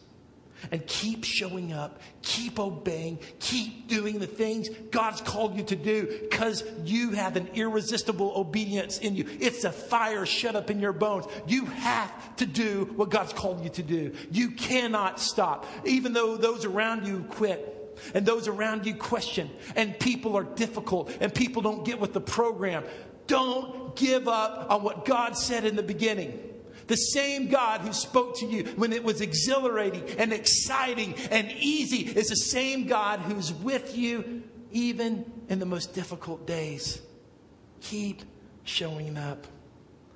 And 0.71 0.87
keep 0.87 1.25
showing 1.25 1.73
up, 1.73 2.01
keep 2.23 2.59
obeying, 2.59 3.19
keep 3.41 3.89
doing 3.89 4.19
the 4.19 4.27
things 4.27 4.69
God's 4.91 5.21
called 5.21 5.57
you 5.57 5.65
to 5.65 5.77
do 5.77 6.19
because 6.23 6.65
you 6.85 7.13
have 7.13 7.37
an 7.37 7.49
irresistible 7.55 8.33
obedience 8.37 8.99
in 8.99 9.17
you. 9.17 9.27
It's 9.41 9.65
a 9.65 9.73
fire 9.73 10.27
shut 10.27 10.57
up 10.57 10.71
in 10.71 10.81
your 10.81 10.93
bones. 10.93 11.27
You 11.47 11.67
have 11.67 12.37
to 12.37 12.47
do 12.47 12.93
what 12.97 13.11
God's 13.11 13.33
called 13.33 13.63
you 13.63 13.71
to 13.71 13.83
do. 13.83 14.13
You 14.31 14.51
cannot 14.51 15.21
stop, 15.21 15.67
even 15.85 16.13
though 16.13 16.37
those 16.37 16.65
around 16.65 17.07
you 17.07 17.25
quit. 17.31 17.73
And 18.13 18.27
those 18.27 18.47
around 18.47 18.85
you 18.85 18.95
question, 18.95 19.49
and 19.75 19.99
people 19.99 20.37
are 20.37 20.45
difficult, 20.45 21.17
and 21.19 21.33
people 21.33 21.63
don't 21.63 21.83
get 21.83 21.99
with 21.99 22.13
the 22.13 22.21
program. 22.21 22.85
Don't 23.27 23.97
give 23.97 24.29
up 24.29 24.71
on 24.71 24.83
what 24.83 25.07
God 25.07 25.35
said 25.35 25.65
in 25.65 25.77
the 25.77 25.83
beginning. 25.83 26.39
The 26.87 26.97
same 26.97 27.49
God 27.49 27.81
who 27.81 27.93
spoke 27.93 28.39
to 28.39 28.47
you 28.47 28.65
when 28.77 28.93
it 28.93 29.03
was 29.03 29.21
exhilarating 29.21 30.09
and 30.19 30.33
exciting 30.33 31.15
and 31.31 31.51
easy 31.53 31.99
is 31.99 32.29
the 32.29 32.37
same 32.37 32.87
God 32.87 33.21
who's 33.21 33.53
with 33.53 33.97
you 33.97 34.43
even 34.71 35.31
in 35.49 35.59
the 35.59 35.67
most 35.67 35.95
difficult 35.95 36.47
days. 36.47 37.01
Keep 37.81 38.23
showing 38.65 39.17
up. 39.17 39.47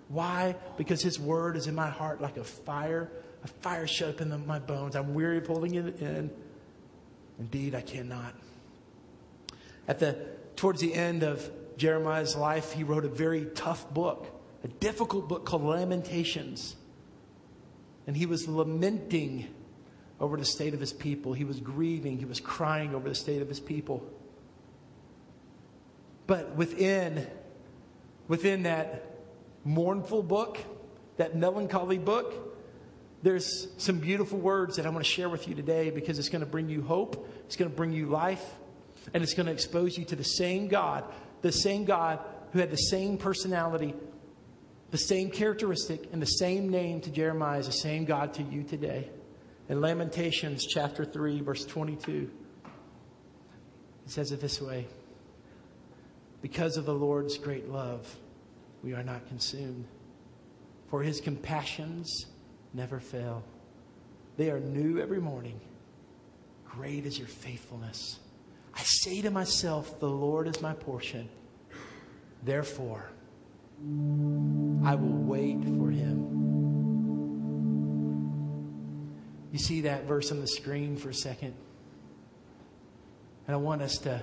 Why? 0.08 0.56
Because 0.76 1.02
His 1.02 1.18
word 1.18 1.56
is 1.56 1.66
in 1.66 1.74
my 1.74 1.88
heart 1.88 2.20
like 2.20 2.36
a 2.36 2.44
fire, 2.44 3.10
a 3.44 3.48
fire 3.48 3.86
shut 3.86 4.10
up 4.10 4.20
in 4.20 4.28
the, 4.28 4.38
my 4.38 4.58
bones. 4.58 4.96
I'm 4.96 5.14
weary 5.14 5.38
of 5.38 5.46
holding 5.46 5.74
it 5.74 6.00
in. 6.00 6.30
Indeed, 7.38 7.74
I 7.74 7.80
cannot. 7.80 8.34
At 9.88 9.98
the 9.98 10.16
towards 10.56 10.80
the 10.80 10.94
end 10.94 11.22
of 11.22 11.50
Jeremiah's 11.76 12.36
life, 12.36 12.72
he 12.72 12.84
wrote 12.84 13.04
a 13.04 13.08
very 13.08 13.46
tough 13.54 13.92
book 13.92 14.39
a 14.62 14.68
difficult 14.68 15.28
book 15.28 15.44
called 15.44 15.62
Lamentations. 15.64 16.76
And 18.06 18.16
he 18.16 18.26
was 18.26 18.48
lamenting 18.48 19.48
over 20.20 20.36
the 20.36 20.44
state 20.44 20.74
of 20.74 20.80
his 20.80 20.92
people. 20.92 21.32
He 21.32 21.44
was 21.44 21.60
grieving. 21.60 22.18
He 22.18 22.24
was 22.24 22.40
crying 22.40 22.94
over 22.94 23.08
the 23.08 23.14
state 23.14 23.40
of 23.40 23.48
his 23.48 23.60
people. 23.60 24.06
But 26.26 26.54
within, 26.56 27.26
within 28.28 28.64
that 28.64 29.18
mournful 29.64 30.22
book, 30.22 30.58
that 31.16 31.34
melancholy 31.34 31.98
book, 31.98 32.56
there's 33.22 33.68
some 33.76 33.98
beautiful 33.98 34.38
words 34.38 34.76
that 34.76 34.86
I 34.86 34.90
want 34.90 35.04
to 35.04 35.10
share 35.10 35.28
with 35.28 35.48
you 35.48 35.54
today 35.54 35.90
because 35.90 36.18
it's 36.18 36.28
going 36.28 36.40
to 36.40 36.46
bring 36.46 36.68
you 36.68 36.82
hope, 36.82 37.28
it's 37.46 37.56
going 37.56 37.70
to 37.70 37.76
bring 37.76 37.92
you 37.92 38.06
life, 38.06 38.54
and 39.12 39.22
it's 39.22 39.34
going 39.34 39.46
to 39.46 39.52
expose 39.52 39.98
you 39.98 40.04
to 40.06 40.16
the 40.16 40.24
same 40.24 40.68
God, 40.68 41.04
the 41.42 41.52
same 41.52 41.84
God 41.84 42.20
who 42.52 42.58
had 42.58 42.70
the 42.70 42.76
same 42.76 43.18
personality 43.18 43.94
the 44.90 44.98
same 44.98 45.30
characteristic 45.30 46.08
and 46.12 46.20
the 46.20 46.26
same 46.26 46.68
name 46.68 47.00
to 47.02 47.10
Jeremiah 47.10 47.60
is 47.60 47.66
the 47.66 47.72
same 47.72 48.04
God 48.04 48.34
to 48.34 48.42
you 48.42 48.62
today. 48.62 49.08
In 49.68 49.80
Lamentations 49.80 50.66
chapter 50.66 51.04
3, 51.04 51.42
verse 51.42 51.64
22, 51.64 52.28
it 54.04 54.10
says 54.10 54.32
it 54.32 54.40
this 54.40 54.60
way 54.60 54.88
Because 56.42 56.76
of 56.76 56.86
the 56.86 56.94
Lord's 56.94 57.38
great 57.38 57.68
love, 57.68 58.16
we 58.82 58.92
are 58.94 59.04
not 59.04 59.28
consumed, 59.28 59.86
for 60.88 61.02
his 61.02 61.20
compassions 61.20 62.26
never 62.74 62.98
fail. 62.98 63.44
They 64.36 64.50
are 64.50 64.58
new 64.58 65.00
every 65.00 65.20
morning. 65.20 65.60
Great 66.64 67.06
is 67.06 67.18
your 67.18 67.28
faithfulness. 67.28 68.18
I 68.74 68.82
say 68.82 69.20
to 69.22 69.30
myself, 69.30 70.00
The 70.00 70.08
Lord 70.08 70.48
is 70.48 70.60
my 70.60 70.72
portion. 70.72 71.28
Therefore, 72.42 73.10
I 74.84 74.94
will 74.94 75.22
wait 75.22 75.62
for 75.64 75.90
him. 75.90 76.30
You 79.52 79.58
see 79.58 79.82
that 79.82 80.04
verse 80.04 80.30
on 80.30 80.40
the 80.40 80.46
screen 80.46 80.96
for 80.96 81.10
a 81.10 81.14
second? 81.14 81.54
And 83.46 83.54
I 83.54 83.58
want 83.58 83.82
us 83.82 83.98
to 83.98 84.22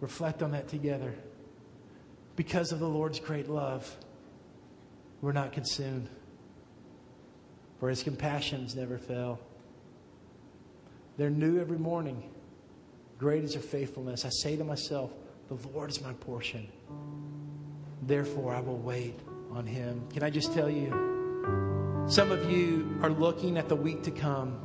reflect 0.00 0.42
on 0.42 0.52
that 0.52 0.68
together. 0.68 1.14
Because 2.36 2.72
of 2.72 2.78
the 2.78 2.88
Lord's 2.88 3.20
great 3.20 3.48
love, 3.48 3.96
we're 5.20 5.32
not 5.32 5.52
consumed, 5.52 6.08
for 7.80 7.88
his 7.88 8.02
compassions 8.02 8.76
never 8.76 8.98
fail. 8.98 9.40
They're 11.16 11.30
new 11.30 11.60
every 11.60 11.78
morning. 11.78 12.30
Great 13.18 13.42
is 13.42 13.54
your 13.54 13.62
faithfulness. 13.62 14.24
I 14.24 14.28
say 14.28 14.56
to 14.56 14.62
myself, 14.62 15.10
The 15.48 15.56
Lord 15.68 15.90
is 15.90 16.00
my 16.00 16.12
portion. 16.12 16.68
Therefore, 18.02 18.54
I 18.54 18.60
will 18.60 18.78
wait 18.78 19.18
on 19.52 19.66
him. 19.66 20.06
Can 20.12 20.22
I 20.22 20.30
just 20.30 20.52
tell 20.52 20.70
you? 20.70 20.90
Some 22.08 22.30
of 22.30 22.50
you 22.50 22.98
are 23.02 23.10
looking 23.10 23.58
at 23.58 23.68
the 23.68 23.76
week 23.76 24.02
to 24.04 24.10
come. 24.10 24.64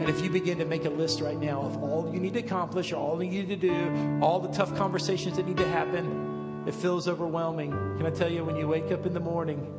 And 0.00 0.08
if 0.08 0.22
you 0.22 0.30
begin 0.30 0.58
to 0.58 0.64
make 0.64 0.84
a 0.84 0.90
list 0.90 1.20
right 1.20 1.38
now 1.38 1.62
of 1.62 1.82
all 1.82 2.10
you 2.12 2.20
need 2.20 2.34
to 2.34 2.40
accomplish 2.40 2.92
all 2.92 3.22
you 3.22 3.30
need 3.30 3.48
to 3.48 3.56
do, 3.56 4.20
all 4.22 4.40
the 4.40 4.52
tough 4.52 4.74
conversations 4.76 5.36
that 5.36 5.46
need 5.46 5.56
to 5.56 5.68
happen, 5.68 6.64
it 6.66 6.74
feels 6.74 7.08
overwhelming. 7.08 7.70
Can 7.96 8.06
I 8.06 8.10
tell 8.10 8.30
you, 8.30 8.44
when 8.44 8.56
you 8.56 8.68
wake 8.68 8.90
up 8.92 9.06
in 9.06 9.14
the 9.14 9.20
morning, 9.20 9.72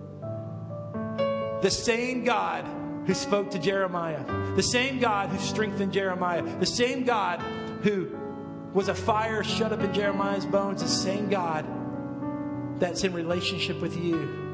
the 1.61 1.69
same 1.69 2.23
God 2.23 2.65
who 3.05 3.13
spoke 3.13 3.51
to 3.51 3.59
Jeremiah, 3.59 4.23
the 4.55 4.63
same 4.63 4.99
God 4.99 5.29
who 5.29 5.37
strengthened 5.39 5.93
Jeremiah, 5.93 6.41
the 6.59 6.65
same 6.65 7.03
God 7.03 7.41
who 7.83 8.17
was 8.73 8.87
a 8.89 8.95
fire 8.95 9.43
shut 9.43 9.71
up 9.71 9.81
in 9.81 9.93
Jeremiah's 9.93 10.45
bones, 10.45 10.81
the 10.81 10.87
same 10.87 11.29
God 11.29 11.65
that's 12.79 13.03
in 13.03 13.13
relationship 13.13 13.81
with 13.81 13.97
you. 13.97 14.45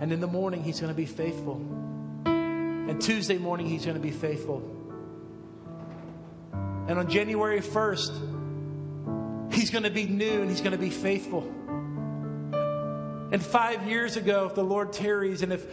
And 0.00 0.12
in 0.12 0.20
the 0.20 0.26
morning, 0.26 0.62
He's 0.62 0.80
going 0.80 0.92
to 0.92 0.96
be 0.96 1.06
faithful. 1.06 1.56
And 2.24 3.00
Tuesday 3.00 3.38
morning, 3.38 3.66
He's 3.66 3.84
going 3.84 3.96
to 3.96 4.02
be 4.02 4.10
faithful. 4.10 4.62
And 6.52 6.98
on 6.98 7.10
January 7.10 7.60
1st, 7.60 9.52
He's 9.52 9.70
going 9.70 9.84
to 9.84 9.90
be 9.90 10.06
new 10.06 10.40
and 10.40 10.48
He's 10.48 10.60
going 10.60 10.72
to 10.72 10.78
be 10.78 10.90
faithful. 10.90 11.42
And 13.30 13.42
five 13.42 13.86
years 13.86 14.16
ago, 14.16 14.46
if 14.46 14.54
the 14.54 14.64
Lord 14.64 14.92
tarries 14.92 15.42
and 15.42 15.52
if 15.52 15.66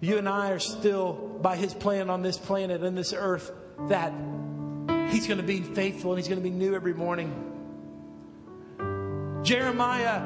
you 0.00 0.16
and 0.16 0.28
I 0.28 0.50
are 0.50 0.58
still 0.58 1.12
by 1.42 1.56
His 1.56 1.74
plan 1.74 2.08
on 2.08 2.22
this 2.22 2.38
planet 2.38 2.82
and 2.82 2.96
this 2.96 3.12
earth, 3.12 3.52
that 3.88 4.12
He's 5.10 5.26
going 5.26 5.38
to 5.38 5.46
be 5.46 5.60
faithful 5.60 6.12
and 6.12 6.18
He's 6.18 6.28
going 6.28 6.40
to 6.40 6.44
be 6.44 6.54
new 6.54 6.74
every 6.74 6.94
morning. 6.94 7.51
Jeremiah 9.42 10.22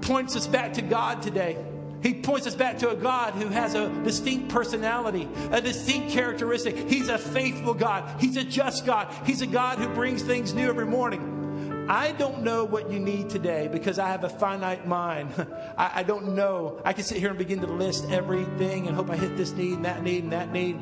points 0.00 0.36
us 0.36 0.46
back 0.46 0.74
to 0.74 0.82
God 0.82 1.22
today. 1.22 1.64
He 2.02 2.14
points 2.14 2.46
us 2.46 2.54
back 2.54 2.78
to 2.78 2.90
a 2.90 2.96
God 2.96 3.34
who 3.34 3.48
has 3.48 3.74
a 3.74 3.88
distinct 4.04 4.50
personality, 4.50 5.28
a 5.50 5.60
distinct 5.60 6.10
characteristic. 6.10 6.76
He's 6.88 7.08
a 7.08 7.18
faithful 7.18 7.74
God. 7.74 8.20
He's 8.20 8.36
a 8.36 8.44
just 8.44 8.86
God. 8.86 9.12
He's 9.26 9.42
a 9.42 9.46
God 9.46 9.78
who 9.78 9.88
brings 9.88 10.22
things 10.22 10.54
new 10.54 10.68
every 10.68 10.86
morning. 10.86 11.86
I 11.88 12.12
don't 12.12 12.42
know 12.42 12.64
what 12.64 12.92
you 12.92 13.00
need 13.00 13.30
today 13.30 13.68
because 13.72 13.98
I 13.98 14.10
have 14.10 14.22
a 14.22 14.28
finite 14.28 14.86
mind. 14.86 15.30
I, 15.78 15.90
I, 15.96 16.02
don't 16.02 16.34
know. 16.34 16.80
I 16.84 16.92
can 16.92 17.02
sit 17.02 17.16
here 17.16 17.30
and 17.30 17.38
begin 17.38 17.60
to 17.60 17.66
list 17.66 18.04
everything 18.10 18.86
and 18.86 18.94
hope 18.94 19.10
I 19.10 19.16
hit 19.16 19.36
this 19.36 19.52
need 19.52 19.74
and 19.74 19.84
that 19.86 20.02
need 20.02 20.24
and 20.24 20.32
that 20.32 20.52
need. 20.52 20.78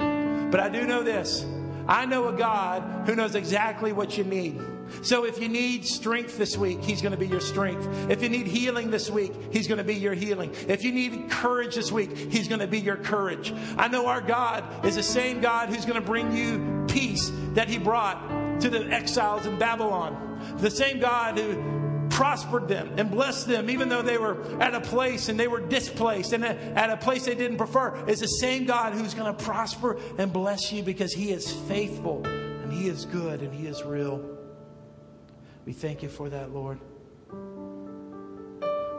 But 0.50 0.60
I 0.60 0.68
do 0.68 0.84
know 0.84 1.02
this 1.02 1.46
I 1.88 2.04
know 2.06 2.28
a 2.28 2.32
God 2.32 3.06
who 3.06 3.14
knows 3.14 3.36
exactly 3.36 3.92
what 3.92 4.18
you 4.18 4.24
need. 4.24 4.60
So 5.02 5.24
if 5.24 5.40
you 5.40 5.48
need 5.48 5.84
strength 5.84 6.38
this 6.38 6.56
week, 6.56 6.82
He's 6.82 7.02
going 7.02 7.12
to 7.12 7.18
be 7.18 7.26
your 7.26 7.40
strength. 7.40 8.10
If 8.10 8.22
you 8.22 8.28
need 8.28 8.46
healing 8.46 8.90
this 8.90 9.10
week, 9.10 9.32
He's 9.52 9.68
going 9.68 9.78
to 9.78 9.84
be 9.84 9.94
your 9.94 10.14
healing. 10.14 10.52
If 10.68 10.84
you 10.84 10.92
need 10.92 11.30
courage 11.30 11.74
this 11.74 11.92
week, 11.92 12.16
He's 12.16 12.48
going 12.48 12.60
to 12.60 12.66
be 12.66 12.80
your 12.80 12.96
courage. 12.96 13.52
I 13.76 13.88
know 13.88 14.06
our 14.06 14.20
God 14.20 14.84
is 14.84 14.96
the 14.96 15.02
same 15.02 15.40
God 15.40 15.68
who's 15.68 15.84
going 15.84 16.00
to 16.00 16.06
bring 16.06 16.36
you 16.36 16.86
peace 16.88 17.30
that 17.54 17.68
He 17.68 17.78
brought 17.78 18.60
to 18.60 18.70
the 18.70 18.86
exiles 18.86 19.46
in 19.46 19.58
Babylon. 19.58 20.56
The 20.58 20.70
same 20.70 21.00
God 21.00 21.38
who 21.38 22.08
prospered 22.10 22.68
them 22.68 22.90
and 22.96 23.10
blessed 23.10 23.46
them, 23.46 23.68
even 23.68 23.88
though 23.88 24.02
they 24.02 24.18
were 24.18 24.42
at 24.60 24.74
a 24.74 24.80
place 24.80 25.28
and 25.28 25.38
they 25.38 25.48
were 25.48 25.60
displaced 25.60 26.32
and 26.32 26.44
at 26.44 26.90
a 26.90 26.96
place 26.96 27.26
they 27.26 27.34
didn't 27.34 27.58
prefer, 27.58 27.94
is 28.06 28.20
the 28.20 28.26
same 28.26 28.64
God 28.64 28.94
who's 28.94 29.14
going 29.14 29.34
to 29.34 29.44
prosper 29.44 29.98
and 30.18 30.32
bless 30.32 30.72
you 30.72 30.82
because 30.82 31.12
He 31.12 31.30
is 31.30 31.50
faithful 31.50 32.24
and 32.24 32.72
He 32.72 32.88
is 32.88 33.04
good 33.06 33.42
and 33.42 33.52
He 33.52 33.66
is 33.66 33.82
real. 33.82 34.35
We 35.66 35.72
thank 35.72 36.02
you 36.02 36.08
for 36.08 36.28
that, 36.30 36.52
Lord. 36.52 36.78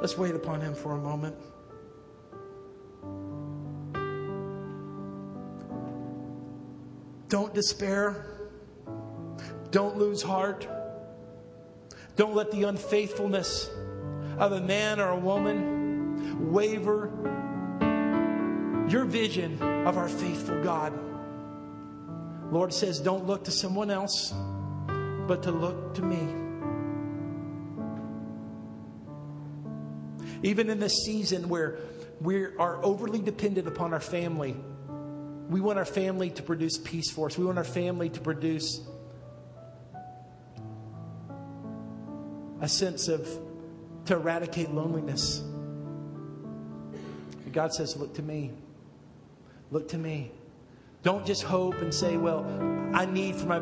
Let's 0.01 0.17
wait 0.17 0.35
upon 0.35 0.59
Him 0.61 0.75
for 0.75 0.91
a 0.91 0.97
moment. 0.97 1.35
Don't 7.29 7.53
despair. 7.53 8.25
Don't 9.71 9.97
lose 9.97 10.21
heart. 10.21 10.67
Don't 12.17 12.35
let 12.35 12.51
the 12.51 12.63
unfaithfulness 12.63 13.69
of 14.37 14.51
a 14.51 14.61
man 14.61 14.99
or 14.99 15.09
a 15.09 15.17
woman 15.17 16.51
waver 16.51 17.11
your 18.89 19.05
vision 19.05 19.61
of 19.85 19.97
our 19.97 20.07
faithful 20.07 20.61
God. 20.63 20.93
Lord 22.51 22.73
says, 22.73 22.99
don't 22.99 23.25
look 23.25 23.43
to 23.45 23.51
someone 23.51 23.89
else, 23.89 24.33
but 25.27 25.43
to 25.43 25.51
look 25.51 25.93
to 25.95 26.01
me. 26.01 26.46
Even 30.43 30.69
in 30.69 30.79
this 30.79 31.03
season 31.03 31.49
where 31.49 31.79
we 32.21 32.45
are 32.45 32.83
overly 32.83 33.19
dependent 33.19 33.67
upon 33.67 33.93
our 33.93 33.99
family, 33.99 34.55
We 35.49 35.61
want 35.61 35.79
our 35.79 35.85
family 35.85 36.29
to 36.31 36.43
produce 36.43 36.77
peace 36.77 37.09
for 37.09 37.27
us. 37.27 37.37
We 37.37 37.45
want 37.45 37.57
our 37.57 37.63
family 37.63 38.09
to 38.09 38.19
produce 38.19 38.81
a 42.59 42.67
sense 42.67 43.07
of, 43.07 43.25
to 44.05 44.15
eradicate 44.15 44.71
loneliness. 44.71 45.41
God 47.53 47.73
says, 47.73 47.95
Look 47.95 48.15
to 48.15 48.21
me. 48.21 48.51
Look 49.71 49.87
to 49.89 49.97
me. 49.97 50.31
Don't 51.03 51.25
just 51.25 51.43
hope 51.43 51.75
and 51.75 51.93
say, 51.93 52.17
Well, 52.17 52.45
I 52.93 53.05
need 53.05 53.35
for 53.35 53.45
my, 53.45 53.61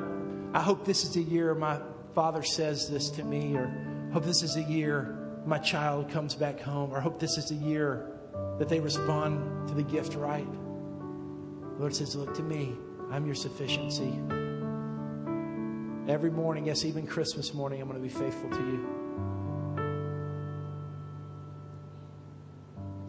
I 0.57 0.61
hope 0.63 0.85
this 0.85 1.03
is 1.03 1.13
the 1.13 1.21
year 1.21 1.53
my 1.53 1.79
father 2.15 2.41
says 2.41 2.89
this 2.89 3.11
to 3.11 3.23
me, 3.23 3.55
or 3.55 3.71
hope 4.11 4.23
this 4.25 4.41
is 4.41 4.55
a 4.55 4.63
year 4.63 5.14
my 5.45 5.57
child 5.57 6.09
comes 6.09 6.35
back 6.35 6.59
home, 6.59 6.91
or 6.91 6.99
hope 6.99 7.19
this 7.19 7.37
is 7.37 7.49
the 7.49 7.55
year 7.55 8.11
that 8.57 8.69
they 8.69 8.79
respond 8.79 9.67
to 9.67 9.73
the 9.73 9.83
gift 9.83 10.15
right. 10.15 10.51
The 10.51 11.79
Lord 11.79 11.95
says, 11.95 12.15
Look 12.15 12.33
to 12.35 12.43
me. 12.43 12.75
I'm 13.11 13.25
your 13.25 13.35
sufficiency. 13.35 14.19
Every 16.07 16.31
morning, 16.31 16.65
yes, 16.65 16.85
even 16.85 17.05
Christmas 17.05 17.53
morning, 17.53 17.81
I'm 17.81 17.87
going 17.87 18.01
to 18.01 18.07
be 18.07 18.13
faithful 18.13 18.49
to 18.49 18.57
you. 18.57 18.87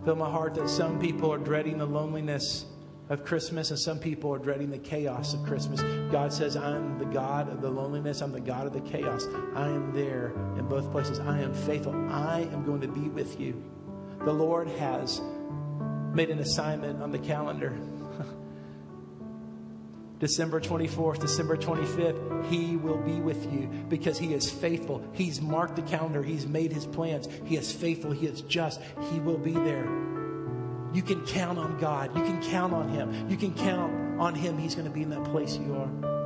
Fill 0.05 0.17
my 0.17 0.31
heart 0.31 0.55
that 0.55 0.69
some 0.69 0.99
people 0.99 1.33
are 1.33 1.39
dreading 1.39 1.79
the 1.79 1.87
loneliness 1.87 2.67
of 3.09 3.25
Christmas 3.25 3.71
and 3.71 3.79
some 3.79 3.99
people 3.99 4.35
are 4.35 4.39
dreading 4.39 4.71
the 4.71 4.79
chaos 4.79 5.33
of 5.33 5.43
Christmas. 5.45 5.81
God 6.11 6.33
says, 6.33 6.57
I'm 6.57 6.99
the 6.99 7.05
God 7.05 7.49
of 7.49 7.61
the 7.61 7.71
loneliness. 7.71 8.21
I'm 8.21 8.33
the 8.33 8.41
God 8.41 8.67
of 8.67 8.73
the 8.73 8.81
chaos. 8.81 9.27
I 9.55 9.69
am 9.69 9.93
there 9.93 10.33
in 10.59 10.67
both 10.67 10.91
places. 10.91 11.21
I 11.21 11.41
am 11.41 11.55
faithful. 11.55 11.95
I 12.11 12.41
am 12.53 12.65
going 12.65 12.81
to 12.81 12.89
be 12.89 13.09
with 13.09 13.39
you. 13.39 13.63
The 14.25 14.33
Lord 14.33 14.69
has 14.69 15.21
made 16.13 16.31
an 16.31 16.41
assignment 16.41 17.01
on 17.01 17.13
the 17.13 17.19
calendar. 17.19 17.79
December 20.19 20.61
24th, 20.61 21.21
December 21.21 21.57
25th, 21.57 22.49
He 22.49 22.77
will 22.77 22.97
be 22.97 23.21
with 23.21 23.53
you 23.53 23.69
because 23.89 24.19
He 24.19 24.35
is 24.35 24.51
faithful. 24.51 25.05
He's 25.13 25.41
marked 25.41 25.77
the 25.77 25.83
calendar. 25.83 26.25
He's 26.25 26.47
made 26.47 26.73
His 26.73 26.87
plans. 26.87 27.29
He 27.45 27.57
is 27.57 27.71
faithful. 27.71 28.11
He 28.11 28.27
is 28.27 28.41
just. 28.41 28.81
He 29.13 29.21
will 29.21 29.39
be 29.39 29.53
there. 29.53 29.87
You 30.93 31.03
can 31.03 31.25
count 31.27 31.59
on 31.59 31.79
God. 31.79 32.17
You 32.17 32.23
can 32.23 32.43
count 32.43 32.73
on 32.73 32.89
Him. 32.89 33.29
You 33.29 33.37
can 33.37 33.55
count 33.55 34.21
on 34.21 34.35
Him. 34.35 34.59
He's 34.59 34.75
going 34.75 34.87
to 34.87 34.93
be 34.93 35.03
in 35.03 35.11
that 35.11 35.25
place 35.25 35.57
you 35.57 35.75
are. 35.75 36.17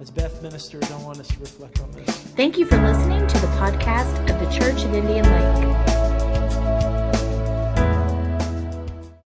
As 0.00 0.10
Beth 0.10 0.42
ministered, 0.42 0.84
I 0.84 0.96
want 1.02 1.20
us 1.20 1.28
to 1.28 1.40
reflect 1.40 1.80
on 1.80 1.90
this. 1.92 2.08
Thank 2.36 2.58
you 2.58 2.66
for 2.66 2.76
listening 2.76 3.26
to 3.26 3.38
the 3.38 3.46
podcast 3.58 4.18
of 4.28 4.40
the 4.40 4.52
Church 4.52 4.84
of 4.84 4.94
Indian 4.94 5.24
Lake. 5.24 6.03